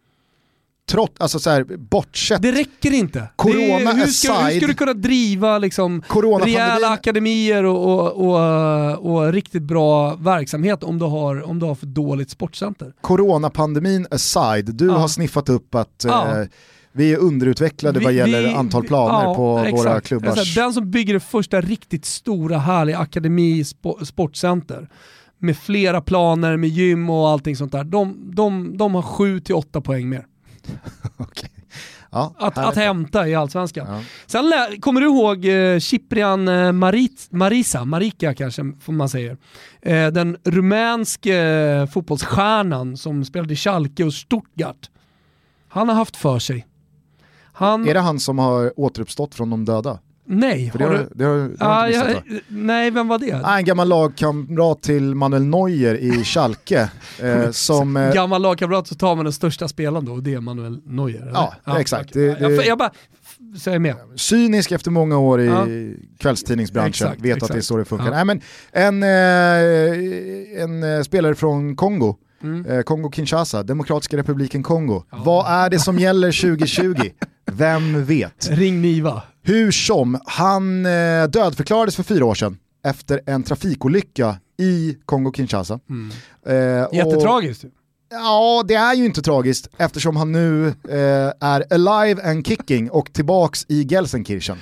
Trots, 0.91 1.13
alltså 1.21 1.39
så 1.39 1.49
här, 1.49 1.63
bortsett... 1.77 2.41
Det 2.41 2.51
räcker 2.51 2.93
inte. 2.93 3.27
Corona 3.35 3.57
det 3.61 3.83
är, 3.83 3.93
hur, 3.95 4.05
ska, 4.07 4.33
aside, 4.33 4.53
hur 4.53 4.59
ska 4.59 4.67
du 4.67 4.73
kunna 4.73 4.93
driva 4.93 5.57
liksom, 5.57 6.03
rejäla 6.43 6.89
akademier 6.89 7.63
och, 7.63 7.85
och, 7.85 8.29
och, 8.29 9.15
och 9.15 9.33
riktigt 9.33 9.63
bra 9.63 10.15
verksamhet 10.15 10.83
om 10.83 10.99
du, 10.99 11.05
har, 11.05 11.41
om 11.49 11.59
du 11.59 11.65
har 11.65 11.75
för 11.75 11.85
dåligt 11.85 12.29
sportcenter? 12.29 12.93
Coronapandemin 13.01 14.07
aside, 14.11 14.75
du 14.75 14.85
Ja. 14.85 14.97
har 14.97 15.07
sniffat 15.07 15.49
upp 15.49 15.75
att 15.75 16.05
Ja. 16.07 16.41
eh, 16.41 16.47
vi 16.91 17.13
är 17.13 17.17
underutvecklade 17.17 17.99
vad 17.99 18.11
Vi- 18.13 18.17
gäller 18.19 18.41
vi- 18.41 18.53
antal 18.53 18.83
planer 18.87 19.23
ja, 19.23 19.35
på 19.35 19.59
exakt. 19.59 19.79
våra 19.85 20.01
klubbars... 20.01 20.55
Den 20.55 20.73
som 20.73 20.91
bygger 20.91 21.13
det 21.13 21.19
första 21.19 21.61
riktigt 21.61 22.05
stora 22.05 22.57
härliga 22.57 22.97
akademi 22.97 23.63
spo- 23.63 24.03
sportcenter 24.05 24.89
med 25.39 25.57
flera 25.57 26.01
planer, 26.01 26.57
med 26.57 26.69
gym 26.69 27.09
och 27.09 27.29
allting 27.29 27.55
sånt 27.55 27.71
där, 27.71 27.83
de, 27.83 28.31
de, 28.35 28.77
de 28.77 28.95
har 28.95 29.01
7-8 29.01 29.81
poäng 29.81 30.09
mer 30.09 30.25
Okej. 31.17 31.49
Ja, 32.11 32.33
att, 32.37 32.57
att 32.57 32.75
hämta 32.75 33.27
i 33.27 33.35
Allsvenskan. 33.35 33.87
Ja. 33.89 34.01
Sen 34.25 34.53
kommer 34.81 35.01
du 35.01 35.07
ihåg 35.07 35.45
eh, 35.45 35.79
Ciprian 35.79 36.47
eh, 36.47 36.71
Marit, 36.71 37.27
Marisa, 37.29 37.85
Marika 37.85 38.33
kanske 38.33 38.73
får 38.81 38.93
man 38.93 39.09
säger. 39.09 39.37
Eh, 39.81 40.07
den 40.07 40.37
rumänske 40.43 41.37
eh, 41.37 41.85
fotbollsstjärnan 41.85 42.97
som 42.97 43.25
spelade 43.25 43.53
i 43.53 43.57
Schalke 43.57 44.03
och 44.03 44.13
Stuttgart. 44.13 44.89
Han 45.67 45.89
har 45.89 45.95
haft 45.95 46.15
för 46.15 46.39
sig. 46.39 46.67
Han, 47.53 47.87
Är 47.87 47.93
det 47.93 47.99
han 47.99 48.19
som 48.19 48.39
har 48.39 48.79
återuppstått 48.79 49.35
från 49.35 49.49
de 49.49 49.65
döda? 49.65 49.99
Nej, 50.25 50.69
För 50.71 50.79
det 50.79 50.85
har 50.85 50.93
du, 50.93 51.09
det 51.15 51.23
har, 51.25 51.35
det 51.35 51.55
har 51.65 51.71
Ah, 51.71 51.89
jag 51.89 51.93
ja, 51.93 52.07
missat, 52.07 52.43
nej, 52.47 52.91
vem 52.91 53.07
var 53.07 53.19
det? 53.19 53.41
Ah, 53.43 53.57
en 53.57 53.65
gammal 53.65 53.87
lagkamrat 53.87 54.81
till 54.81 55.15
Manuel 55.15 55.45
Neuer 55.45 55.95
i 55.95 56.23
Schalke. 56.23 56.89
eh, 57.21 57.51
som, 57.51 57.97
eh, 57.97 58.13
Gammal 58.13 58.41
lagkamrat 58.41 58.87
så 58.87 58.95
tar 58.95 59.15
man 59.15 59.25
den 59.25 59.33
största 59.33 59.67
spelaren 59.67 60.05
då 60.05 60.11
och 60.13 60.23
det 60.23 60.33
är 60.33 60.39
Manuel 60.39 60.79
Neuer. 60.85 61.21
eller? 61.21 61.53
Ja, 61.65 61.79
exakt. 61.79 62.09
okej. 62.11 62.27
Det- 62.27 62.39
jag, 62.39 62.51
det- 62.51 62.65
jag 62.65 62.77
bara, 62.77 62.91
f- 63.23 63.61
säger 63.61 63.79
med. 63.79 63.95
cynisk 64.15 64.71
efter 64.71 64.91
många 64.91 65.17
år 65.17 65.41
i 65.41 65.45
Ja. 65.45 65.65
kvällstidningsbranschen, 66.19 66.89
Exakt, 67.07 67.21
vet 67.21 67.31
att 67.31 67.37
exakt. 67.37 67.53
det 67.53 67.59
är 67.59 67.61
så 67.61 67.77
det 67.77 67.85
funkar. 67.85 68.05
Ja. 68.05 68.11
Nej, 68.11 68.25
men 68.25 68.41
en, 68.71 69.03
eh, 69.03 70.63
en 70.63 70.83
eh, 70.97 71.01
spelare 71.01 71.35
från 71.35 71.75
Kongo, 71.75 72.15
Mm. 72.43 72.65
eh, 72.65 72.79
Kongo-Kinshasa, 72.83 73.63
Demokratiska 73.63 74.17
republiken 74.17 74.63
Kongo. 74.63 75.03
Vad 75.11 75.47
är 75.65 75.69
det 75.69 75.79
som 75.79 75.99
gäller 75.99 76.31
2020? 76.31 76.95
Vem 77.51 78.05
vet? 78.05 78.49
Ring 78.51 78.81
Niva. 78.81 79.23
Hur 79.43 79.71
som, 79.71 80.19
han 80.25 80.85
eh, 80.85 81.23
dödförklarades 81.29 81.95
för 81.95 82.03
fyra 82.03 82.25
år 82.25 82.35
sedan 82.35 82.57
efter 82.85 83.21
en 83.25 83.43
trafikolycka 83.43 84.37
i 84.57 84.97
Kongo-Kinshasa. 85.05 85.79
Mm. 85.89 86.11
Eh, 86.79 86.83
och- 86.83 86.95
Jättetragiskt. 86.95 87.65
Ja, 88.09 88.63
det 88.67 88.73
är 88.75 88.93
ju 88.93 89.05
inte 89.05 89.21
tragiskt 89.21 89.69
eftersom 89.77 90.15
han 90.15 90.31
nu 90.31 90.67
eh, 90.67 91.31
är 91.41 91.73
alive 91.73 92.29
and 92.29 92.47
kicking 92.47 92.89
och 92.91 93.13
tillbaks 93.13 93.65
i 93.69 93.83
Gelsenkirchen. 93.83 94.57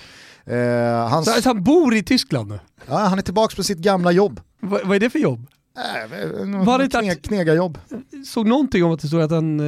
Eh, 0.45 1.09
hans, 1.09 1.33
Så, 1.35 1.41
så 1.41 1.49
han 1.49 1.63
bor 1.63 1.95
i 1.95 2.03
Tyskland 2.03 2.49
nu? 2.49 2.59
ja, 2.87 2.97
han 2.97 3.17
är 3.17 3.23
tillbaks 3.23 3.55
på 3.55 3.63
sitt 3.63 3.77
gamla 3.77 4.11
jobb. 4.11 4.39
Va, 4.61 4.79
vad 4.83 4.95
är 4.95 4.99
det 4.99 5.09
för 5.09 5.19
jobb? 5.19 5.47
Äh, 5.77 6.63
Var 6.65 6.79
det 6.79 7.15
knegarjobb. 7.15 7.77
såg 8.27 8.47
någonting 8.47 8.83
om 8.83 8.91
att 8.91 8.99
det 9.01 9.07
stod 9.07 9.21
att 9.21 9.31
han 9.31 9.59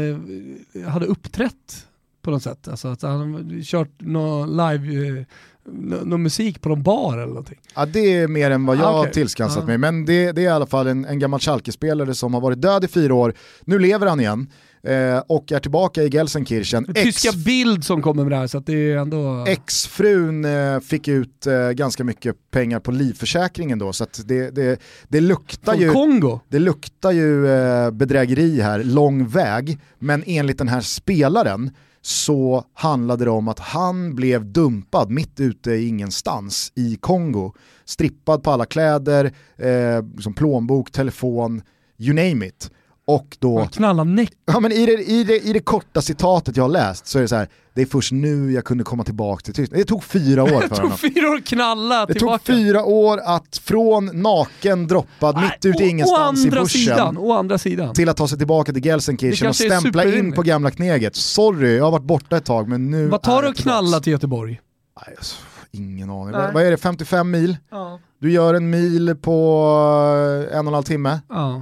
eh, 0.74 0.90
hade 0.90 1.06
uppträtt 1.06 1.86
på 2.26 2.32
något 2.32 2.44
sätt. 2.44 2.68
Alltså 2.68 2.88
att 2.88 3.02
han 3.02 3.34
hade 3.34 3.62
kört 3.64 3.90
någon 4.02 4.50
live, 4.52 5.08
eh, 5.20 5.26
nå- 5.72 6.02
någon 6.06 6.24
musik 6.24 6.62
på 6.62 6.70
någon 6.70 6.84
bar 6.84 7.14
eller 7.18 7.28
någonting. 7.28 7.60
Ja, 7.76 7.86
det 7.86 8.14
är 8.14 8.28
mer 8.28 8.52
än 8.52 8.66
vad 8.66 8.78
jag 8.78 8.84
Ah, 8.86 8.92
har 8.92 9.00
okej. 9.00 9.14
tillskansat 9.14 9.64
Ah. 9.64 9.68
mig, 9.68 9.78
men 9.78 10.06
det, 10.06 10.32
det 10.32 10.42
är 10.42 10.46
i 10.46 10.48
alla 10.48 10.66
fall 10.66 10.88
en, 10.88 11.06
en 11.06 11.20
gammal 11.20 11.40
Schalke-spelare 11.40 12.14
som 12.16 12.34
har 12.34 12.42
varit 12.42 12.62
död 12.62 12.84
i 12.84 12.88
fyra 12.88 13.14
år. 13.14 13.34
Nu 13.66 13.80
lever 13.80 14.08
han 14.08 14.20
igen 14.20 14.48
eh, 14.84 15.18
och 15.28 15.52
är 15.52 15.60
tillbaka 15.60 16.04
i 16.04 16.10
Gelsenkirchen. 16.10 16.86
Tyska 16.94 17.30
Ex- 17.30 17.46
bild 17.46 17.84
som 17.86 18.02
kommer 18.02 18.24
med 18.24 18.32
det 18.32 18.36
här 18.38 18.48
så 18.48 18.58
att 18.58 18.66
det 18.66 18.92
är 18.92 18.98
ändå... 18.98 19.46
Exfrun 19.48 20.46
eh, 20.46 20.80
fick 20.80 21.08
ut 21.08 21.48
eh, 21.48 21.70
ganska 21.72 22.04
mycket 22.04 22.36
pengar 22.52 22.80
på 22.80 22.92
livförsäkringen 22.92 23.80
då, 23.80 23.94
så 23.94 24.04
att 24.04 24.22
det, 24.26 24.50
det, 24.56 24.80
det 25.08 25.22
luktar 25.22 25.74
Från 25.74 25.82
ju... 25.82 25.92
Kongo. 25.92 26.40
Det 26.50 26.60
luktar 26.60 27.12
ju 27.12 27.48
eh, 27.48 27.92
bedrägeri 27.92 28.62
här, 28.62 28.84
lång 28.84 29.28
väg, 29.28 29.80
men 30.00 30.24
enligt 30.28 30.58
den 30.58 30.68
här 30.68 30.82
spelaren 30.82 31.72
så 32.06 32.66
handlade 32.74 33.26
det 33.26 33.32
om 33.32 33.48
att 33.48 33.60
han 33.60 34.16
blev 34.16 34.46
dumpad 34.46 35.10
mitt 35.12 35.40
ute 35.40 35.72
i 35.72 35.88
ingenstans 35.88 36.72
i 36.76 36.96
Kongo. 36.96 37.54
Strippad 37.86 38.44
på 38.44 38.52
alla 38.52 38.66
kläder, 38.66 39.26
eh, 39.58 40.04
liksom 40.16 40.34
plånbok, 40.34 40.92
telefon, 40.92 41.62
you 41.98 42.16
name 42.16 42.46
it. 42.46 42.72
Och 43.08 43.38
då, 43.40 43.68
näck. 44.06 44.32
ja, 44.46 44.60
men 44.60 44.72
i, 44.72 44.86
det, 44.86 44.92
i, 44.92 45.24
det, 45.24 45.40
i 45.48 45.54
det 45.54 45.60
korta 45.60 46.02
citatet 46.02 46.58
jag 46.58 46.64
har 46.64 46.70
läst 46.70 47.08
så 47.08 47.18
är 47.18 47.22
det 47.22 47.28
så 47.28 47.36
här, 47.36 47.48
det 47.74 47.82
är 47.82 47.86
först 47.86 48.12
nu 48.12 48.52
jag 48.52 48.66
kunde 48.66 48.84
komma 48.84 49.04
tillbaka 49.04 49.42
till 49.44 49.54
Tyskland. 49.54 49.82
Det 49.82 49.86
tog 49.88 50.04
fyra 50.04 50.44
år 50.44 50.48
för 50.62 50.70
Det 50.70 50.76
honom. 50.76 50.90
tog 50.92 51.00
fyra 51.00 51.30
år 51.30 51.36
att 51.38 51.46
knalla 51.46 52.06
Det 52.06 52.14
tillbaka. 52.14 52.38
tog 52.38 52.56
fyra 52.56 52.84
år 52.84 53.20
att 53.26 53.58
från 53.58 54.06
naken 54.22 54.88
droppad 54.88 55.36
Nej, 55.36 55.44
mitt 55.44 55.66
ute 55.76 55.84
i 55.84 55.90
ingenstans 55.90 56.46
i 56.46 56.50
bushen 56.50 56.68
Sidan, 56.68 57.18
å 57.18 57.32
andra 57.34 57.58
sidan. 57.58 57.94
till 57.94 58.10
att 58.10 58.18
ta 58.18 58.28
sig 58.28 58.38
tillbaka 58.38 58.74
till 58.74 58.82
Det 58.82 58.90
Gelsenkirchen 58.90 59.48
och 59.50 59.56
stämpla 59.56 60.04
in 60.18 60.32
på 60.32 60.42
gamla 60.42 60.72
kneget. 60.72 61.16
Sorry, 61.16 61.76
jag 61.78 61.84
har 61.84 61.92
varit 61.92 62.04
borta 62.04 62.38
ett 62.38 62.46
tag 62.46 62.68
men 62.70 62.92
nu 62.92 63.08
Vad 63.08 63.22
tar 63.22 63.42
det 63.42 63.48
jag 63.48 63.52
att 63.52 63.58
knalla 63.58 64.00
till 64.00 64.12
Göteborg? 64.14 64.62
Nej, 65.08 65.16
alltså, 65.18 65.36
ingen 65.72 66.10
aning. 66.10 66.32
Nej. 66.32 66.42
Vad, 66.42 66.54
vad 66.54 66.64
är 66.64 66.72
det, 66.72 66.78
55 66.78 67.32
mil? 67.32 67.58
Ja. 67.72 68.00
Du 68.20 68.32
gör 68.32 68.54
en 68.54 68.70
mil 68.70 69.16
på 69.22 70.48
eh, 70.52 70.58
en 70.58 70.68
och 70.68 70.72
en 70.72 70.74
halv 70.74 70.84
timme. 70.84 71.20
ja. 71.30 71.62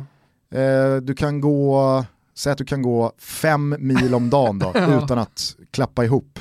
Eh, 0.53 0.95
du 1.01 1.13
kan 1.15 1.41
gå, 1.41 2.05
säg 2.35 2.51
att 2.51 2.57
du 2.57 2.65
kan 2.65 2.81
gå 2.81 3.13
fem 3.19 3.75
mil 3.79 4.15
om 4.15 4.29
dagen 4.29 4.59
då, 4.59 4.71
Ja. 4.75 5.03
utan 5.03 5.19
att 5.19 5.55
klappa 5.71 6.05
ihop. 6.05 6.39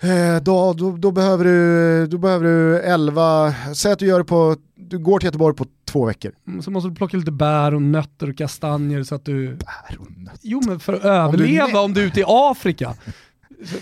Eh, 0.00 0.42
då, 0.42 0.72
då, 0.72 0.96
då, 0.96 1.10
behöver 1.10 1.44
du, 1.44 2.06
då 2.06 2.18
behöver 2.18 2.44
du 2.44 2.80
11, 2.80 3.54
säg 3.74 3.92
att 3.92 3.98
du 3.98 4.06
gör 4.06 4.18
det 4.18 4.24
på, 4.24 4.56
du 4.74 4.98
går 4.98 5.18
till 5.18 5.26
Göteborg 5.26 5.56
på 5.56 5.66
två 5.84 6.04
veckor. 6.06 6.32
Mm, 6.46 6.62
Så 6.62 6.70
måste 6.70 6.88
du 6.88 6.94
plocka 6.94 7.16
lite 7.16 7.30
bär 7.32 7.74
och 7.74 7.82
nötter 7.82 8.30
och 8.30 8.38
kastanjer 8.38 9.02
så 9.02 9.14
att 9.14 9.24
du... 9.24 9.46
Bär 9.54 9.98
och 10.00 10.10
nötter. 10.18 10.38
Jo 10.42 10.60
men 10.66 10.80
för 10.80 10.92
att 10.92 11.04
överleva 11.04 11.80
om 11.80 11.94
du 11.94 12.02
är 12.02 12.06
ute 12.06 12.20
i 12.20 12.24
Afrika. 12.26 12.94
Så- 13.64 13.76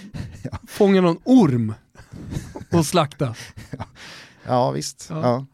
Fånga 0.69 1.01
någon 1.01 1.19
orm 1.25 1.75
och 2.73 2.87
slakta. 2.87 3.35
Ja 4.49 4.71
visst. 4.71 5.07
Ja. 5.11 5.47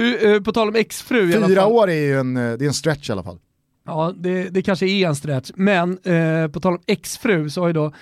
Hur, 0.00 0.34
eh, 0.34 0.40
på 0.40 0.52
tal 0.52 0.68
om 0.68 0.74
exfru 0.74 1.30
i 1.30 1.36
alla 1.36 1.48
Fyra 1.48 1.60
fall. 1.62 1.72
år 1.72 1.90
är 1.90 2.02
ju 2.02 2.18
en, 2.18 2.36
eh, 2.36 2.42
det 2.58 2.64
är 2.64 2.68
en 2.68 2.74
stretch 2.74 3.08
i 3.08 3.12
alla 3.12 3.22
fall. 3.22 3.38
Ja, 3.86 4.14
det, 4.16 4.48
det 4.48 4.62
kanske 4.62 4.86
är 4.86 5.08
en 5.08 5.16
stretch. 5.16 5.50
Men 5.54 5.98
eh, 5.98 6.48
på 6.48 6.60
tal 6.60 6.72
om 6.72 6.80
exfru 6.86 7.50
så 7.50 7.60
har 7.60 7.66
ju 7.68 7.72
då 7.72 7.92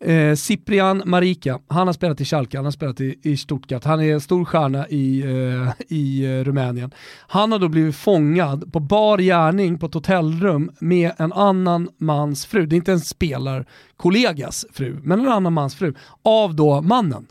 eh, 0.00 0.34
Ciprian 0.34 1.02
Marika, 1.06 1.60
han 1.68 1.86
har 1.86 1.94
spelat 1.94 2.20
i 2.20 2.24
Schalke, 2.24 2.58
han 2.58 2.64
har 2.64 2.72
spelat 2.72 3.00
i, 3.00 3.18
i 3.22 3.36
Stuttgart, 3.36 3.84
han 3.84 4.00
är 4.00 4.12
en 4.12 4.20
stor 4.20 4.44
stjärna 4.44 4.88
i, 4.88 5.20
eh, 5.20 5.72
i 5.88 6.24
eh, 6.24 6.44
Rumänien. 6.44 6.90
Han 7.28 7.52
har 7.52 7.58
då 7.58 7.68
blivit 7.68 7.96
fångad 7.96 8.72
på 8.72 8.80
bar 8.80 9.18
gärning 9.18 9.78
på 9.78 9.86
ett 9.86 9.94
hotellrum 9.94 10.70
med 10.80 11.12
en 11.16 11.32
annan 11.32 11.88
mans 11.98 12.46
fru. 12.46 12.66
Det 12.66 12.74
är 12.74 12.76
inte 12.76 12.92
en 12.92 13.00
spelarkollegas 13.00 14.66
fru, 14.72 14.98
men 15.02 15.20
en 15.20 15.28
annan 15.28 15.52
mans 15.52 15.74
fru. 15.74 15.94
Av 16.22 16.54
då 16.54 16.82
mannen. 16.82 17.26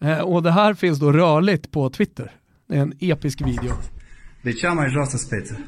Eh, 0.00 0.20
och 0.20 0.42
det 0.42 0.50
här 0.50 0.74
finns 0.74 0.98
då 0.98 1.12
rörligt 1.12 1.70
på 1.70 1.90
Twitter. 1.90 2.32
Det 2.66 2.76
är 2.76 2.80
en 2.80 2.92
episk 2.98 3.40
video. 3.40 3.72
de 4.42 4.52
cea 4.52 4.74
mai 4.74 4.90
joasă 4.92 5.16
speță. 5.16 5.58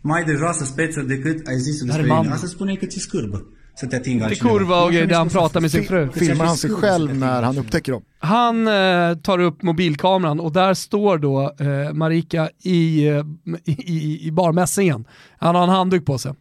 Mai 0.00 0.24
de 0.24 0.32
joasă 0.32 0.64
speță 0.64 1.00
decât 1.02 1.46
ai 1.46 1.58
zis 1.58 1.84
despre 1.84 2.02
mine. 2.02 2.32
Asta 2.32 2.46
spune 2.46 2.74
că 2.74 2.86
ți 2.86 2.98
scârbă 2.98 3.46
atingă 3.92 4.26
Det 4.28 4.34
är 4.34 4.48
kurva 4.48 4.84
och 4.84 4.92
grejer 4.92 5.06
där 5.06 5.16
han 5.16 5.28
pratar 5.28 5.60
med 5.60 5.70
sin 5.70 5.84
fru. 5.84 6.10
Filmar 6.12 6.44
han 6.44 6.56
sig 6.56 6.70
själv 6.70 7.18
när 7.18 7.42
han 7.42 7.58
upptäcker 7.58 7.92
dem? 7.92 8.02
Han 8.18 8.68
eh, 8.68 9.16
tar 9.22 9.38
upp 9.38 9.62
mobilkameran 9.62 10.40
och 10.40 10.52
där 10.52 10.74
står 10.74 11.18
då 11.18 11.52
eh, 11.58 11.92
Marika 11.92 12.50
i, 12.62 13.08
eh, 13.08 13.24
i, 13.64 14.26
i, 14.26 14.30
barmässingen. 14.30 15.04
Han 15.38 15.54
har 15.54 15.62
en 15.62 15.68
handduk 15.68 16.04
på 16.04 16.18
sig. 16.18 16.32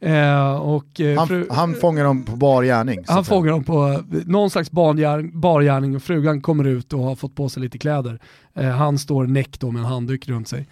Eh, 0.00 0.54
och, 0.54 1.00
eh, 1.00 1.18
Han, 1.18 1.28
fru, 1.28 1.46
han 1.50 1.74
fångar 1.74 2.04
dem 2.04 2.24
på 2.24 2.36
bar 2.36 2.62
gärning. 2.62 3.04
så 3.06 3.12
han 3.12 3.24
fångar 3.24 3.50
dem 3.50 3.64
på 3.64 3.88
eh, 3.88 4.18
någon 4.26 4.50
slags 4.50 4.70
barngärning, 4.70 5.40
bargärning 5.40 5.96
och 5.96 6.02
frugan 6.02 6.40
kommer 6.40 6.64
ut 6.64 6.92
och 6.92 7.00
har 7.00 7.14
fått 7.14 7.34
på 7.34 7.48
sig 7.48 7.62
lite 7.62 7.78
kläder. 7.78 8.20
Eh, 8.58 8.68
han 8.68 8.98
står 8.98 9.26
näck 9.26 9.60
då 9.60 9.70
med 9.70 9.80
en 9.80 9.86
handduk 9.86 10.28
runt 10.28 10.48
sig. 10.48 10.68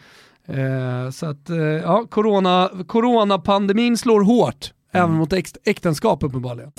Eh, 0.47 1.11
så 1.11 1.27
att, 1.27 1.51
eh, 1.51 1.57
ja, 1.57 2.07
corona, 2.11 2.71
coronapandemin 2.87 3.99
slår 3.99 4.21
hårt, 4.21 4.73
även 4.93 5.15
mot 5.15 5.33
äkt, 5.33 5.57
äktenskap 5.65 6.23
uppenbarligen. 6.23 6.73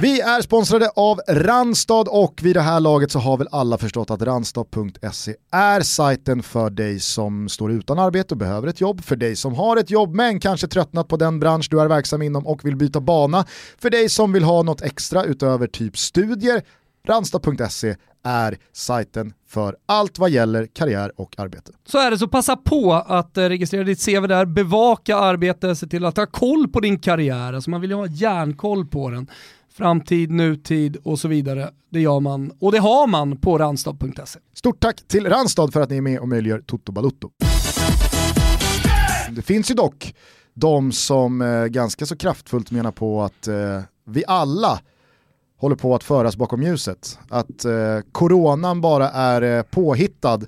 Vi 0.00 0.20
är 0.20 0.42
sponsrade 0.42 0.90
av 0.96 1.20
Randstad 1.28 2.04
och 2.08 2.40
vid 2.42 2.56
det 2.56 2.60
här 2.60 2.80
laget 2.80 3.12
så 3.12 3.18
har 3.18 3.36
väl 3.36 3.48
alla 3.52 3.78
förstått 3.78 4.10
att 4.10 4.22
randstad.se 4.22 5.34
är 5.52 5.80
sajten 5.80 6.42
för 6.42 6.70
dig 6.70 7.00
som 7.00 7.48
står 7.48 7.72
utan 7.72 7.98
arbete 7.98 8.34
och 8.34 8.38
behöver 8.38 8.68
ett 8.68 8.80
jobb, 8.80 9.04
för 9.04 9.16
dig 9.16 9.36
som 9.36 9.54
har 9.54 9.76
ett 9.76 9.90
jobb 9.90 10.14
men 10.14 10.40
kanske 10.40 10.66
tröttnat 10.66 11.08
på 11.08 11.16
den 11.16 11.40
bransch 11.40 11.68
du 11.70 11.80
är 11.80 11.86
verksam 11.86 12.22
inom 12.22 12.46
och 12.46 12.64
vill 12.64 12.76
byta 12.76 13.00
bana, 13.00 13.44
för 13.78 13.90
dig 13.90 14.08
som 14.08 14.32
vill 14.32 14.44
ha 14.44 14.62
något 14.62 14.82
extra 14.82 15.24
utöver 15.24 15.66
typ 15.66 15.98
studier. 15.98 16.62
Randstad.se 17.08 17.96
är 18.22 18.58
sajten 18.72 19.32
för 19.48 19.76
allt 19.86 20.18
vad 20.18 20.30
gäller 20.30 20.66
karriär 20.66 21.12
och 21.16 21.34
arbete. 21.38 21.72
Så 21.86 21.98
är 21.98 22.10
det, 22.10 22.18
så 22.18 22.28
passa 22.28 22.56
på 22.56 22.92
att 22.92 23.36
eh, 23.36 23.44
registrera 23.44 23.84
ditt 23.84 24.04
CV 24.04 24.26
där, 24.26 24.46
bevaka 24.46 25.16
arbete, 25.16 25.76
se 25.76 25.86
till 25.86 26.04
att 26.04 26.16
ha 26.16 26.26
koll 26.26 26.68
på 26.68 26.80
din 26.80 26.98
karriär. 26.98 27.52
Alltså 27.52 27.70
man 27.70 27.80
vill 27.80 27.90
ju 27.90 27.96
ha 27.96 28.06
järnkoll 28.06 28.86
på 28.86 29.10
den. 29.10 29.30
Framtid, 29.72 30.30
nutid 30.30 30.96
och 31.04 31.18
så 31.18 31.28
vidare. 31.28 31.70
Det 31.90 32.00
gör 32.00 32.20
man, 32.20 32.52
och 32.60 32.72
det 32.72 32.78
har 32.78 33.06
man 33.06 33.36
på 33.36 33.58
randstad.se. 33.58 34.40
Stort 34.54 34.80
tack 34.80 35.08
till 35.08 35.28
Randstad 35.28 35.68
för 35.68 35.80
att 35.80 35.90
ni 35.90 35.96
är 35.96 36.00
med 36.00 36.18
och 36.18 36.28
möjliggör 36.28 36.60
Toto 36.60 36.92
Balutto. 36.92 37.30
Det 39.30 39.42
finns 39.42 39.70
ju 39.70 39.74
dock 39.74 40.14
de 40.54 40.92
som 40.92 41.42
eh, 41.42 41.64
ganska 41.64 42.06
så 42.06 42.16
kraftfullt 42.16 42.70
menar 42.70 42.92
på 42.92 43.22
att 43.22 43.48
eh, 43.48 43.80
vi 44.06 44.24
alla 44.26 44.80
håller 45.58 45.76
på 45.76 45.94
att 45.94 46.04
föras 46.04 46.36
bakom 46.36 46.62
ljuset. 46.62 47.18
Att 47.28 47.64
eh, 47.64 47.72
coronan 48.12 48.80
bara 48.80 49.10
är 49.10 49.42
eh, 49.42 49.62
påhittad 49.62 50.40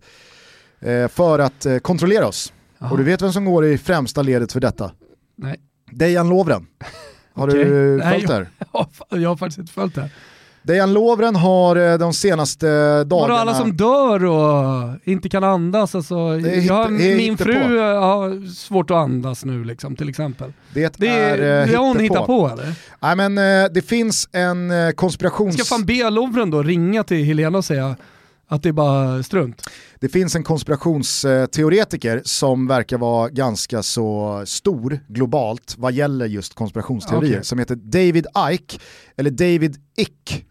eh, 0.81 1.09
för 1.09 1.39
att 1.39 1.67
eh, 1.67 1.79
kontrollera 1.79 2.27
oss. 2.27 2.53
Aha. 2.79 2.91
Och 2.93 2.99
du 2.99 3.05
vet 3.05 3.23
vem 3.23 3.33
som 3.33 3.45
går 3.45 3.67
i 3.67 3.79
främsta 3.79 4.23
ledet 4.23 4.53
för 4.53 4.61
detta? 4.61 4.93
Nej. 5.37 5.61
Dejan 5.93 6.29
Lovren. 6.29 6.67
Har 7.33 7.49
Okej. 7.49 7.65
du 7.65 8.01
följt 8.03 8.29
det 8.29 8.35
här? 8.35 8.49
Jag 9.21 9.29
har 9.29 9.37
faktiskt 9.37 9.59
inte 9.59 9.73
följt 9.73 9.95
det 9.95 10.01
här. 10.01 10.11
Dejan 10.63 10.93
Lovren 10.93 11.37
har 11.37 11.77
eh, 11.77 11.99
de 11.99 12.13
senaste 12.13 12.67
dagarna... 13.05 13.29
Vadå 13.29 13.35
alla 13.35 13.55
som 13.55 13.77
dör 13.77 14.25
och 14.25 14.99
inte 15.05 15.29
kan 15.29 15.45
andas? 15.45 15.95
Alltså, 15.95 16.15
är 16.15 16.67
jag, 16.67 16.93
min 16.93 17.39
fru 17.39 17.79
har 17.79 18.55
svårt 18.55 18.91
att 18.91 18.97
andas 18.97 19.45
nu 19.45 19.65
liksom, 19.65 19.97
till 19.97 20.09
exempel. 20.09 20.53
Det, 20.75 20.95
Det, 20.99 21.09
är 21.09 21.39
är, 21.39 21.63
eh, 21.63 21.69
det 21.69 21.77
hon 21.77 22.01
hittat 22.01 22.27
på 22.27 22.49
eller? 22.49 22.75
Nej 23.01 23.17
men 23.17 23.39
eh, 23.39 23.71
det 23.75 23.83
finns 23.83 24.29
en 24.33 24.73
konspirations... 24.95 25.55
Ska 25.55 25.65
fan 25.65 25.87
be 25.87 26.11
Lovren 26.11 26.51
då 26.51 26.63
ringa 26.63 27.05
till 27.05 27.25
Helena 27.25 27.59
och 27.59 27.65
säga 27.65 27.97
att 28.49 28.63
det 28.63 28.69
är 28.69 28.73
bara 28.73 29.23
strunt? 29.23 29.63
Det 30.01 30.09
finns 30.09 30.37
en 30.37 30.45
konspirationsteoretiker 30.45 32.23
som 32.25 32.67
verkar 32.67 32.99
vara 32.99 33.29
ganska 33.29 33.83
så 33.83 34.43
stor 34.47 35.01
globalt 35.09 35.75
vad 35.79 35.93
gäller 35.93 36.27
just 36.27 36.55
konspirationsteorier 36.55 37.33
Okej. 37.33 37.45
som 37.45 37.59
heter 37.59 37.77
David 37.77 38.27
Icke, 38.51 38.79
eller 39.17 39.31
David 39.31 39.77
Ick. 39.97 40.47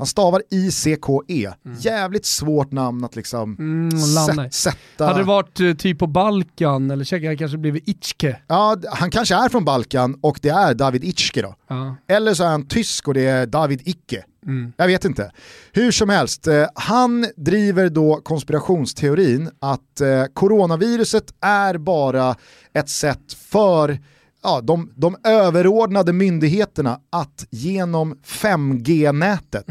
Han 0.00 0.06
stavar 0.06 0.42
I-C-K-E. 0.50 1.50
Jävligt 1.78 2.26
svårt 2.26 2.72
namn 2.72 3.04
att 3.04 3.16
liksom 3.16 3.56
Mm, 3.58 4.50
sätta. 4.50 5.06
Hade 5.06 5.18
det 5.18 5.24
varit 5.24 5.60
eh, 5.60 5.72
typ 5.72 5.98
på 5.98 6.06
Balkan 6.06 6.90
eller 6.90 7.04
Tjeckien 7.04 7.36
kanske 7.38 7.58
blivit 7.58 7.88
Itchke. 7.88 8.36
Ja, 8.46 8.76
han 8.92 9.10
kanske 9.10 9.34
är 9.34 9.48
från 9.48 9.64
Balkan 9.64 10.18
och 10.20 10.38
det 10.42 10.48
är 10.48 10.74
David 10.74 11.04
Itzke 11.04 11.42
då. 11.42 11.54
Ja. 11.68 11.96
Eller 12.08 12.34
så 12.34 12.44
är 12.44 12.48
han 12.48 12.66
tysk 12.66 13.08
och 13.08 13.14
det 13.14 13.26
är 13.26 13.46
David 13.46 13.80
Icke. 13.84 14.24
Mm. 14.46 14.72
Jag 14.76 14.86
vet 14.86 15.04
inte. 15.04 15.32
Hur 15.72 15.90
som 15.90 16.08
helst, 16.08 16.46
eh, 16.46 16.66
han 16.74 17.26
driver 17.36 17.88
då 17.88 18.20
konspirationsteorin 18.24 19.50
att 19.60 20.00
eh, 20.00 20.24
coronaviruset 20.34 21.34
är 21.40 21.78
bara 21.78 22.36
ett 22.74 22.88
sätt 22.88 23.32
för 23.50 23.98
ja, 24.42 24.60
de, 24.60 24.92
de 24.96 25.16
överordnade 25.24 26.12
myndigheterna 26.12 27.00
att 27.10 27.46
genom 27.50 28.14
5G-nätet 28.14 29.66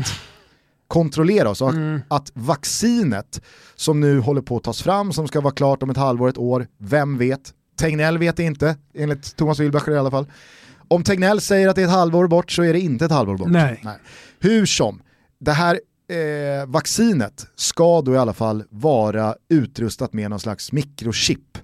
kontrollera 0.88 1.50
oss 1.50 1.62
och 1.62 1.74
att 2.08 2.32
vaccinet 2.34 3.42
som 3.76 4.00
nu 4.00 4.20
håller 4.20 4.42
på 4.42 4.58
att 4.58 4.64
tas 4.64 4.82
fram, 4.82 5.14
som 5.14 5.28
ska 5.28 5.42
vara 5.42 5.54
klart 5.54 5.84
om 5.84 5.90
ett 5.90 5.98
halvår, 5.98 6.30
ett 6.30 6.38
år, 6.38 6.68
vem 6.78 7.18
vet? 7.18 7.54
Tegnell 7.80 8.18
vet 8.18 8.40
inte, 8.40 8.78
enligt 8.94 9.36
Thomas 9.36 9.60
Wilbacher 9.60 9.92
i 9.92 9.98
alla 9.98 10.12
fall. 10.12 10.26
Om 10.88 11.04
Tegnell 11.04 11.42
säger 11.42 11.68
att 11.68 11.76
det 11.76 11.82
är 11.82 11.86
ett 11.86 11.92
halvår 11.92 12.28
bort 12.28 12.52
så 12.52 12.64
är 12.64 12.74
det 12.74 12.80
inte 12.80 13.06
ett 13.06 13.12
halvår 13.12 13.38
bort. 13.38 13.50
Nej. 13.50 13.84
Hur 14.40 14.66
som, 14.66 15.02
det 15.40 15.52
här 15.52 15.80
eh, 16.10 16.66
vaccinet 16.68 17.48
ska 17.56 18.02
då 18.02 18.14
i 18.14 18.18
alla 18.18 18.34
fall 18.34 18.64
vara 18.70 19.36
utrustat 19.50 20.14
med 20.14 20.30
någon 20.30 20.40
slags 20.40 20.72
mikrochip 20.72 21.58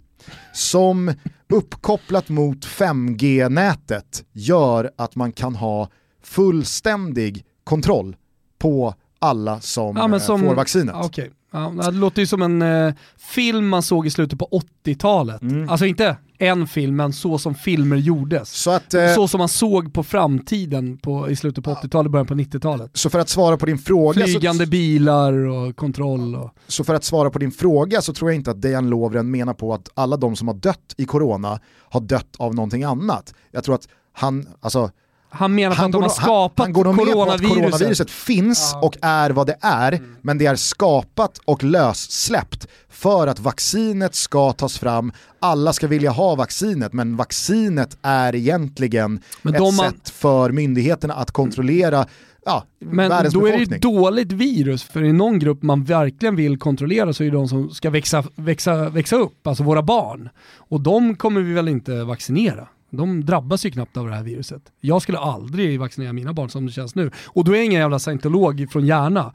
som 0.54 1.14
uppkopplat 1.50 2.30
mot 2.30 2.66
5G-nätet 2.66 4.24
gör 4.34 4.92
att 4.98 5.16
man 5.16 5.32
kan 5.32 5.56
ha 5.56 5.90
fullständig 6.24 7.46
kontroll 7.64 8.16
på 8.60 8.94
alla 9.20 9.62
som, 9.62 9.96
Ja, 9.98 10.16
eh, 10.16 10.18
som- 10.22 10.42
får 10.42 10.56
vaccinet. 10.56 10.96
Okej. 10.98 11.32
Ja, 11.52 11.74
det 11.86 11.92
låter 11.92 12.22
ju 12.22 12.26
som 12.28 12.42
en 12.42 12.62
eh, 12.62 12.94
film 13.18 13.68
man 13.68 13.82
såg 13.84 14.08
i 14.08 14.10
slutet 14.10 14.40
på 14.40 14.48
80-talet. 14.52 15.42
Mm. 15.42 15.70
Alltså 15.70 15.86
inte 15.86 16.18
en 16.40 16.68
film, 16.68 16.96
men 16.96 17.14
så 17.14 17.38
som 17.38 17.56
filmer 17.56 17.96
gjordes. 17.96 18.50
Så, 18.50 18.72
att, 18.72 18.94
eh, 18.94 19.14
Så 19.14 19.28
som 19.28 19.38
man 19.38 19.50
såg 19.50 19.94
på 19.94 20.04
framtiden 20.04 20.98
på, 20.98 21.30
i 21.30 21.36
slutet 21.36 21.64
på 21.64 21.72
80-talet, 21.74 22.12
början 22.12 22.28
på 22.28 22.34
90-talet. 22.34 22.92
så 22.94 23.10
för 23.10 23.20
att 23.20 23.30
svara 23.30 23.58
på 23.58 23.66
din 23.66 23.78
fråga 23.78 24.26
Flygande 24.26 24.66
så, 24.66 24.70
bilar 24.70 25.34
och 25.34 25.76
kontroll. 25.76 26.36
Och... 26.36 26.50
så 26.68 26.84
för 26.84 26.94
att 26.94 27.04
svara 27.04 27.30
på 27.30 27.40
din 27.40 27.52
fråga 27.52 28.02
så 28.02 28.14
tror 28.14 28.32
jag 28.32 28.36
inte 28.36 28.52
att 28.52 28.62
Dejan 28.62 28.90
Lovren 28.90 29.32
menar 29.32 29.54
på 29.54 29.74
att 29.74 29.90
alla 29.94 30.18
de 30.18 30.36
som 30.36 30.48
har 30.48 30.56
dött 30.56 30.94
i 30.98 31.06
corona 31.06 31.60
har 31.90 32.02
dött 32.02 32.36
av 32.38 32.56
någonting 32.56 32.84
annat. 32.84 33.34
Jag 33.52 33.64
tror 33.64 33.76
att 33.76 33.88
han, 34.14 34.48
alltså 34.60 34.92
Han 35.36 35.56
menar 35.56 35.76
på 35.76 35.84
att 35.84 35.92
de 35.92 36.02
har 36.02 36.10
skapat 36.10 36.58
han, 36.58 36.66
han 36.66 36.74
går 36.74 36.84
nog 36.86 36.96
med 36.96 37.06
på 37.06 37.12
att 37.12 37.16
coronaviruset. 37.16 37.58
coronaviruset 37.58 38.12
finns 38.12 38.72
Ja. 38.74 38.78
Mm. 38.78 38.88
och 38.88 38.98
är 39.02 39.30
vad 39.30 39.48
det 39.48 39.58
är, 39.62 40.02
men 40.22 40.38
det 40.38 40.46
är 40.46 40.56
skapat 40.56 41.40
och 41.46 41.64
lössläppt 41.64 42.68
för 42.90 43.28
att 43.28 43.40
vaccinet 43.40 44.16
ska 44.16 44.54
tas 44.54 44.78
fram, 44.80 45.12
alla 45.40 45.74
ska 45.74 45.88
vilja 45.88 46.12
ha 46.12 46.36
vaccinet, 46.36 46.94
men 46.94 47.16
vaccinet 47.16 47.98
är 48.02 48.36
egentligen 48.36 49.20
Men 49.42 49.56
ett 49.56 49.76
sätt 49.76 50.10
för 50.10 50.52
myndigheterna 50.52 51.14
att 51.14 51.32
kontrollera 51.32 52.06
ja, 52.46 52.64
Men 52.80 53.10
då 53.10 53.16
är 53.16 53.24
det 53.24 53.58
befolkning. 53.58 53.80
dåligt 53.80 54.32
virus, 54.32 54.84
för 54.84 55.04
i 55.04 55.14
någon 55.14 55.40
grupp 55.40 55.64
man 55.64 55.84
verkligen 55.84 56.36
vill 56.36 56.58
kontrollera 56.58 57.14
så 57.14 57.24
är 57.24 57.28
det 57.32 57.38
de 57.38 57.48
som 57.48 57.70
ska 57.70 57.90
växa, 57.90 58.24
växa, 58.36 58.90
växa 58.90 59.16
upp, 59.16 59.48
alltså 59.48 59.64
våra 59.64 59.84
barn. 59.84 60.30
Och 60.58 60.82
de 60.82 61.16
kommer 61.16 61.42
vi 61.42 61.54
väl 61.54 61.68
inte 61.68 62.04
vaccinera. 62.04 62.68
De 62.96 63.26
drabbas 63.26 63.66
ju 63.66 63.72
knappt 63.72 63.98
av 63.98 64.08
det 64.08 64.16
här 64.16 64.24
viruset. 64.24 64.62
Jag 64.82 65.02
skulle 65.02 65.18
aldrig 65.18 65.80
vaccinera 65.80 66.14
mina 66.14 66.34
barn 66.34 66.50
som 66.50 66.66
det 66.66 66.72
känns 66.72 66.96
nu. 66.96 67.12
Och 67.26 67.44
då 67.44 67.52
är 67.52 67.56
jag 67.56 67.66
ingen 67.66 67.82
jävla 67.82 68.00
scientolog 68.00 68.68
från 68.72 68.86
Järna. 68.86 69.34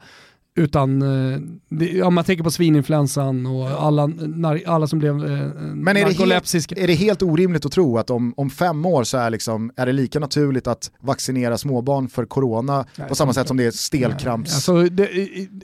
Utan, 0.55 1.01
eh, 1.01 2.07
om 2.07 2.13
man 2.13 2.23
tänker 2.23 2.43
på 2.43 2.51
svininfluensan 2.51 3.45
och 3.45 3.67
alla, 3.67 4.07
när, 4.07 4.67
alla 4.67 4.87
som 4.87 4.99
blev 4.99 5.15
eh, 5.15 5.47
Men 5.73 5.97
är 5.97 6.05
det, 6.05 6.11
helt, 6.11 6.71
är 6.71 6.87
det 6.87 6.93
helt 6.93 7.21
orimligt 7.21 7.65
att 7.65 7.71
tro 7.71 7.97
att 7.97 8.09
om, 8.09 8.33
om 8.37 8.49
fem 8.49 8.85
år 8.85 9.03
så 9.03 9.17
är, 9.17 9.29
liksom, 9.29 9.71
är 9.75 9.85
det 9.85 9.91
lika 9.91 10.19
naturligt 10.19 10.67
att 10.67 10.91
vaccinera 10.99 11.57
småbarn 11.57 12.09
för 12.09 12.25
corona 12.25 12.85
Nej, 12.95 13.07
på 13.07 13.15
samma 13.15 13.33
sätt 13.33 13.47
som 13.47 13.57
det 13.57 13.65
är 13.65 13.71
stelkramps... 13.71 14.53
Alltså, 14.55 14.83
det, 14.83 15.09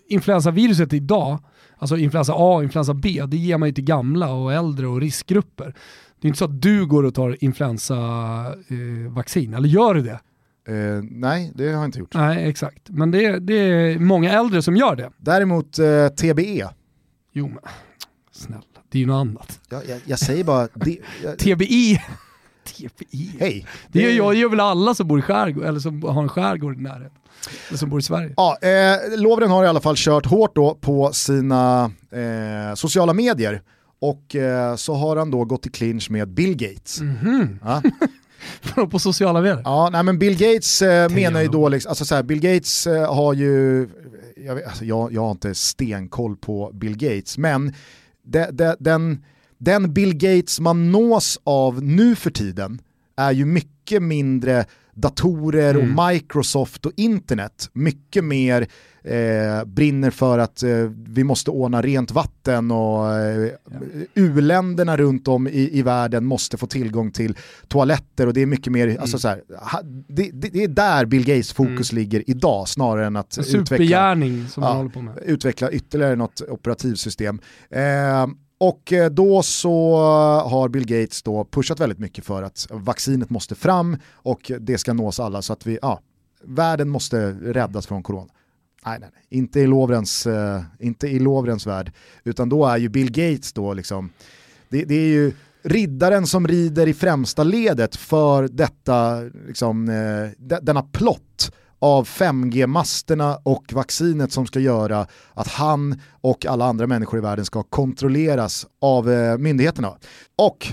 influensaviruset 0.07 0.93
idag, 0.93 1.39
alltså 1.77 1.97
influensa 1.97 2.33
A 2.33 2.55
och 2.55 2.63
influensa 2.63 2.93
B, 2.93 3.23
det 3.27 3.37
ger 3.37 3.57
man 3.57 3.69
ju 3.69 3.73
till 3.73 3.83
gamla 3.83 4.33
och 4.33 4.53
äldre 4.53 4.87
och 4.87 5.01
riskgrupper. 5.01 5.75
Det 6.21 6.25
är 6.25 6.27
inte 6.27 6.37
så 6.39 6.45
att 6.45 6.61
du 6.61 6.85
går 6.85 7.03
och 7.03 7.13
tar 7.13 7.43
influensavaccin, 7.43 9.53
eh, 9.53 9.57
eller 9.57 9.69
gör 9.69 9.93
du 9.93 10.01
det? 10.01 10.19
Eh, 10.73 11.03
nej, 11.11 11.51
det 11.55 11.63
har 11.65 11.71
jag 11.73 11.85
inte 11.85 11.99
gjort. 11.99 12.13
Nej, 12.13 12.49
exakt. 12.49 12.89
Men 12.89 13.11
det, 13.11 13.39
det 13.39 13.53
är 13.53 13.99
många 13.99 14.31
äldre 14.31 14.61
som 14.61 14.75
gör 14.77 14.95
det. 14.95 15.09
Däremot 15.17 15.79
eh, 15.79 16.07
TBE, 16.07 16.69
Jo 17.33 17.47
men, 17.47 17.59
snälla, 18.31 18.61
det 18.91 18.97
är 18.97 18.99
ju 18.99 19.05
något 19.07 19.21
annat. 19.27 19.59
jag, 19.69 19.81
jag, 19.89 19.99
jag 20.05 20.19
säger 20.19 20.43
bara, 20.43 20.67
det, 20.73 20.97
jag, 21.23 21.37
TBI, 21.37 22.01
TBI. 22.63 23.31
hej. 23.39 23.67
Det 23.87 24.01
gör, 24.01 24.09
jag, 24.11 24.33
det 24.33 24.37
gör 24.37 24.49
väl 24.49 24.59
alla 24.59 24.95
som 24.95 25.07
bor 25.07 25.19
i 25.19 25.21
skärgård, 25.21 25.63
eller 25.65 25.79
som 25.79 26.03
har 26.03 26.21
en 26.23 26.29
skärgård 26.29 26.77
i 26.77 26.81
närheten. 26.81 27.11
Eller 27.67 27.77
som 27.77 27.89
bor 27.89 27.99
i 27.99 28.03
Sverige. 28.03 28.33
Ja, 28.37 28.57
eh, 28.61 28.95
Lovren 29.19 29.49
har 29.51 29.63
i 29.63 29.67
alla 29.67 29.81
fall 29.81 29.95
kört 29.97 30.25
hårt 30.25 30.55
då 30.55 30.75
på 30.81 31.11
sina 31.13 31.91
eh, 32.11 32.73
sociala 32.75 33.13
medier 33.13 33.61
och 33.99 34.35
eh, 34.35 34.75
så 34.75 34.93
har 34.93 35.15
han 35.15 35.31
då 35.31 35.45
gått 35.45 35.65
i 35.65 35.69
clinch 35.69 36.09
med 36.09 36.27
Bill 36.27 36.55
Gates. 36.55 37.01
Mhm. 37.01 37.59
Ja. 37.63 37.81
på 38.91 38.99
sociala 38.99 39.41
medier. 39.41 39.61
Ja, 39.65 39.89
nej 39.91 40.03
men 40.03 40.19
Bill 40.19 40.37
Gates 40.37 40.81
eh, 40.81 41.09
menar 41.09 41.41
ju 41.41 41.47
då, 41.47 41.69
liksom, 41.69 41.89
alltså 41.89 42.05
så 42.05 42.15
här, 42.15 42.23
Bill 42.23 42.39
Gates 42.39 42.87
eh, 42.87 43.13
har 43.15 43.33
ju, 43.33 43.87
jag, 44.35 44.55
vet, 44.55 44.67
alltså, 44.67 44.85
jag, 44.85 45.13
jag 45.13 45.21
har 45.21 45.31
inte 45.31 45.55
stenkoll 45.55 46.35
på 46.35 46.71
Bill 46.73 46.97
Gates, 46.97 47.37
men 47.37 47.73
de, 48.23 48.45
de, 48.51 48.75
den, 48.79 49.23
den 49.57 49.93
Bill 49.93 50.13
Gates 50.13 50.59
man 50.59 50.91
nås 50.91 51.39
av 51.43 51.83
nu 51.83 52.15
för 52.15 52.31
tiden 52.31 52.81
är 53.15 53.31
ju 53.31 53.45
mycket 53.45 54.03
mindre 54.03 54.65
datorer 54.97 55.75
Mm. 55.75 55.99
och 55.99 56.07
Microsoft 56.11 56.85
och 56.85 56.91
internet 56.95 57.69
mycket 57.73 58.23
mer 58.23 58.67
eh, 59.03 59.65
brinner 59.65 60.11
för 60.11 60.39
att 60.39 60.63
eh, 60.63 60.69
vi 61.07 61.23
måste 61.23 61.51
ordna 61.51 61.81
rent 61.81 62.11
vatten 62.11 62.71
och 62.71 63.15
eh, 63.15 63.49
u-länderna 64.13 64.97
runt 64.97 65.27
om 65.27 65.47
i, 65.47 65.69
i 65.79 65.81
världen 65.81 66.25
måste 66.25 66.57
få 66.57 66.67
tillgång 66.67 67.11
till 67.11 67.37
toaletter 67.67 68.27
och 68.27 68.33
det 68.33 68.41
är 68.41 68.45
mycket 68.45 68.73
mer, 68.73 68.87
Mm. 68.87 69.01
alltså 69.01 69.19
så 69.19 69.27
här, 69.27 69.41
ha, 69.71 69.81
det, 70.07 70.29
det, 70.33 70.49
det 70.49 70.63
är 70.63 70.67
där 70.67 71.05
Bill 71.05 71.25
Gates 71.25 71.53
fokus 71.53 71.91
ligger 71.91 72.23
idag 72.29 72.67
snarare 72.67 73.05
än 73.05 73.15
att 73.15 73.37
utveckla 73.55 74.15
som 74.49 74.63
Ja. 74.63 74.73
håller 74.73 74.89
på 74.89 75.01
med. 75.01 75.13
utveckla 75.25 75.71
ytterligare 75.71 76.15
något 76.15 76.41
operativsystem. 76.49 77.39
Eh, 77.69 78.27
och 78.57 78.93
eh, 78.93 79.09
då 79.09 79.43
så 79.43 79.93
eh, 79.95 80.49
har 80.49 80.69
Bill 80.69 80.85
Gates 80.85 81.23
då 81.23 81.45
pushat 81.45 81.79
väldigt 81.79 81.99
mycket 81.99 82.25
för 82.25 82.43
att 82.43 82.67
vaccinet 82.71 83.29
måste 83.29 83.55
fram 83.55 83.97
och 84.11 84.51
det 84.59 84.77
ska 84.77 84.93
nås 84.93 85.19
alla 85.19 85.41
så 85.41 85.53
att 85.53 85.67
vi, 85.67 85.79
ja, 85.81 85.99
världen 86.43 86.89
måste 86.89 87.31
räddas 87.31 87.87
från 87.87 88.03
corona. 88.03 88.29
Nej, 88.85 88.99
nej, 88.99 89.09
nej. 89.13 89.23
Inte, 89.29 89.59
i 89.59 89.67
Lovrens, 89.67 90.27
eh, 90.27 90.61
inte 90.79 91.07
i 91.07 91.19
Lovrens 91.19 91.67
värld, 91.67 91.91
utan 92.23 92.49
då 92.49 92.65
är 92.65 92.77
ju 92.77 92.89
Bill 92.89 93.11
Gates 93.11 93.53
då 93.53 93.73
liksom, 93.73 94.09
det, 94.69 94.83
det 94.83 94.95
är 94.95 95.07
ju 95.07 95.33
riddaren 95.63 96.27
som 96.27 96.47
rider 96.47 96.87
i 96.87 96.93
främsta 96.93 97.43
ledet 97.43 97.95
för 97.95 98.47
detta, 98.47 99.21
liksom, 99.47 99.85
denna 100.61 100.81
plott 100.81 101.51
av 101.79 102.07
5G-masterna 102.07 103.39
och 103.43 103.73
vaccinet 103.73 104.31
som 104.31 104.45
ska 104.47 104.59
göra 104.59 105.07
att 105.33 105.47
han 105.47 106.01
och 106.21 106.45
alla 106.45 106.65
andra 106.65 106.87
människor 106.87 107.19
i 107.19 107.21
världen 107.21 107.45
ska 107.45 107.63
kontrolleras 107.63 108.67
av 108.81 109.11
eh, 109.11 109.37
myndigheterna. 109.37 109.97
Och 110.37 110.67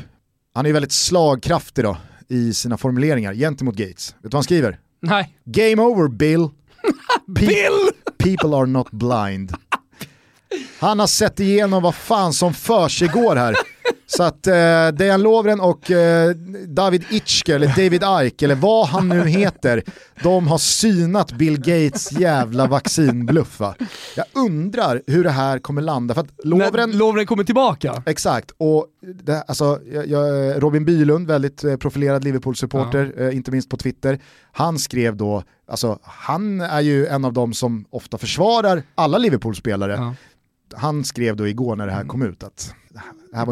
han 0.54 0.66
är 0.66 0.72
väldigt 0.72 0.92
slagkraftig 0.92 1.84
då 1.84 1.96
i 2.28 2.54
sina 2.54 2.76
formuleringar 2.76 3.34
gentemot 3.34 3.74
Gates. 3.76 4.12
Vet 4.14 4.22
du 4.22 4.28
vad 4.28 4.34
han 4.34 4.42
skriver? 4.44 4.78
Nej. 5.02 5.36
Game 5.44 5.82
over 5.82 6.08
Bill. 6.08 6.40
Pe- 6.40 6.50
Bill! 7.26 7.90
People 8.18 8.56
are 8.56 8.66
not 8.66 8.90
blind. 8.90 9.52
Han 10.80 10.98
har 11.00 11.06
sett 11.06 11.40
igenom 11.40 11.82
vad 11.82 11.94
fan 11.94 12.32
som 12.32 12.54
försiggår 12.54 13.36
här. 13.36 13.54
Så 14.06 14.22
att 14.22 14.46
eh, 14.46 14.88
Dejan 14.88 15.22
Lovren 15.22 15.60
och 15.60 15.90
eh, 15.90 16.30
David 16.68 17.04
Itchke, 17.10 17.54
eller 17.54 17.66
David 17.66 18.26
Ike, 18.26 18.44
eller 18.44 18.54
vad 18.54 18.86
han 18.86 19.08
nu 19.08 19.24
heter, 19.24 19.82
de 20.22 20.46
har 20.46 20.58
synat 20.58 21.32
Bill 21.32 21.58
Gates 21.58 22.12
jävla 22.12 22.66
vaccinbluff 22.66 23.60
va? 23.60 23.74
Jag 24.16 24.26
undrar 24.32 25.02
hur 25.06 25.24
det 25.24 25.30
här 25.30 25.58
kommer 25.58 25.82
landa, 25.82 26.14
för 26.14 26.20
att 26.20 26.44
Lovren... 26.44 26.90
När 26.90 26.96
Lovren 26.96 27.26
kommer 27.26 27.44
tillbaka. 27.44 28.02
Exakt, 28.06 28.50
och 28.56 28.86
det, 29.22 29.42
alltså, 29.42 29.80
jag, 29.92 30.06
jag, 30.08 30.62
Robin 30.62 30.84
Bylund, 30.84 31.26
väldigt 31.26 31.64
eh, 31.64 31.76
profilerad 31.76 32.24
Liverpool-supporter, 32.24 33.12
eh, 33.18 33.36
inte 33.36 33.50
minst 33.50 33.68
på 33.68 33.76
Twitter, 33.76 34.18
han 34.52 34.78
skrev 34.78 35.16
då, 35.16 35.42
alltså 35.68 35.98
han 36.02 36.60
är 36.60 36.80
ju 36.80 37.06
en 37.06 37.24
av 37.24 37.32
de 37.32 37.54
som 37.54 37.84
ofta 37.90 38.18
försvarar 38.18 38.82
alla 38.94 39.18
Liverpool-spelare. 39.18 39.92
Ja. 39.92 40.14
Han 40.76 41.04
skrev 41.04 41.36
då 41.36 41.48
igår 41.48 41.76
när 41.76 41.86
det 41.86 41.92
här 41.92 42.04
kom 42.04 42.22
ut 42.22 42.42
att 42.42 42.74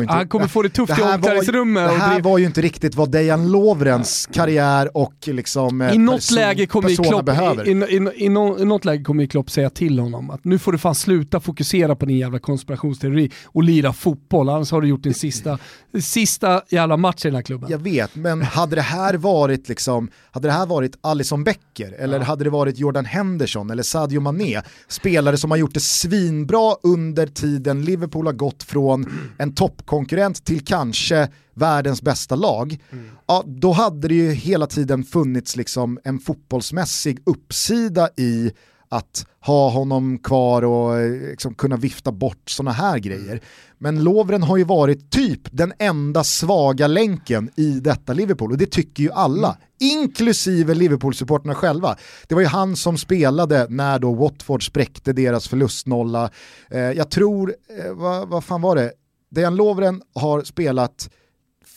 inte, 0.03 0.13
Han 0.13 0.29
kommer 0.29 0.47
få 0.47 0.63
det 0.63 0.69
tufft 0.69 0.91
i 0.91 0.93
här 1.03 1.03
var- 1.09 1.15
omklädningsrummet. 1.15 1.89
Det 1.91 1.97
här 1.97 2.21
var 2.21 2.39
ju 2.39 2.45
inte 2.47 2.61
riktigt 2.63 2.95
vad 2.95 3.11
Dejan 3.11 3.51
Lovrens 3.53 4.29
karriär 4.33 4.97
och 4.97 5.15
liksom 5.25 5.81
eh, 5.81 5.95
I 5.95 5.99
något 5.99 6.15
person- 6.17 6.35
läge 6.39 6.67
kommer 6.67 6.89
Klopp, 7.11 7.25
behöver. 7.25 7.69
i, 7.69 7.71
i, 7.71 7.97
i, 7.97 8.25
i, 8.25 8.29
nå- 8.29 8.59
i 8.59 8.65
något 8.65 8.85
läge 8.85 9.05
kommer 9.05 9.27
Klopp 9.27 9.51
säga 9.51 9.71
till 9.71 9.99
honom 9.99 10.31
att 10.31 10.45
nu 10.45 10.59
får 10.59 10.73
du 10.73 10.79
fan 10.79 10.95
sluta 10.95 11.41
fokusera 11.41 11.97
på 11.97 12.07
din 12.07 12.19
jävla 12.19 12.39
konspirationsteori 12.39 13.31
och 13.45 13.63
lira 13.63 13.93
fotboll, 13.93 14.49
annars 14.49 14.71
har 14.73 14.81
du 14.81 14.89
gjort 14.89 15.03
din 15.03 15.15
sista, 15.15 15.59
sista 16.01 16.63
jävla 16.69 16.97
match 16.97 17.25
i 17.25 17.29
den 17.29 17.35
här 17.35 17.43
klubben. 17.43 17.71
Jag 17.71 17.79
vet, 17.79 18.15
men 18.15 18.43
hade 18.43 18.77
det 18.77 18.83
här 18.83 19.15
varit 19.15 19.69
liksom, 19.69 20.11
hade 20.31 20.49
det 20.49 20.53
här 20.53 20.67
varit 20.67 20.99
Alisson 21.01 21.45
Becker 21.45 21.93
eller 21.93 22.21
hade 22.21 22.45
det 22.45 22.51
varit 22.51 22.79
Jordan 22.79 23.05
Henderson 23.05 23.71
eller 23.71 23.83
Sadio 23.83 24.21
Mané, 24.21 24.63
spelare 24.89 25.37
som 25.37 25.51
har 25.51 25.59
gjort 25.59 25.75
det 25.75 25.81
svinbra 25.81 26.77
under 26.83 27.27
tiden 27.27 27.85
Liverpool 27.85 28.27
har 28.27 28.33
gått 28.33 28.63
från 28.63 29.07
en 29.39 29.55
toppkonkurrent 29.55 30.45
till 30.45 30.65
kanske 30.65 31.29
världens 31.55 32.03
bästa 32.03 32.35
lag, 32.35 32.79
ja, 33.27 33.45
då 33.47 33.73
hade 33.73 34.09
det 34.09 34.15
ju 34.15 34.33
hela 34.33 34.67
tiden 34.67 35.05
funnits 35.05 35.57
liksom 35.57 35.99
en 36.05 36.19
fotbollsmässig 36.19 37.19
uppsida 37.27 38.09
i 38.17 38.53
att 38.89 39.27
ha 39.41 39.71
honom 39.71 40.19
kvar 40.19 40.63
och 40.65 40.99
eh, 40.99 41.11
liksom 41.31 41.55
kunna 41.55 41.77
vifta 41.77 42.13
bort 42.13 42.51
sådana 42.51 42.73
här 42.73 42.99
grejer. 42.99 43.41
Men 43.83 44.05
Lovren 44.05 44.43
har 44.43 44.57
ju 44.57 44.65
varit 44.65 45.11
typ 45.11 45.41
den 45.51 45.73
enda 45.79 46.25
svaga 46.25 46.87
länken 46.87 47.51
i 47.57 47.81
detta 47.81 48.13
Liverpool 48.13 48.53
och 48.53 48.59
det 48.59 48.71
tycker 48.71 49.03
ju 49.03 49.13
alla, 49.13 49.57
inklusive 49.81 50.75
Liverpool-supporterna 50.75 51.55
själva. 51.55 51.97
Det 52.29 52.35
var 52.35 52.43
ju 52.43 52.49
han 52.49 52.77
som 52.77 52.99
spelade 52.99 53.67
när 53.71 53.99
då 53.99 54.15
Watford 54.15 54.67
spräckte 54.67 55.13
deras 55.13 55.49
förlustnolla. 55.49 56.31
Eh, 56.71 56.81
jag 56.81 57.11
tror, 57.11 57.55
eh, 57.79 57.93
vad, 57.93 58.29
vad 58.29 58.45
fan 58.45 58.63
var 58.63 58.77
det, 58.77 58.93
Dejan 59.31 59.57
Lovren 59.57 60.03
har 60.15 60.43
spelat 60.43 61.11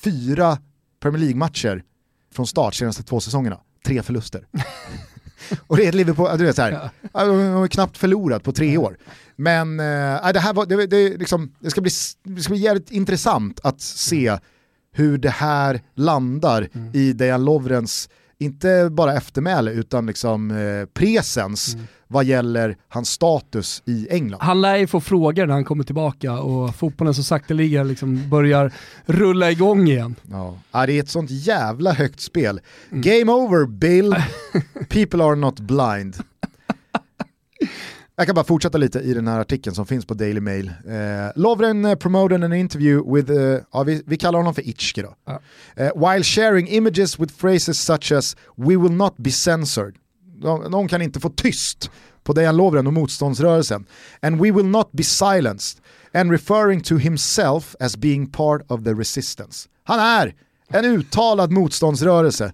fyra 0.03 0.57
Premier 1.01 1.19
League-matcher 1.19 1.83
från 2.33 2.47
start 2.47 2.73
senaste 2.73 3.03
två 3.03 3.19
säsongerna, 3.19 3.59
tre 3.85 4.03
förluster. 4.03 4.47
Och 5.67 5.77
det 5.77 5.83
är 5.83 5.89
ett 5.89 5.95
Liverpool, 5.95 6.37
du 6.37 6.45
vet 6.45 6.55
så 6.55 6.61
här, 6.61 6.89
de 7.13 7.39
har 7.39 7.67
knappt 7.67 7.97
förlorat 7.97 8.43
på 8.43 8.51
tre 8.51 8.77
år. 8.77 8.97
Men 9.35 9.79
eh, 9.79 10.31
det 10.33 10.39
här 10.39 10.53
var, 10.53 10.65
det, 10.65 10.87
det, 10.87 11.17
liksom, 11.17 11.51
det, 11.59 11.69
ska 11.69 11.81
bli, 11.81 11.91
det 12.23 12.41
ska 12.41 12.53
bli 12.53 12.61
jävligt 12.61 12.91
intressant 12.91 13.59
att 13.63 13.81
se 13.81 14.37
hur 14.93 15.17
det 15.17 15.29
här 15.29 15.81
landar 15.95 16.69
i 16.93 17.13
Dejan 17.13 17.45
Lovrens, 17.45 18.09
inte 18.37 18.89
bara 18.91 19.13
eftermäle 19.13 19.71
utan 19.71 20.05
liksom 20.05 20.51
eh, 20.51 20.85
presens 20.85 21.77
vad 22.07 22.25
gäller 22.25 22.77
hans 22.87 23.09
status 23.09 23.83
i 23.85 24.07
England. 24.09 24.39
Han 24.41 24.61
lär 24.61 24.75
ju 24.75 24.87
få 24.87 25.01
frågor 25.01 25.45
när 25.45 25.53
han 25.53 25.65
kommer 25.65 25.83
tillbaka 25.83 26.39
och 26.39 26.75
fotbollen 26.75 27.13
så 27.13 27.23
sakteliga 27.23 27.83
liksom 27.83 28.29
börjar 28.29 28.71
rulla 29.05 29.51
igång 29.51 29.87
igen. 29.87 30.15
Ja. 30.31 30.85
Det 30.85 30.93
är 30.93 30.99
ett 30.99 31.09
sånt 31.09 31.31
jävla 31.31 31.93
högt 31.93 32.19
spel. 32.19 32.61
Game 32.89 33.31
over 33.31 33.67
Bill, 33.67 34.15
people 34.89 35.23
are 35.23 35.35
not 35.35 35.59
blind. 35.59 36.15
Jag 38.17 38.25
kan 38.25 38.35
bara 38.35 38.45
fortsätta 38.45 38.77
lite 38.77 38.99
i 38.99 39.13
den 39.13 39.27
här 39.27 39.39
artikeln 39.39 39.75
som 39.75 39.85
finns 39.85 40.05
på 40.05 40.13
Daily 40.13 40.39
Mail. 40.39 40.67
Eh, 40.67 41.31
Lovren 41.35 41.85
uh, 41.85 41.95
promoted 41.95 42.43
an 42.43 42.53
interview 42.53 43.15
with, 43.15 43.31
uh, 43.31 43.59
ja, 43.71 43.83
vi, 43.83 44.03
vi 44.05 44.17
kallar 44.17 44.39
honom 44.39 44.53
för 44.53 44.67
Itchke 44.69 45.01
då. 45.01 45.15
Ja. 45.25 45.41
Eh, 45.75 46.09
while 46.11 46.23
sharing 46.23 46.67
images 46.67 47.19
with 47.19 47.35
phrases 47.35 47.81
such 47.81 48.11
as 48.11 48.37
“We 48.55 48.77
will 48.77 48.91
not 48.91 49.17
be 49.17 49.31
censored”. 49.31 49.95
De 50.71 50.87
kan 50.87 51.01
inte 51.01 51.19
få 51.19 51.29
tyst 51.29 51.91
på 52.23 52.33
Dejan 52.33 52.57
Lovren 52.57 52.87
och 52.87 52.93
motståndsrörelsen. 52.93 53.85
“And 54.21 54.41
we 54.41 54.51
will 54.51 54.65
not 54.65 54.91
be 54.91 55.03
silenced” 55.03 55.81
and 56.13 56.31
referring 56.31 56.81
to 56.81 56.95
himself 56.95 57.75
as 57.79 57.97
being 57.97 58.31
part 58.31 58.71
of 58.71 58.83
the 58.83 58.93
resistance. 58.93 59.69
Han 59.83 59.99
är 59.99 60.33
en 60.67 60.85
uttalad 60.85 61.51
motståndsrörelse. 61.51 62.51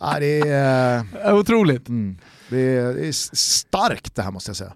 Ja, 0.00 0.16
det, 0.20 0.40
är, 0.40 1.04
eh, 1.24 1.34
Otroligt. 1.34 1.88
mm, 1.88 2.18
det, 2.48 2.58
är, 2.60 2.94
det 2.94 3.08
är 3.08 3.36
starkt 3.36 4.14
det 4.14 4.22
här 4.22 4.30
måste 4.30 4.50
jag 4.50 4.56
säga. 4.56 4.72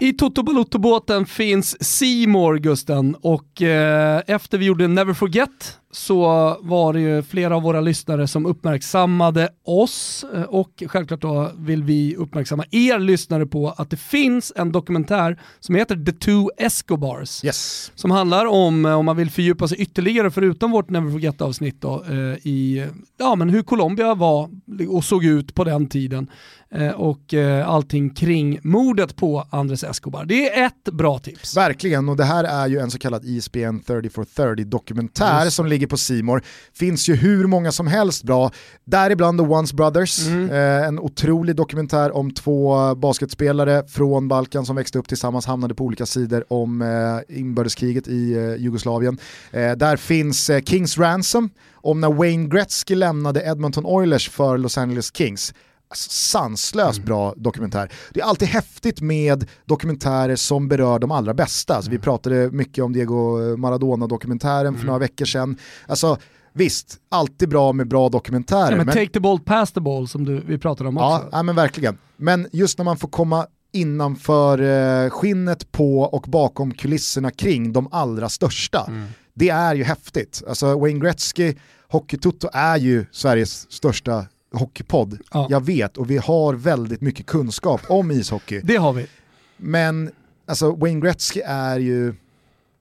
I 0.00 0.12
Toto 0.12 0.42
Balotto-båten 0.42 1.26
finns 1.26 1.84
Seymour 1.84 2.58
Gusten 2.58 3.14
och 3.14 3.62
eh, 3.62 4.22
efter 4.26 4.58
vi 4.58 4.64
gjorde 4.64 4.88
Never 4.88 5.14
Forget 5.14 5.78
så 5.94 6.22
var 6.60 6.92
det 6.92 7.00
ju 7.00 7.22
flera 7.22 7.56
av 7.56 7.62
våra 7.62 7.80
lyssnare 7.80 8.28
som 8.28 8.46
uppmärksammade 8.46 9.48
oss 9.64 10.24
eh, 10.34 10.42
och 10.42 10.82
självklart 10.86 11.20
då 11.20 11.50
vill 11.56 11.82
vi 11.82 12.16
uppmärksamma 12.16 12.64
er 12.70 12.98
lyssnare 12.98 13.46
på 13.46 13.70
att 13.70 13.90
det 13.90 13.96
finns 13.96 14.52
en 14.56 14.72
dokumentär 14.72 15.40
som 15.60 15.74
heter 15.74 15.96
The 15.96 16.12
Two 16.12 16.50
Escobars. 16.56 17.44
Yes. 17.44 17.92
Som 17.94 18.10
handlar 18.10 18.46
om, 18.46 18.86
eh, 18.86 18.92
om 18.92 19.06
man 19.06 19.16
vill 19.16 19.30
fördjupa 19.30 19.68
sig 19.68 19.78
ytterligare 19.80 20.30
förutom 20.30 20.70
vårt 20.70 20.90
Never 20.90 21.10
Forget 21.10 21.40
avsnitt 21.40 21.80
då, 21.80 22.04
eh, 22.08 22.46
i 22.46 22.86
ja, 23.18 23.34
men 23.34 23.48
hur 23.48 23.62
Colombia 23.62 24.14
var 24.14 24.50
och 24.88 25.04
såg 25.04 25.24
ut 25.24 25.54
på 25.54 25.64
den 25.64 25.86
tiden 25.86 26.30
och 26.96 27.34
allting 27.66 28.10
kring 28.10 28.58
mordet 28.62 29.16
på 29.16 29.46
Andres 29.50 29.84
Escobar. 29.84 30.24
Det 30.24 30.58
är 30.58 30.66
ett 30.66 30.84
bra 30.84 31.18
tips. 31.18 31.56
Verkligen, 31.56 32.08
och 32.08 32.16
det 32.16 32.24
här 32.24 32.44
är 32.44 32.66
ju 32.66 32.78
en 32.78 32.90
så 32.90 32.98
kallad 32.98 33.24
E 33.24 33.36
ESPN 33.36 33.78
3430 33.86 34.64
dokumentär 34.64 35.50
som 35.50 35.66
ligger 35.66 35.81
på 35.86 35.96
Simor. 35.96 36.42
Finns 36.74 37.08
ju 37.08 37.14
hur 37.14 37.46
många 37.46 37.72
som 37.72 37.86
helst 37.86 38.22
bra, 38.24 38.50
däribland 38.84 39.38
The 39.38 39.44
Once 39.44 39.74
Brothers, 39.74 40.28
eh, 40.28 40.86
en 40.86 40.98
otrolig 40.98 41.56
dokumentär 41.56 42.16
om 42.16 42.30
två 42.30 42.94
basketspelare 42.94 43.82
från 43.88 44.28
Balkan 44.28 44.66
som 44.66 44.76
växte 44.76 44.98
upp 44.98 45.08
tillsammans, 45.08 45.46
hamnade 45.46 45.74
på 45.74 45.84
olika 45.84 46.06
sidor 46.06 46.44
om 46.48 46.82
eh, 46.82 47.38
inbördeskriget 47.38 48.08
i 48.08 48.32
eh, 48.32 48.54
Jugoslavien. 48.56 49.18
Eh, 49.50 49.72
där 49.72 49.96
finns 49.96 50.50
eh, 50.50 50.62
Kings 50.62 50.98
Ransom, 50.98 51.50
om 51.74 52.00
när 52.00 52.12
Wayne 52.12 52.48
Gretzky 52.48 52.94
lämnade 52.94 53.42
Edmonton 53.42 53.86
Oilers 53.86 54.30
för 54.30 54.58
Los 54.58 54.78
Angeles 54.78 55.16
Kings. 55.16 55.54
Alltså, 55.92 56.10
sanslöst 56.10 57.04
bra 57.04 57.34
dokumentär. 57.36 57.92
Det 58.10 58.20
är 58.20 58.24
alltid 58.24 58.48
häftigt 58.48 59.00
med 59.00 59.48
dokumentärer 59.64 60.36
som 60.36 60.68
berör 60.68 60.98
de 60.98 61.10
allra 61.10 61.34
bästa. 61.34 61.74
Alltså, 61.74 61.90
Vi 61.90 61.98
pratade 61.98 62.50
mycket 62.50 62.84
om 62.84 62.92
Diego 62.92 63.56
Maradona-dokumentären 63.56 64.78
för 64.78 64.86
några 64.86 64.98
veckor 64.98 65.24
sedan. 65.24 65.56
Alltså, 65.86 66.18
Visst, 66.54 66.96
alltid 67.08 67.48
bra 67.48 67.72
med 67.72 67.88
bra 67.88 68.08
dokumentärer. 68.08 68.70
Ja, 68.70 68.76
men, 68.76 68.86
men, 68.86 68.94
take 68.94 69.08
the 69.08 69.20
ball, 69.20 69.40
pass 69.40 69.72
the 69.72 69.80
ball 69.80 70.08
som 70.08 70.24
du, 70.24 70.40
vi 70.46 70.58
pratade 70.58 70.88
om 70.88 70.96
ja, 70.96 71.16
också. 71.16 71.28
ja, 71.32 71.42
men 71.42 71.56
verkligen. 71.56 71.98
Men 72.16 72.48
just 72.52 72.78
när 72.78 72.84
man 72.84 72.96
får 72.96 73.08
komma 73.08 73.46
innanför 73.72 74.58
eh, 75.04 75.10
skinnet 75.10 75.72
på 75.72 76.00
och 76.00 76.22
bakom 76.22 76.74
kulisserna 76.74 77.30
kring 77.30 77.72
de 77.72 77.88
allra 77.90 78.28
största. 78.28 78.84
Mm. 78.88 79.06
Det 79.34 79.48
är 79.48 79.74
ju 79.74 79.84
häftigt. 79.84 80.42
Alltså 80.48 80.78
Wayne 80.78 81.00
Gretzky, 81.00 81.54
Hockeytutto 81.88 82.48
är 82.52 82.76
ju 82.76 83.06
Sveriges 83.12 83.72
största 83.72 84.26
hockeypodd. 84.52 85.18
Ja. 85.32 85.46
Jag 85.50 85.64
vet 85.66 85.96
och 85.96 86.10
vi 86.10 86.16
har 86.18 86.54
väldigt 86.54 87.00
mycket 87.00 87.26
kunskap 87.26 87.80
om 87.88 88.10
ishockey. 88.10 88.60
Det 88.64 88.76
har 88.76 88.92
vi. 88.92 89.06
Men 89.56 90.10
alltså 90.46 90.72
Wayne 90.72 91.00
Gretzky 91.00 91.40
är 91.46 91.78
ju, 91.78 92.14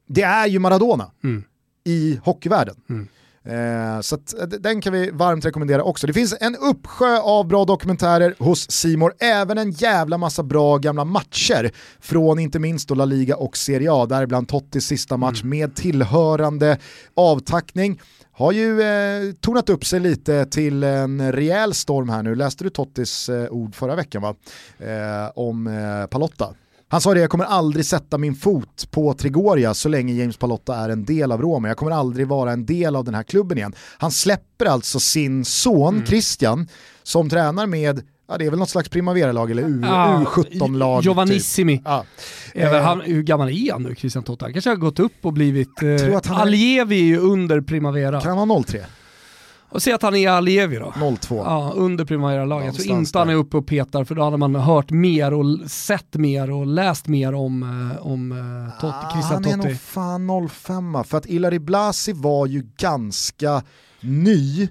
det 0.07 0.22
är 0.24 0.47
ju 0.47 0.59
Maradona 0.59 1.11
Mm. 1.24 1.43
i 1.86 2.19
hockeyvärlden. 2.24 2.76
Mm. 2.89 3.07
Eh, 3.43 4.01
så 4.01 4.15
att, 4.15 4.39
eh, 4.39 4.45
den 4.47 4.82
kan 4.82 4.93
vi 4.93 5.11
varmt 5.11 5.45
rekommendera 5.45 5.84
också. 5.84 6.07
Det 6.07 6.13
finns 6.13 6.36
en 6.39 6.55
uppsjö 6.55 7.19
av 7.19 7.47
bra 7.47 7.65
dokumentärer 7.65 8.36
hos 8.39 8.72
Simor, 8.72 9.13
även 9.19 9.57
en 9.57 9.72
jävla 9.72 10.17
massa 10.17 10.43
bra 10.43 10.78
gamla 10.78 11.05
matcher 11.05 11.72
från 11.99 12.39
inte 12.39 12.59
minst 12.59 12.88
då 12.88 12.95
La 12.95 13.05
Liga 13.05 13.36
och 13.36 13.57
Serie 13.57 13.91
A, 13.93 14.05
däribland 14.05 14.47
Tottis 14.47 14.86
sista 14.86 15.17
match 15.17 15.43
med 15.43 15.76
tillhörande 15.76 16.78
avtackning. 17.13 18.01
Har 18.41 18.51
ju 18.51 18.81
eh, 18.81 19.31
tonat 19.31 19.69
upp 19.69 19.85
sig 19.85 19.99
lite 19.99 20.45
till 20.45 20.83
en 20.83 21.31
rejäl 21.31 21.73
storm 21.73 22.09
här 22.09 22.23
nu. 22.23 22.35
Läste 22.35 22.63
du 22.63 22.69
Tottis 22.69 23.29
eh, 23.29 23.49
ord 23.49 23.75
förra 23.75 23.95
veckan 23.95 24.21
va? 24.21 24.35
Eh, 24.79 25.31
om 25.35 25.67
eh, 25.67 26.07
Palotta. 26.07 26.53
Han 26.87 27.01
sa 27.01 27.13
det, 27.13 27.19
jag 27.19 27.29
kommer 27.29 27.45
aldrig 27.45 27.85
sätta 27.85 28.17
min 28.17 28.35
fot 28.35 28.87
på 28.91 29.13
Trigoria 29.13 29.73
så 29.73 29.89
länge 29.89 30.13
James 30.13 30.37
Palotta 30.37 30.75
är 30.75 30.89
en 30.89 31.05
del 31.05 31.31
av 31.31 31.41
Roma. 31.41 31.67
Jag 31.67 31.77
kommer 31.77 31.91
aldrig 31.91 32.27
vara 32.27 32.51
en 32.51 32.65
del 32.65 32.95
av 32.95 33.05
den 33.05 33.15
här 33.15 33.23
klubben 33.23 33.57
igen. 33.57 33.73
Han 33.97 34.11
släpper 34.11 34.65
alltså 34.65 34.99
sin 34.99 35.45
son 35.45 36.05
Christian 36.05 36.67
som 37.03 37.29
tränar 37.29 37.67
med, 37.67 38.01
ja 38.32 38.38
det 38.38 38.45
är 38.45 38.49
väl 38.49 38.59
något 38.59 38.69
slags 38.69 38.89
primavera-lag 38.89 39.51
eller 39.51 39.63
U- 39.63 39.82
Ja, 39.86 40.23
U17-lag. 40.27 41.03
Giovannissimi. 41.03 41.77
Typ. 41.77 41.88
Även 42.53 42.75
Eh, 42.79 42.84
han, 42.84 43.01
hur 43.01 43.23
gammal 43.23 43.49
är 43.49 43.71
han 43.71 43.84
nu, 43.84 43.95
Christian 43.95 44.23
Totta? 44.23 44.45
Han 44.45 44.53
kanske 44.53 44.69
har 44.69 44.77
gått 44.77 44.99
upp 44.99 45.13
och 45.21 45.34
blivit... 45.34 45.82
Eh, 45.84 46.19
han 46.25 46.38
Aljevi 46.41 46.99
är 46.99 47.03
ju 47.05 47.17
under 47.17 47.61
Primavera. 47.61 48.21
Kan 48.21 48.38
han 48.38 48.47
vara 48.47 48.63
03? 48.63 48.79
Och 49.73 49.84
säg 49.84 49.93
att 49.93 50.01
han 50.01 50.15
är 50.15 50.29
Aljevi 50.29 50.75
då. 50.75 50.93
02? 51.21 51.36
Ja, 51.45 51.73
under 51.75 52.05
Primavera-laget. 52.05 52.65
Jag 52.65 52.75
tror 52.86 52.97
inte 52.99 53.19
han 53.19 53.29
är 53.29 53.36
uppe 53.36 53.57
och 53.57 53.67
petar 53.67 54.03
för 54.03 54.15
då 54.15 54.23
hade 54.23 54.38
man 54.38 54.55
hört 54.55 54.91
mer 54.91 55.34
och 55.34 55.45
sett 55.71 56.13
mer 56.15 56.51
och 56.51 56.67
läst 56.67 57.07
mer 57.07 57.34
om, 57.34 57.63
eh, 57.63 58.07
om 58.07 58.32
eh, 58.32 58.79
Totti, 58.82 58.93
Ah, 59.01 59.11
Christian 59.13 59.43
han 59.43 59.53
är 59.53 59.57
Totti. 59.57 59.67
nog 59.69 59.79
fan 59.79 60.49
05 60.49 61.03
för 61.03 61.17
att 61.17 61.25
Ilari 61.25 61.59
Blasi 61.59 62.13
var 62.13 62.45
ju 62.47 62.63
ganska 62.77 63.63
ny 64.01 64.67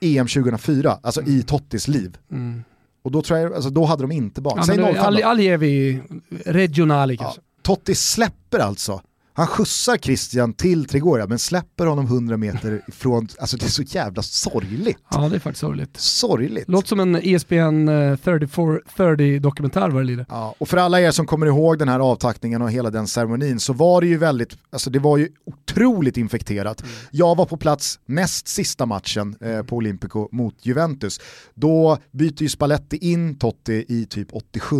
EM 0.00 0.26
2004, 0.26 0.98
alltså 1.02 1.22
i 1.22 1.42
Tottis 1.42 1.88
liv. 1.88 2.16
Mm. 2.32 2.64
Och 3.06 3.12
då, 3.12 3.22
tror 3.22 3.38
jag, 3.38 3.54
alltså, 3.54 3.70
då 3.70 3.84
hade 3.84 4.02
de 4.02 4.12
inte 4.12 4.40
barn. 4.40 4.54
Ja, 4.56 4.62
Säg 4.62 4.78
men 4.78 4.94
05 4.94 5.04
Al- 5.04 5.16
då. 5.16 5.26
Aljevi, 5.28 6.00
regionali 6.46 7.14
Ja, 7.14 7.22
kanske. 7.24 7.40
Totti 7.62 7.94
släpper 7.94 8.58
alltså, 8.58 9.00
han 9.36 9.46
skjutsar 9.46 9.96
Christian 9.96 10.52
till 10.52 10.84
Trigoria 10.84 11.26
men 11.26 11.38
släpper 11.38 11.86
honom 11.86 12.04
100 12.04 12.36
meter 12.36 12.82
ifrån, 12.88 13.28
alltså 13.38 13.56
det 13.56 13.64
är 13.64 13.70
så 13.70 13.82
jävla 13.82 14.22
sorgligt. 14.22 14.98
Ja, 15.10 15.28
det 15.28 15.36
är 15.36 15.40
faktiskt 15.40 15.60
sorgligt. 15.60 15.96
Sorgligt. 15.96 16.68
Låter 16.68 16.88
som 16.88 17.00
en 17.00 17.16
ESPN 17.16 17.88
eh, 17.88 18.16
3430 18.16 19.40
dokumentär 19.40 19.88
vad 19.88 20.02
det 20.02 20.06
lider. 20.06 20.26
Ja, 20.28 20.54
och 20.58 20.68
för 20.68 20.76
alla 20.76 21.00
er 21.00 21.10
som 21.10 21.26
kommer 21.26 21.46
ihåg 21.46 21.78
den 21.78 21.88
här 21.88 22.00
avtackningen 22.00 22.62
och 22.62 22.70
hela 22.70 22.90
den 22.90 23.06
ceremonin 23.06 23.60
så 23.60 23.72
var 23.72 24.00
det 24.00 24.06
ju 24.06 24.18
väldigt, 24.18 24.58
alltså 24.70 24.90
det 24.90 24.98
var 24.98 25.16
ju 25.16 25.28
otroligt 25.46 26.16
infekterat. 26.16 26.84
Jag 27.10 27.36
var 27.36 27.46
på 27.46 27.56
plats 27.56 28.00
näst 28.06 28.48
sista 28.48 28.86
matchen 28.86 29.36
eh, 29.40 29.62
på 29.62 29.76
Olympico 29.76 30.28
mot 30.32 30.66
Juventus. 30.66 31.20
Då 31.54 31.98
byter 32.10 32.42
ju 32.42 32.48
Spalletti 32.48 32.96
in 32.96 33.38
Totti 33.38 33.84
i 33.88 34.06
typ 34.06 34.28
87 34.32 34.76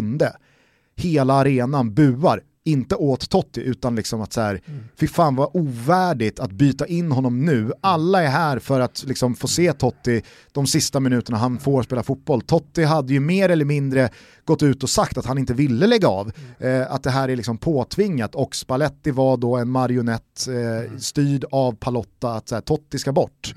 Hela 0.97 1.35
arenan 1.35 1.95
buar, 1.95 2.41
inte 2.67 2.95
åt 2.95 3.31
Totti 3.31 3.61
utan 3.61 3.97
liksom 3.97 4.21
att 4.21 4.33
så 4.33 4.41
här, 4.41 4.61
fy 5.01 5.07
fan 5.07 5.37
vad 5.37 5.51
ovärdigt 5.53 6.41
att 6.41 6.53
byta 6.53 6.87
in 6.87 7.13
honom 7.13 7.45
nu. 7.45 7.73
Alla 7.81 8.23
är 8.23 8.29
här 8.29 8.59
för 8.59 8.81
att 8.81 9.05
liksom 9.07 9.35
få 9.35 9.49
se 9.49 9.73
Totti 9.73 10.23
de 10.53 10.67
sista 10.67 11.01
minuterna 11.01 11.39
han 11.39 11.59
får 11.59 11.83
spela 11.83 12.03
fotboll. 12.03 12.41
Totti 12.41 12.85
hade 12.85 13.13
ju 13.13 13.21
mer 13.21 13.49
eller 13.49 13.65
mindre 13.65 14.09
gått 14.45 14.63
ut 14.63 14.83
och 14.83 14.91
sagt 14.91 15.19
att 15.19 15.27
han 15.27 15.39
inte 15.39 15.55
ville 15.55 15.87
lägga 15.87 16.09
av. 16.09 16.33
Eh, 16.59 16.93
att 16.93 17.03
det 17.03 17.11
här 17.11 17.29
är 17.29 17.37
liksom 17.37 17.59
påtvingat 17.59 18.35
och 18.35 18.57
Spalletti 18.57 19.11
var 19.11 19.37
då 19.37 19.57
en 19.57 19.71
marionett 19.71 20.49
eh, 20.49 20.99
styrd 20.99 21.45
av 21.51 21.73
Palotta 21.73 22.33
att 22.33 22.49
så 22.49 22.55
här, 22.55 22.63
Totti 22.63 22.99
ska 22.99 23.13
bort. 23.13 23.55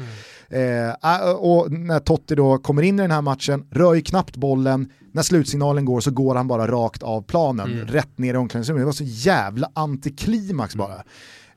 Eh, 0.49 0.89
äh, 0.89 1.31
och 1.31 1.71
när 1.71 1.99
Totti 1.99 2.35
då 2.35 2.57
kommer 2.57 2.81
in 2.81 2.99
i 2.99 3.01
den 3.01 3.11
här 3.11 3.21
matchen, 3.21 3.67
rör 3.71 3.93
ju 3.93 4.01
knappt 4.01 4.37
bollen, 4.37 4.91
när 5.19 5.23
slutsignalen 5.23 5.85
går 5.85 6.01
så 6.01 6.11
går 6.11 6.35
han 6.35 6.47
bara 6.47 6.67
rakt 6.67 7.03
av 7.03 7.21
planen, 7.21 7.87
rätt 7.87 8.17
ner 8.17 8.33
i 8.33 8.37
omklädningsrummet. 8.37 8.81
Det 8.81 8.85
var 8.85 8.91
så 8.91 9.03
jävla 9.03 9.71
antiklimax 9.73 10.75
bara. 10.75 11.03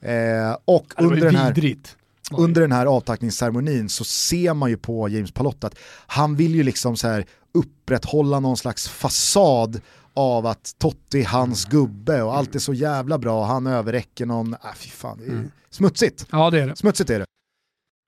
Eh, 0.01 0.57
och 0.65 0.87
under 0.97 1.17
den 1.21 1.37
här 1.37 1.55
vidrigt. 1.55 1.97
under 2.37 2.61
den 2.61 2.73
här 2.73 2.87
avtackningsceremonin 2.87 3.89
så 3.89 4.05
ser 4.05 4.55
man 4.55 4.71
ju 4.71 4.77
på 4.77 5.09
James 5.09 5.33
Palotta 5.33 5.67
att 5.67 5.79
han 6.07 6.37
vill 6.37 6.55
ju 6.55 6.63
liksom 6.63 6.97
så 6.97 7.09
här 7.09 7.27
upprätthålla 7.55 8.41
någon 8.41 8.57
slags 8.57 8.89
fasad 8.89 9.81
av 10.15 10.47
att 10.47 10.75
Totti 10.79 11.21
är 11.21 11.27
hans 11.27 11.65
gubbe 11.65 12.23
och 12.23 12.37
allt 12.37 12.55
är 12.55 12.59
så 12.59 12.75
jävla 12.75 13.19
bra, 13.19 13.45
han 13.45 13.67
överräcker 13.67 14.27
någon, 14.27 14.53
äh, 14.55 14.59
fy 14.77 14.89
fan, 14.89 15.19
det 15.19 15.33
är 15.33 15.51
smutsigt. 15.71 16.27
Ja 16.31 16.51
det 16.51 16.61
är 16.61 16.67
det. 16.67 16.77
Smutsigt 16.77 17.11
är 17.11 17.19
det. 17.19 17.25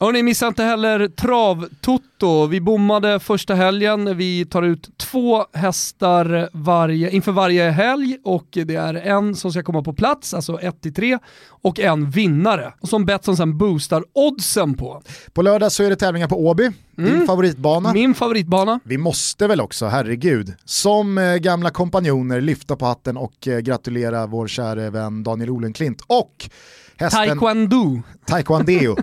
Hörni, 0.01 0.23
missa 0.23 0.47
inte 0.47 0.65
heller 0.65 1.09
Trav-Toto. 1.09 2.47
Vi 2.47 2.61
bommade 2.61 3.21
första 3.21 3.55
helgen. 3.55 4.17
Vi 4.17 4.45
tar 4.45 4.63
ut 4.63 4.99
två 4.99 5.45
hästar 5.53 6.49
varje, 6.53 7.11
inför 7.11 7.33
varje 7.33 7.71
helg 7.71 8.19
och 8.25 8.47
det 8.51 8.75
är 8.75 8.95
en 8.95 9.35
som 9.35 9.53
ska 9.53 9.63
komma 9.63 9.83
på 9.83 9.93
plats, 9.93 10.35
alltså 10.35 10.57
1-3, 10.57 11.19
och 11.49 11.81
en 11.81 12.11
vinnare. 12.11 12.73
Och 12.81 12.89
som 12.89 13.05
Betsson 13.05 13.37
sen 13.37 13.59
boostar 13.59 14.05
oddsen 14.13 14.75
på. 14.75 15.03
På 15.33 15.43
lördag 15.43 15.73
så 15.73 15.83
är 15.83 15.91
det 15.91 15.97
tävlingar 15.97 16.29
på 16.29 16.47
Åby, 16.47 16.71
din 16.97 17.27
favoritbana. 17.27 17.93
Min 17.93 18.15
favoritbana. 18.15 18.81
Vi 18.85 18.99
måste 18.99 19.47
väl 19.47 19.61
också, 19.61 19.87
herregud, 19.87 20.55
som 20.65 21.19
eh, 21.19 21.37
gamla 21.37 21.71
kompanjoner 21.71 22.41
lyfta 22.41 22.77
på 22.77 22.87
hatten 22.87 23.17
och 23.17 23.49
eh, 23.49 23.59
gratulera 23.59 24.27
vår 24.27 24.47
käre 24.49 24.91
vän 24.91 25.23
Daniel 25.23 25.51
Olenklint 25.51 26.03
och 26.07 26.51
hästen 26.97 27.27
Taekwondo. 27.29 28.03
Taekwondo 28.27 28.97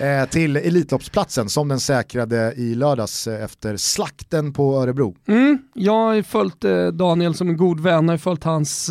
Eh, 0.00 0.28
till 0.28 0.56
Elitloppsplatsen 0.56 1.48
som 1.48 1.68
den 1.68 1.80
säkrade 1.80 2.54
i 2.56 2.74
lördags 2.74 3.26
eh, 3.26 3.44
efter 3.44 3.76
slakten 3.76 4.52
på 4.52 4.76
Örebro. 4.76 5.16
Mm, 5.26 5.58
jag 5.74 5.92
har 5.92 6.14
ju 6.14 6.22
följt 6.22 6.64
eh, 6.64 6.86
Daniel 6.86 7.34
som 7.34 7.48
en 7.48 7.56
god 7.56 7.80
vän, 7.80 8.04
jag 8.04 8.12
har 8.12 8.18
följt 8.18 8.44
hans 8.44 8.90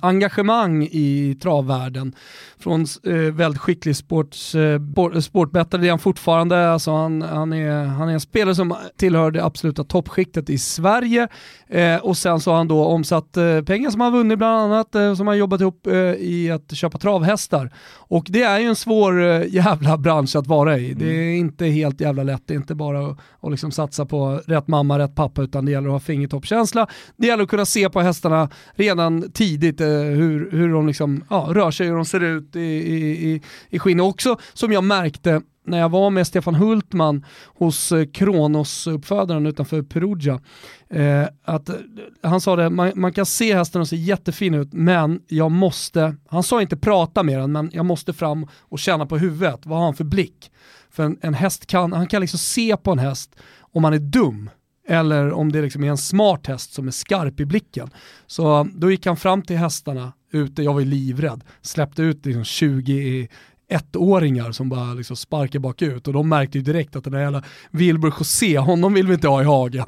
engagemang 0.00 0.82
i 0.82 1.38
travvärlden. 1.42 2.14
Från 2.62 2.86
eh, 3.06 3.12
väldigt 3.14 3.60
skicklig 3.60 3.96
sports, 3.96 4.54
eh, 4.54 4.80
sport- 4.80 5.24
sportbettare, 5.24 5.80
det 5.80 5.86
är 5.86 5.90
han 5.90 5.98
fortfarande. 5.98 6.72
Alltså 6.72 6.90
han, 6.90 7.22
han, 7.22 7.52
är, 7.52 7.84
han 7.84 8.08
är 8.08 8.12
en 8.12 8.20
spelare 8.20 8.54
som 8.54 8.74
tillhör 8.96 9.30
det 9.30 9.44
absoluta 9.44 9.84
toppskiktet 9.84 10.50
i 10.50 10.58
Sverige. 10.58 11.28
Eh, 11.68 11.96
och 11.96 12.16
sen 12.16 12.40
så 12.40 12.50
har 12.50 12.58
han 12.58 12.68
då 12.68 12.84
omsatt 12.84 13.36
eh, 13.36 13.62
pengar 13.62 13.90
som 13.90 14.00
han 14.00 14.12
vunnit 14.12 14.38
bland 14.38 14.72
annat, 14.72 14.94
eh, 14.94 15.14
som 15.14 15.26
han 15.26 15.38
jobbat 15.38 15.60
ihop 15.60 15.86
eh, 15.86 15.94
i 16.18 16.50
att 16.50 16.76
köpa 16.76 16.98
travhästar. 16.98 17.70
Och 17.94 18.26
det 18.28 18.42
är 18.42 18.58
ju 18.58 18.66
en 18.66 18.76
svår 18.76 19.22
eh, 19.22 19.54
jävla 19.54 19.96
bransch 19.98 20.36
att 20.36 20.46
vara 20.46 20.78
i. 20.78 20.94
Det 20.94 21.06
är 21.06 21.34
inte 21.36 21.66
helt 21.66 22.00
jävla 22.00 22.22
lätt, 22.22 22.42
det 22.46 22.54
är 22.54 22.56
inte 22.58 22.74
bara 22.74 23.06
att, 23.06 23.18
att 23.40 23.50
liksom 23.50 23.70
satsa 23.70 24.06
på 24.06 24.40
rätt 24.46 24.68
mamma, 24.68 24.98
rätt 24.98 25.14
pappa, 25.14 25.42
utan 25.42 25.64
det 25.64 25.72
gäller 25.72 25.88
att 25.88 25.92
ha 25.92 26.00
fingertoppskänsla. 26.00 26.86
Det 27.16 27.26
gäller 27.26 27.42
att 27.42 27.50
kunna 27.50 27.66
se 27.66 27.90
på 27.90 28.00
hästarna 28.00 28.48
redan 28.74 29.30
tidigt 29.32 29.80
hur, 29.80 30.50
hur 30.50 30.72
de 30.72 30.86
liksom, 30.86 31.24
ja, 31.30 31.48
rör 31.50 31.70
sig, 31.70 31.86
hur 31.86 31.94
de 31.96 32.04
ser 32.04 32.20
ut 32.22 32.51
i, 32.56 32.60
i, 32.60 33.32
i, 33.32 33.42
i 33.70 33.78
skinnet. 33.78 34.04
Också 34.04 34.38
som 34.52 34.72
jag 34.72 34.84
märkte 34.84 35.42
när 35.64 35.78
jag 35.78 35.88
var 35.88 36.10
med 36.10 36.26
Stefan 36.26 36.54
Hultman 36.54 37.24
hos 37.44 37.92
eh, 37.92 38.06
Kronos-uppfödaren 38.06 39.46
utanför 39.46 39.82
Perugia, 39.82 40.40
eh, 40.88 41.24
att 41.44 41.68
eh, 41.68 41.74
han 42.22 42.40
sa 42.40 42.56
det, 42.56 42.70
man, 42.70 42.92
man 42.94 43.12
kan 43.12 43.26
se 43.26 43.54
hästen 43.54 43.80
och 43.80 43.88
se 43.88 43.96
jättefin 43.96 44.54
ut, 44.54 44.72
men 44.72 45.20
jag 45.26 45.50
måste, 45.50 46.16
han 46.28 46.42
sa 46.42 46.62
inte 46.62 46.76
prata 46.76 47.22
med 47.22 47.38
den, 47.38 47.52
men 47.52 47.70
jag 47.72 47.86
måste 47.86 48.12
fram 48.12 48.46
och 48.60 48.78
känna 48.78 49.06
på 49.06 49.18
huvudet, 49.18 49.66
vad 49.66 49.78
har 49.78 49.84
han 49.84 49.94
för 49.94 50.04
blick? 50.04 50.50
För 50.90 51.02
en, 51.02 51.18
en 51.20 51.34
häst 51.34 51.66
kan, 51.66 51.92
han 51.92 52.06
kan 52.06 52.20
liksom 52.20 52.38
se 52.38 52.76
på 52.76 52.92
en 52.92 52.98
häst 52.98 53.36
om 53.60 53.84
han 53.84 53.94
är 53.94 53.98
dum, 53.98 54.50
eller 54.88 55.32
om 55.32 55.52
det 55.52 55.62
liksom 55.62 55.84
är 55.84 55.88
en 55.88 55.96
smart 55.96 56.46
häst 56.46 56.72
som 56.72 56.86
är 56.86 56.90
skarp 56.90 57.40
i 57.40 57.44
blicken. 57.44 57.90
Så 58.26 58.68
då 58.74 58.90
gick 58.90 59.06
han 59.06 59.16
fram 59.16 59.42
till 59.42 59.56
hästarna 59.56 60.12
ute, 60.32 60.62
jag 60.62 60.72
var 60.72 60.80
ju 60.80 60.86
livrädd, 60.86 61.44
släppte 61.62 62.02
ut 62.02 62.26
liksom 62.26 62.44
20 62.44 62.92
i 62.92 63.28
ettåringar 63.72 64.52
som 64.52 64.68
bara 64.68 64.94
liksom 64.94 65.16
sparkar 65.16 65.58
bakut 65.58 66.06
och 66.06 66.12
de 66.12 66.28
märkte 66.28 66.58
ju 66.58 66.64
direkt 66.64 66.96
att 66.96 67.04
den 67.04 67.12
där 67.12 67.20
jävla 67.20 67.42
Wilbur 67.70 68.14
José, 68.18 68.58
honom 68.58 68.94
vill 68.94 69.06
vi 69.06 69.14
inte 69.14 69.28
ha 69.28 69.42
i 69.42 69.44
hagen. 69.44 69.86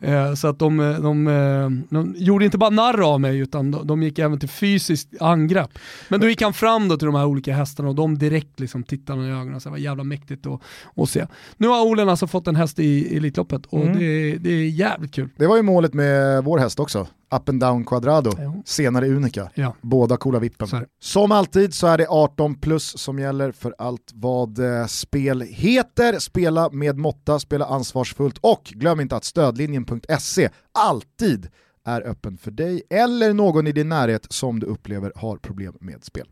Eh, 0.00 0.34
så 0.34 0.48
att 0.48 0.58
de, 0.58 0.76
de, 1.02 1.26
eh, 1.26 1.70
de, 1.90 2.14
gjorde 2.16 2.44
inte 2.44 2.58
bara 2.58 2.70
narr 2.70 3.12
av 3.12 3.20
mig 3.20 3.38
utan 3.38 3.70
de, 3.70 3.86
de, 3.86 4.02
gick 4.02 4.18
även 4.18 4.38
till 4.38 4.48
fysiskt 4.48 5.08
angrepp. 5.20 5.70
Men 6.08 6.20
då 6.20 6.28
gick 6.28 6.42
han 6.42 6.52
fram 6.52 6.88
då 6.88 6.96
till 6.96 7.06
de 7.06 7.14
här 7.14 7.26
olika 7.26 7.54
hästarna 7.54 7.88
och 7.88 7.94
de 7.94 8.18
direkt 8.18 8.60
liksom 8.60 8.82
tittade 8.82 9.26
i 9.26 9.30
ögonen 9.30 9.54
och 9.54 9.62
sa 9.62 9.70
var 9.70 9.78
jävla 9.78 10.04
mäktigt 10.04 10.46
att, 10.46 10.60
att 10.96 11.10
se. 11.10 11.26
Nu 11.56 11.68
har 11.68 11.86
Olen 11.86 12.08
alltså 12.08 12.26
fått 12.26 12.46
en 12.46 12.56
häst 12.56 12.78
i 12.78 13.16
Elitloppet 13.16 13.66
och 13.66 13.82
mm. 13.82 13.98
det, 13.98 14.36
det 14.36 14.50
är 14.50 14.68
jävligt 14.68 15.14
kul. 15.14 15.28
Det 15.36 15.46
var 15.46 15.56
ju 15.56 15.62
målet 15.62 15.94
med 15.94 16.44
vår 16.44 16.58
häst 16.58 16.80
också 16.80 17.06
up 17.34 17.48
and 17.48 17.60
down 17.60 17.84
quadrado, 17.84 18.30
ja. 18.38 18.62
senare 18.64 19.08
unika. 19.08 19.50
Ja. 19.54 19.74
Båda 19.80 20.16
coola 20.16 20.38
vippen. 20.38 20.68
Som 21.00 21.32
alltid 21.32 21.74
så 21.74 21.86
är 21.86 21.98
det 21.98 22.06
18 22.08 22.54
plus 22.54 22.98
som 22.98 23.18
gäller 23.18 23.52
för 23.52 23.74
allt 23.78 24.10
vad 24.14 24.58
eh, 24.58 24.86
spel 24.86 25.40
heter. 25.40 26.18
Spela 26.18 26.70
med 26.70 26.98
måtta, 26.98 27.38
spela 27.38 27.64
ansvarsfullt 27.64 28.38
och 28.38 28.62
glöm 28.64 29.00
inte 29.00 29.16
att 29.16 29.24
stödlinjen.se 29.24 30.48
alltid 30.72 31.48
är 31.84 32.08
öppen 32.08 32.38
för 32.38 32.50
dig 32.50 32.82
eller 32.90 33.34
någon 33.34 33.66
i 33.66 33.72
din 33.72 33.88
närhet 33.88 34.26
som 34.30 34.60
du 34.60 34.66
upplever 34.66 35.12
har 35.16 35.36
problem 35.36 35.76
med 35.80 36.04
spel. 36.04 36.26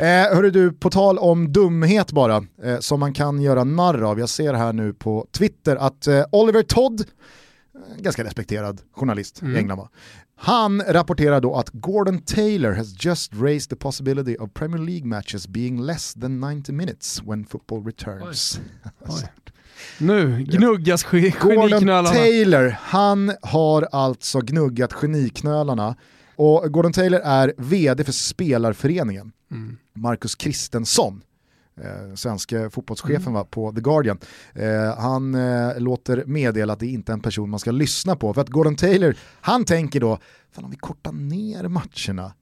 Eh, 0.00 0.34
hörru 0.36 0.50
du, 0.50 0.72
på 0.72 0.90
tal 0.90 1.18
om 1.18 1.52
dumhet 1.52 2.12
bara, 2.12 2.36
eh, 2.62 2.78
som 2.78 3.00
man 3.00 3.14
kan 3.14 3.40
göra 3.42 3.64
narr 3.64 4.02
av. 4.02 4.18
Jag 4.18 4.28
ser 4.28 4.54
här 4.54 4.72
nu 4.72 4.92
på 4.92 5.26
Twitter 5.32 5.76
att 5.76 6.06
eh, 6.06 6.24
Oliver 6.32 6.62
Todd 6.62 7.04
ganska 7.98 8.24
respekterad 8.24 8.80
journalist 8.92 9.42
mm. 9.42 9.54
i 9.54 9.58
England. 9.58 9.78
Va? 9.78 9.88
Han 10.36 10.82
rapporterar 10.82 11.40
då 11.40 11.54
att 11.54 11.70
Gordon 11.70 12.18
Taylor 12.18 12.72
has 12.72 13.04
just 13.04 13.34
raised 13.34 13.70
the 13.70 13.76
possibility 13.76 14.36
of 14.36 14.52
Premier 14.54 14.82
League 14.82 15.06
matches 15.06 15.48
being 15.48 15.80
less 15.80 16.14
than 16.14 16.40
90 16.40 16.72
minutes 16.72 17.22
when 17.22 17.44
football 17.44 17.84
returns. 17.84 18.60
Oj. 19.00 19.08
Oj. 19.08 19.28
Nu 19.98 20.44
gnuggas 20.44 21.04
geniknölarna. 21.04 21.78
Gordon 21.78 22.04
Taylor, 22.04 22.76
han 22.80 23.32
har 23.42 23.88
alltså 23.92 24.40
gnuggat 24.40 24.92
geniknölarna 24.92 25.96
och 26.36 26.72
Gordon 26.72 26.92
Taylor 26.92 27.20
är 27.24 27.54
vd 27.56 28.04
för 28.04 28.12
spelarföreningen. 28.12 29.32
Mm. 29.50 29.76
Marcus 29.94 30.34
Kristensson 30.34 31.22
eh, 31.76 32.14
svenska 32.14 32.70
fotbollschefen 32.70 33.22
mm. 33.22 33.32
va, 33.32 33.44
på 33.44 33.72
The 33.72 33.80
Guardian. 33.80 34.18
Eh, 34.54 34.98
han 34.98 35.34
eh, 35.34 35.78
låter 35.80 36.24
meddela 36.26 36.72
att 36.72 36.80
det 36.80 36.86
inte 36.86 37.12
är 37.12 37.14
en 37.14 37.20
person 37.20 37.50
man 37.50 37.60
ska 37.60 37.70
lyssna 37.70 38.16
på. 38.16 38.34
För 38.34 38.40
att 38.40 38.48
Gordon 38.48 38.76
Taylor, 38.76 39.14
han 39.40 39.64
tänker 39.64 40.00
då, 40.00 40.18
fan 40.52 40.64
om 40.64 40.70
vi 40.70 40.76
kortar 40.76 41.12
ner 41.12 41.68
matcherna 41.68 42.32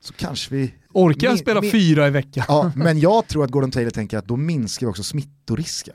så 0.00 0.12
kanske 0.12 0.54
vi... 0.54 0.74
Orkar 0.92 1.28
jag 1.28 1.38
spela 1.38 1.62
fyra 1.62 2.06
i 2.06 2.10
veckan? 2.10 2.44
Ja, 2.48 2.72
men 2.76 3.00
jag 3.00 3.26
tror 3.26 3.44
att 3.44 3.50
Gordon 3.50 3.70
Taylor 3.70 3.90
tänker 3.90 4.18
att 4.18 4.28
då 4.28 4.36
minskar 4.36 4.86
vi 4.86 4.90
också 4.90 5.02
smittorisken. 5.02 5.94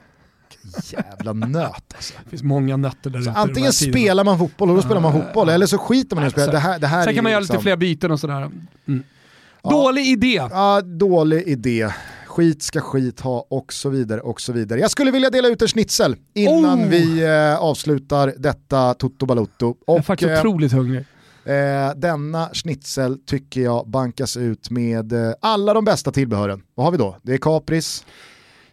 Jävla 0.84 1.34
nöt 1.34 1.94
alltså. 1.96 2.14
Det 2.24 2.30
finns 2.30 2.44
många 2.44 2.78
nötter 2.78 3.10
där 3.10 3.20
ute. 3.20 3.32
Antingen 3.32 3.74
spelar 3.74 4.24
man 4.24 4.38
fotboll 4.38 4.70
och 4.70 4.76
då 4.76 4.82
spelar 4.82 5.02
man 5.02 5.14
fotboll, 5.14 5.50
eller 5.50 5.66
så 5.66 5.78
skiter 5.78 6.16
man 6.16 6.26
i 6.26 6.28
att 6.28 6.34
spela. 6.34 6.52
Det 6.52 6.60
här, 6.60 6.80
det 6.80 6.88
här 6.88 7.04
Sen 7.04 7.16
kan 7.16 7.24
man 7.24 7.32
göra 7.32 7.40
liksom... 7.40 7.54
lite 7.54 7.64
fler 7.64 7.78
byten 7.78 8.12
och 8.12 8.20
sådär. 8.20 8.52
Mm. 8.88 9.04
Ja. 9.64 9.70
Dålig 9.70 10.06
idé. 10.06 10.48
Ja, 10.52 10.82
dålig 10.82 11.48
idé 11.48 11.92
skit 12.32 12.64
ska 12.64 12.82
skit 12.82 13.20
ha 13.20 13.48
och 13.50 13.74
så 13.74 13.90
vidare 13.90 14.22
och 14.22 14.42
så 14.42 14.54
vidare. 14.54 14.80
Jag 14.80 14.92
skulle 14.92 15.12
vilja 15.12 15.30
dela 15.30 15.48
ut 15.48 15.62
en 15.62 15.68
schnitzel 15.68 16.16
innan 16.34 16.84
oh. 16.84 16.88
vi 16.88 17.24
eh, 17.24 17.60
avslutar 17.60 18.34
detta 18.38 18.94
Toto 18.94 19.26
Balotto. 19.26 19.68
Och, 19.68 19.78
jag 19.86 19.98
är 19.98 20.02
faktiskt 20.02 20.32
eh, 20.32 20.40
otroligt 20.40 20.72
hungrig. 20.72 21.06
Eh, 21.46 21.96
denna 21.96 22.50
schnitzel 22.54 23.18
tycker 23.26 23.62
jag 23.62 23.88
bankas 23.88 24.38
ut 24.38 24.70
med 24.70 25.14
eh, 25.14 25.34
alla 25.42 25.74
de 25.74 25.86
bästa 25.86 26.12
tillbehören. 26.12 26.62
Vad 26.76 26.86
har 26.86 26.92
vi 26.92 26.98
då? 26.98 27.18
Det 27.22 27.34
är 27.34 27.38
kapris. 27.38 28.06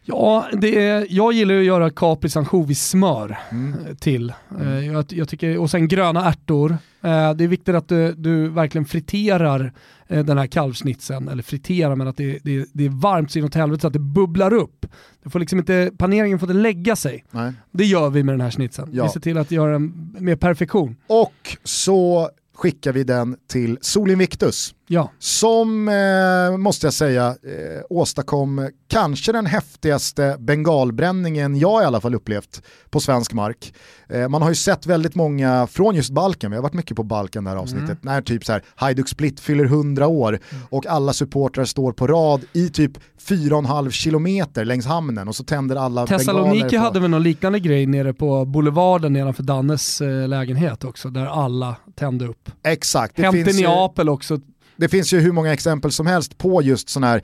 Ja, 0.09 0.49
det 0.53 0.87
är, 0.87 1.07
jag 1.11 1.33
gillar 1.33 1.59
att 1.59 1.65
göra 1.65 1.91
kapris 1.91 2.37
ansjovis-smör 2.37 3.39
mm. 3.51 3.75
Eh, 3.87 3.95
till. 3.95 4.33
Mm. 4.61 4.85
Jag, 4.85 5.05
jag, 5.09 5.29
tycker, 5.29 5.59
och 5.59 5.71
sen 5.71 5.89
gröna 5.89 6.29
ärtor. 6.29 6.71
Eh, 7.03 7.35
det 7.35 7.45
är 7.45 7.49
viktigt 7.49 7.75
att 7.75 7.89
du, 7.89 8.13
du 8.13 8.49
verkligen 8.49 8.85
friterar 8.85 9.73
den 10.09 10.39
här 10.39 10.47
kalvsnitsen, 10.47 11.29
eller 11.29 11.43
friterar 11.43 11.97
men 11.97 12.09
att 12.09 12.17
det, 12.17 12.39
det, 12.43 12.67
det 12.73 12.85
är 12.85 12.89
varmt 13.01 13.31
så 13.33 13.39
inåt 13.39 13.55
helvete 13.55 13.81
så 13.81 13.87
att 13.87 13.93
det 13.93 13.99
bubblar 13.99 14.53
upp. 14.53 14.87
Det 15.23 15.31
får 15.31 15.41
liksom 15.41 15.59
inte, 15.59 15.91
paneringen 15.99 16.39
får 16.39 16.51
inte 16.51 16.61
lägga 16.63 16.97
sig. 16.97 17.25
Nej. 17.31 17.53
Det 17.73 17.85
gör 17.85 18.11
vi 18.11 18.23
med 18.23 18.33
den 18.33 18.41
här 18.41 18.51
snitsen. 18.51 18.89
Ja. 18.93 19.05
Vi 19.05 19.11
ser 19.11 19.21
till 19.21 19.39
att 19.39 19.51
göra 19.51 19.73
den 19.73 20.15
med 20.19 20.41
perfektion. 20.41 20.97
Och 21.07 21.57
så 21.65 22.31
skickar 22.55 22.93
vi 22.93 23.05
den 23.05 23.37
till 23.47 23.79
Solinvictus. 23.81 24.75
Ja. 24.89 25.11
Som, 25.19 25.89
eh, 25.89 26.57
måste 26.59 26.87
jag 26.87 26.95
säga, 26.95 27.27
eh, 27.27 27.83
åstadkom 27.91 28.71
kanske 28.89 29.33
den 29.33 29.47
häftigaste 29.47 30.37
bengalbränningen 30.39 31.59
jag 31.59 31.83
i 31.83 31.85
alla 31.85 32.01
fall 32.01 32.15
upplevt 32.15 32.63
på 32.91 33.01
svensk 33.01 33.33
mark. 33.33 33.75
Eh, 34.09 34.29
man 34.29 34.43
har 34.43 34.49
ju 34.49 34.55
sett 34.55 34.87
väldigt 34.87 35.15
många 35.15 35.67
från 35.67 35.95
just 35.95 36.11
Balkan, 36.11 36.51
vi 36.51 36.57
har 36.57 36.63
varit 36.63 36.75
mycket 36.75 36.97
på 36.97 37.03
Balkan 37.03 37.45
det 37.45 37.51
här 37.51 37.57
avsnittet, 37.57 37.89
mm. 37.89 37.99
när 38.03 38.23
typ 38.23 38.45
så 38.45 38.53
här 38.53 38.63
Hajduk 38.75 39.09
Split 39.09 39.41
fyller 39.41 39.65
100 39.65 40.07
år 40.07 40.29
mm. 40.29 40.65
och 40.71 40.87
alla 40.87 41.13
supportrar 41.13 41.65
står 41.65 41.93
på 41.93 42.07
rad 42.07 42.45
i 42.53 42.69
typ 42.69 42.93
4,5 43.29 43.91
kilometer 43.91 44.65
längs 44.65 44.87
hamnen 44.87 45.29
och 45.29 45.37
så 45.37 45.45
tänder 45.45 45.77
alla 45.77 46.07
Thessaloniki 46.07 46.77
hade 46.77 47.01
väl 47.01 47.11
någon 47.11 47.23
liknande 47.23 47.61
grej 47.61 47.87
nere 47.87 48.13
på 48.13 48.45
boulevarden 48.45 49.13
nedanför 49.13 49.43
Dannes 49.43 50.01
eh, 50.01 50.29
lägenhet 50.29 50.85
också, 50.85 51.09
där 51.09 51.27
alla 51.27 51.77
tände 51.95 52.27
upp. 52.27 52.51
Exakt. 52.65 53.19
Hämt 53.19 53.49
i 53.49 53.63
Neapel 53.63 54.09
också 54.09 54.39
det 54.79 54.89
finns 54.89 55.13
ju 55.13 55.21
hur 55.21 55.33
många 55.33 55.53
exempel 55.53 55.93
som 55.93 56.07
helst 56.07 56.39
på 56.39 56.63
just 56.63 56.89
sådana 56.89 57.07
här 57.07 57.23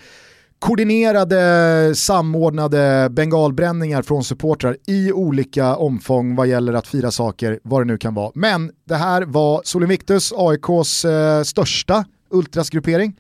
koordinerade, 0.59 1.95
samordnade 1.95 3.09
bengalbränningar 3.11 4.03
från 4.03 4.25
supportrar 4.25 4.77
i 4.87 5.13
olika 5.13 5.77
omfång 5.77 6.37
vad 6.37 6.47
gäller 6.47 6.73
att 6.73 6.87
fira 6.87 7.11
saker, 7.11 7.61
vad 7.63 7.81
det 7.81 7.85
nu 7.85 7.99
kan 7.99 8.15
vara. 8.15 8.33
Men 8.35 8.71
det 8.85 8.95
här 8.95 9.23
var 9.23 9.61
Solinvictus, 9.65 10.33
AIKs 10.37 11.05
eh, 11.05 11.43
största 11.43 12.05
ultrasgruppering. 12.31 13.17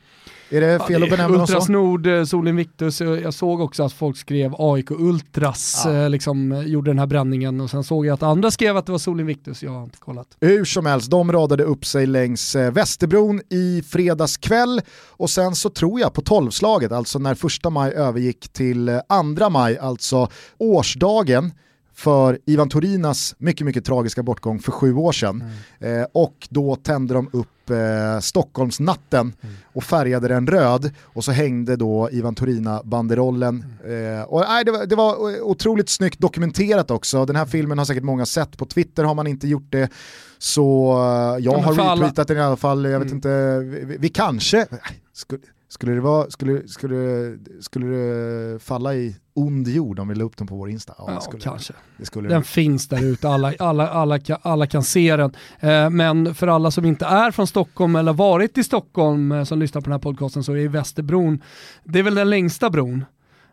Är 0.51 0.61
det 0.61 0.79
fel 0.79 1.01
ja, 1.01 1.05
att 1.05 1.11
benämna 1.11 1.39
Ultras 1.39 1.69
Nord, 1.69 2.07
eh, 2.07 2.25
Sol 2.25 2.49
Invictus, 2.49 3.01
jag 3.01 3.35
såg 3.35 3.61
också 3.61 3.83
att 3.83 3.93
folk 3.93 4.17
skrev 4.17 4.55
AIK 4.59 4.91
Ultras, 4.91 5.83
ja. 5.85 5.93
Eh, 5.93 6.11
liksom, 6.11 6.53
eh, 6.53 6.61
gjorde 6.61 6.91
den 6.91 6.99
här 6.99 7.07
bränningen. 7.07 7.61
Och 7.61 7.71
sen 7.71 7.85
såg 7.85 8.07
jag 8.07 8.15
att 8.15 8.23
andra 8.23 8.51
skrev 8.51 8.77
att 8.77 8.87
det 8.87 8.93
var 8.93 8.99
Sol 8.99 9.21
Invictus, 9.21 9.63
jag 9.63 9.71
har 9.71 9.85
inte 9.85 9.99
kollat. 9.99 10.27
Hur 10.41 10.65
som 10.65 10.87
helst, 10.87 11.11
de 11.11 11.33
radade 11.33 11.65
upp 11.65 11.87
sig 11.87 12.07
längs 12.07 12.55
Västerbron 12.55 13.41
i 13.51 13.83
fredags 13.89 14.37
kväll 14.37 14.81
och 15.11 15.31
sen 15.31 15.55
så 15.55 15.71
tror 15.71 16.01
jag 16.01 16.13
på 16.13 16.21
tolvslaget, 16.21 16.93
alltså 16.93 17.19
när 17.19 17.35
första 17.35 17.71
maj 17.71 17.93
övergick 17.93 18.49
till 18.49 19.01
andra 19.09 19.49
maj, 19.49 19.79
alltså 19.79 20.29
årsdagen 20.59 21.53
för 21.95 22.39
Ivan 22.47 22.69
Torinas 22.69 23.35
mycket, 23.39 23.67
mycket 23.67 23.85
tragiska 23.85 24.23
bortgång 24.23 24.59
för 24.59 24.73
sju 24.73 24.95
år 24.95 25.13
sedan. 25.13 25.45
Mm. 25.81 26.01
Eh, 26.01 26.07
och 26.13 26.49
då 26.51 26.77
tände 26.77 27.15
de 27.15 27.31
upp 27.33 27.71
eh, 27.71 28.21
Stockholmsnatten 28.21 29.33
mm. 29.41 29.55
och 29.73 29.85
färgade 29.85 30.29
den 30.29 30.47
röd 30.47 30.91
och 31.03 31.25
så 31.25 31.33
hängde 31.33 31.77
då 31.77 32.09
Ivan 32.13 32.35
Torina 32.35 32.83
banderollen. 32.85 33.65
Mm. 33.85 34.19
Eh, 34.19 34.23
och, 34.23 34.41
nej, 34.41 34.65
det, 34.65 34.71
var, 34.71 34.87
det 34.87 34.97
var 34.97 35.41
otroligt 35.43 35.89
snyggt 35.89 36.21
dokumenterat 36.21 36.91
också. 36.91 37.27
Den 37.27 37.37
här 37.37 37.47
filmen 37.47 37.79
har 37.79 37.85
säkert 37.85 38.05
många 38.05 38.27
sett, 38.27 38.59
på 38.59 38.67
Twitter 38.67 39.05
har 39.05 39.15
man 39.15 39.27
inte 39.27 39.49
gjort 39.49 39.67
det. 39.73 39.91
Så 40.39 40.93
eh, 40.93 41.45
jag 41.45 41.53
har 41.53 41.95
retweetat 41.95 42.29
den 42.29 42.37
i 42.37 42.41
alla 42.41 42.57
fall, 42.57 42.85
jag 42.85 43.01
vet 43.01 43.07
mm. 43.07 43.17
inte, 43.17 43.59
vi, 43.87 43.97
vi 43.99 44.09
kanske, 44.09 44.67
skulle, 45.13 45.41
skulle 45.75 45.93
det, 45.93 46.01
vara, 46.01 46.31
skulle, 46.31 46.68
skulle, 46.68 47.39
skulle 47.61 47.87
det 47.87 48.59
falla 48.59 48.95
i 48.95 49.16
ond 49.35 49.68
jord 49.68 49.99
om 49.99 50.09
vi 50.09 50.14
la 50.14 50.25
upp 50.25 50.37
den 50.37 50.47
på 50.47 50.57
vår 50.57 50.70
Insta? 50.70 50.95
Ja, 50.99 51.05
ja 51.09 51.20
skulle, 51.20 51.43
kanske. 51.43 51.72
Det 51.97 52.07
skulle 52.07 52.29
den 52.29 52.41
det. 52.41 52.47
finns 52.47 52.89
där 52.89 53.05
ute, 53.05 53.29
alla, 53.29 53.55
alla, 53.59 53.89
alla, 53.89 54.18
alla 54.43 54.66
kan 54.66 54.83
se 54.83 55.16
den. 55.16 55.33
Eh, 55.61 55.91
men 55.91 56.35
för 56.35 56.47
alla 56.47 56.70
som 56.70 56.85
inte 56.85 57.05
är 57.05 57.31
från 57.31 57.47
Stockholm 57.47 57.97
eller 57.97 58.12
varit 58.12 58.59
i 58.59 58.64
Stockholm 58.64 59.33
eh, 59.33 59.45
som 59.45 59.59
lyssnar 59.59 59.81
på 59.81 59.85
den 59.85 59.93
här 59.93 59.99
podcasten 59.99 60.45
så 60.45 60.57
är 60.57 60.68
Västerbron, 60.68 61.43
det 61.85 61.99
är 61.99 62.03
väl 62.03 62.14
den 62.14 62.31
längsta 62.31 62.70
bron 62.70 63.05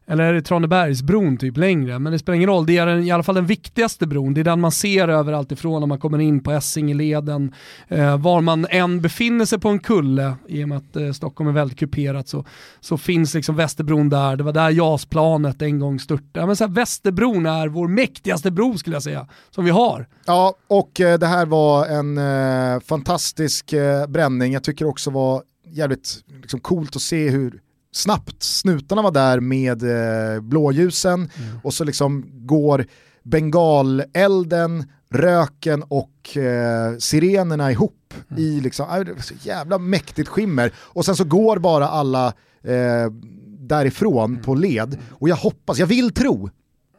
eller 0.07 0.23
är 0.23 0.33
det 0.33 0.41
Tranebergsbron 0.41 1.37
typ 1.37 1.57
längre? 1.57 1.99
Men 1.99 2.13
det 2.13 2.19
spelar 2.19 2.35
ingen 2.35 2.49
roll, 2.49 2.65
det 2.65 2.77
är 2.77 2.85
den, 2.85 3.03
i 3.03 3.11
alla 3.11 3.23
fall 3.23 3.35
den 3.35 3.45
viktigaste 3.45 4.07
bron. 4.07 4.33
Det 4.33 4.41
är 4.41 4.43
den 4.43 4.59
man 4.59 4.71
ser 4.71 5.07
överallt 5.07 5.51
ifrån 5.51 5.79
när 5.79 5.87
man 5.87 5.99
kommer 5.99 6.19
in 6.19 6.43
på 6.43 6.51
Essingeleden. 6.51 7.53
Eh, 7.87 8.17
var 8.17 8.41
man 8.41 8.67
än 8.69 9.01
befinner 9.01 9.45
sig 9.45 9.59
på 9.59 9.69
en 9.69 9.79
kulle, 9.79 10.35
i 10.47 10.63
och 10.63 10.69
med 10.69 10.77
att 10.77 10.95
eh, 10.95 11.11
Stockholm 11.11 11.49
är 11.49 11.53
väldigt 11.53 11.79
kuperat, 11.79 12.27
så, 12.27 12.45
så 12.79 12.97
finns 12.97 13.33
liksom 13.33 13.55
Västerbron 13.55 14.09
där. 14.09 14.35
Det 14.35 14.43
var 14.43 14.53
där 14.53 14.69
JAS-planet 14.69 15.61
en 15.61 15.79
gång 15.79 15.99
störtade. 15.99 16.45
Men 16.45 16.55
så 16.55 16.63
här, 16.63 16.71
Västerbron 16.71 17.45
är 17.45 17.67
vår 17.67 17.87
mäktigaste 17.87 18.51
bro 18.51 18.77
skulle 18.77 18.95
jag 18.95 19.03
säga, 19.03 19.27
som 19.49 19.65
vi 19.65 19.71
har. 19.71 20.07
Ja, 20.25 20.55
och 20.67 21.01
eh, 21.01 21.19
det 21.19 21.27
här 21.27 21.45
var 21.45 21.85
en 21.85 22.17
eh, 22.17 22.79
fantastisk 22.79 23.73
eh, 23.73 24.07
bränning. 24.07 24.53
Jag 24.53 24.63
tycker 24.63 24.85
också 24.85 25.09
var 25.09 25.43
jävligt 25.65 26.23
liksom, 26.41 26.59
coolt 26.59 26.95
att 26.95 27.01
se 27.01 27.29
hur 27.29 27.61
snabbt. 27.91 28.43
Snutarna 28.43 29.01
var 29.01 29.11
där 29.11 29.39
med 29.39 29.83
eh, 29.83 30.41
blåljusen 30.41 31.13
mm. 31.13 31.59
och 31.63 31.73
så 31.73 31.83
liksom 31.83 32.25
går 32.33 32.85
bengalelden, 33.23 34.91
röken 35.09 35.83
och 35.83 36.37
eh, 36.37 36.97
sirenerna 36.97 37.71
ihop 37.71 38.13
mm. 38.29 38.43
i 38.43 38.59
liksom, 38.61 39.05
så 39.19 39.33
jävla 39.41 39.77
mäktigt 39.77 40.29
skimmer. 40.29 40.71
Och 40.77 41.05
sen 41.05 41.15
så 41.15 41.23
går 41.23 41.57
bara 41.57 41.87
alla 41.87 42.27
eh, 42.63 43.11
därifrån 43.59 44.39
på 44.43 44.55
led. 44.55 44.97
Och 45.09 45.29
jag 45.29 45.35
hoppas, 45.35 45.79
jag 45.79 45.87
vill 45.87 46.13
tro 46.13 46.49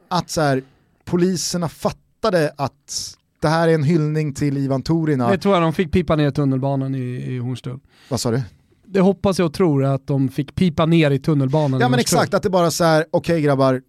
att 0.09 0.31
så 0.31 0.41
här, 0.41 0.63
poliserna 1.05 1.69
fattade 1.69 2.53
att 2.57 3.17
det 3.41 3.49
här 3.49 3.69
är 3.69 3.75
en 3.75 3.83
hyllning 3.83 4.35
till 4.35 4.57
Ivan 4.57 4.83
Torina. 4.83 5.31
Det 5.31 5.39
tror 5.39 5.55
jag 5.55 5.63
de 5.63 5.73
fick 5.73 5.93
pipa 5.93 6.17
ner 6.17 6.31
tunnelbanan 6.31 6.95
i, 6.95 7.35
i 7.35 7.39
Hornstull. 7.39 7.81
Vad 8.09 8.21
sa 8.21 8.31
du? 8.31 8.43
Det 8.93 9.01
hoppas 9.01 9.39
jag 9.39 9.47
och 9.47 9.55
tror 9.55 9.85
att 9.85 10.07
de 10.07 10.29
fick 10.29 10.55
pipa 10.55 10.87
ner 10.87 11.11
i 11.11 11.19
tunnelbanan. 11.19 11.81
Ja 11.81 11.89
men 11.89 12.01
exakt, 12.01 12.35
att 12.35 12.43
det 12.43 12.51
bara 12.51 12.71
så 12.71 12.85
här, 12.85 13.05
okej 13.11 13.41
grabbar, 13.43 13.83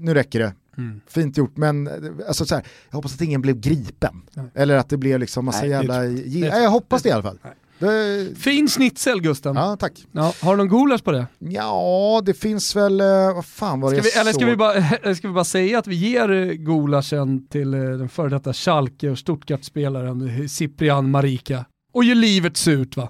nu 0.00 0.14
räcker 0.14 0.40
det. 0.40 0.54
Mm. 0.78 1.00
Fint 1.06 1.36
gjort, 1.36 1.56
men 1.56 1.90
alltså, 2.28 2.46
så 2.46 2.54
här, 2.54 2.64
jag 2.90 2.96
hoppas 2.96 3.14
att 3.14 3.20
ingen 3.20 3.42
blev 3.42 3.60
gripen. 3.60 4.22
Nej. 4.34 4.46
Eller 4.54 4.76
att 4.76 4.88
det 4.88 4.96
blev 4.96 5.20
liksom 5.20 5.44
massa 5.44 5.60
Nej, 5.60 5.68
det 5.68 5.74
jävla... 5.74 5.94
tror 5.94 6.04
jag 6.04 6.26
ge- 6.26 6.50
Nej, 6.50 6.62
jag 6.62 6.70
hoppas 6.70 7.02
det 7.02 7.08
i 7.08 7.12
alla 7.12 7.22
fall. 7.22 7.38
Det, 7.78 8.28
Fin 8.38 8.68
schnitzel 8.68 9.20
Gusten. 9.20 9.56
Ja. 9.56 9.70
ja, 9.70 9.76
tack. 9.76 10.06
har 10.40 10.56
du 10.56 10.56
någon 10.56 10.68
gulasch 10.68 11.04
på 11.04 11.12
det? 11.12 11.26
Ja, 11.38 12.22
det 12.24 12.34
finns 12.34 12.76
väl, 12.76 13.00
eh, 13.00 13.34
vad 13.34 13.46
fan 13.46 13.80
var 13.80 13.90
det 13.90 13.96
Ska 13.96 14.02
vi, 14.02 14.10
jag 14.14 14.20
eller 14.20 14.32
ska 14.32 14.46
vi, 14.46 14.56
bara, 14.56 15.14
ska 15.14 15.28
vi 15.28 15.34
bara 15.34 15.44
säga 15.44 15.78
att 15.78 15.86
vi 15.86 15.94
ger 15.94 16.30
eh, 16.30 16.52
gulaschen 16.52 17.46
till 17.46 17.74
eh, 17.74 17.80
den 17.80 18.08
före 18.08 18.28
detta 18.28 18.52
Schalke 18.52 19.10
och 19.10 19.18
Stuttgart-spelaren 19.18 20.48
Ciprian 20.48 21.10
Marika. 21.10 21.64
Och 21.92 22.04
gör 22.04 22.14
livet 22.14 22.56
surt 22.56 22.96
va? 22.96 23.08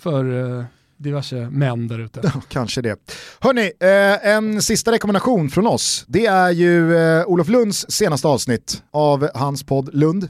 För 0.00 0.58
eh, 0.58 0.64
diverse 0.96 1.50
män 1.50 1.88
där 1.88 1.98
ute. 1.98 2.20
Ja, 2.22 2.30
Kanske 2.48 2.82
det. 2.82 2.96
Hörni, 3.40 3.72
eh, 3.80 4.30
en 4.34 4.62
sista 4.62 4.92
rekommendation 4.92 5.50
från 5.50 5.66
oss. 5.66 6.04
Det 6.08 6.26
är 6.26 6.50
ju 6.50 6.96
eh, 6.96 7.24
Olof 7.26 7.48
Lunds 7.48 7.86
senaste 7.90 8.28
avsnitt 8.28 8.82
av 8.90 9.28
hans 9.34 9.62
podd 9.62 9.94
Lund. 9.94 10.28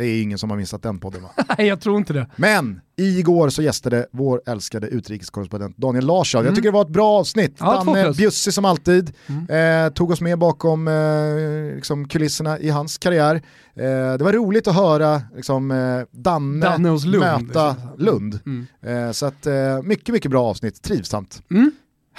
Det 0.00 0.06
är 0.06 0.22
ingen 0.22 0.38
som 0.38 0.50
har 0.50 0.56
missat 0.56 0.82
den 0.82 0.98
podden 0.98 1.22
va? 1.22 1.30
Nej 1.58 1.66
jag 1.66 1.80
tror 1.80 1.96
inte 1.96 2.12
det. 2.12 2.26
Men 2.36 2.80
igår 2.96 3.48
så 3.48 3.62
gästade 3.62 4.06
vår 4.12 4.42
älskade 4.46 4.86
utrikeskorrespondent 4.86 5.76
Daniel 5.76 6.06
Larsson. 6.06 6.44
Jag 6.44 6.54
tycker 6.54 6.68
det 6.68 6.74
var 6.74 6.82
ett 6.82 6.88
bra 6.88 7.08
avsnitt. 7.18 7.56
Ja, 7.58 7.82
Danne 7.86 8.12
bjussig 8.12 8.54
som 8.54 8.64
alltid. 8.64 9.12
Mm. 9.26 9.86
Eh, 9.86 9.92
tog 9.92 10.10
oss 10.10 10.20
med 10.20 10.38
bakom 10.38 10.88
eh, 10.88 11.74
liksom 11.74 12.08
kulisserna 12.08 12.58
i 12.58 12.70
hans 12.70 12.98
karriär. 12.98 13.34
Eh, 13.34 13.82
det 14.18 14.24
var 14.24 14.32
roligt 14.32 14.68
att 14.68 14.74
höra 14.74 15.22
liksom, 15.36 15.70
eh, 15.70 16.00
Danne, 16.10 16.66
Danne 16.66 16.98
Lund. 17.04 17.46
möta 17.46 17.76
Lund. 17.98 18.40
Mm. 18.46 18.66
Eh, 19.06 19.12
så 19.12 19.26
att, 19.26 19.46
eh, 19.46 19.82
mycket, 19.82 20.12
mycket 20.12 20.30
bra 20.30 20.44
avsnitt. 20.44 20.82
Trivsamt. 20.82 21.42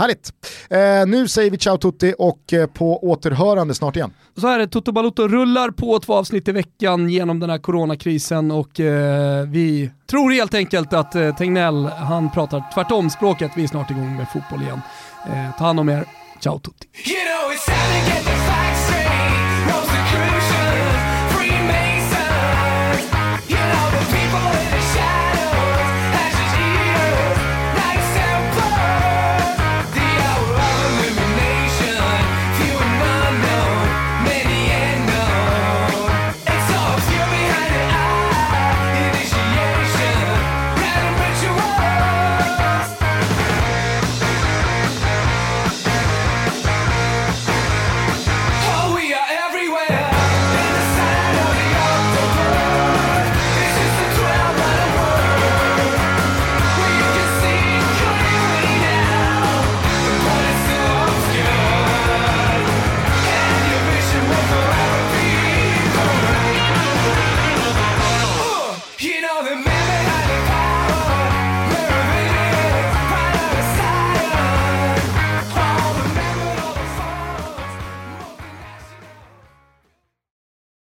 Härligt. 0.01 0.33
Eh, 0.69 1.07
nu 1.07 1.27
säger 1.27 1.51
vi 1.51 1.57
ciao 1.57 1.77
tutti 1.77 2.13
och 2.17 2.53
eh, 2.53 2.67
på 2.67 3.09
återhörande 3.09 3.73
snart 3.73 3.95
igen. 3.95 4.13
Så 4.37 4.47
här 4.47 4.55
är 4.55 4.59
det, 4.59 4.67
Toto 4.67 4.91
Balotto 4.91 5.27
rullar 5.27 5.71
på 5.71 5.99
två 5.99 6.15
avsnitt 6.15 6.47
i 6.47 6.51
veckan 6.51 7.09
genom 7.09 7.39
den 7.39 7.49
här 7.49 7.57
coronakrisen 7.57 8.51
och 8.51 8.79
eh, 8.79 9.47
vi 9.47 9.91
tror 10.09 10.31
helt 10.31 10.53
enkelt 10.53 10.93
att 10.93 11.15
eh, 11.15 11.35
Tegnell, 11.35 11.85
han 11.85 12.31
pratar 12.31 12.63
tvärtom 12.73 13.09
språket. 13.09 13.51
Vi 13.55 13.63
är 13.63 13.67
snart 13.67 13.91
igång 13.91 14.17
med 14.17 14.29
fotboll 14.29 14.61
igen. 14.61 14.81
Eh, 15.25 15.57
ta 15.57 15.63
hand 15.63 15.79
om 15.79 15.89
er, 15.89 16.05
ciao 16.39 16.59
tutti. 16.59 16.87
You 17.05 17.15
know 17.15 18.60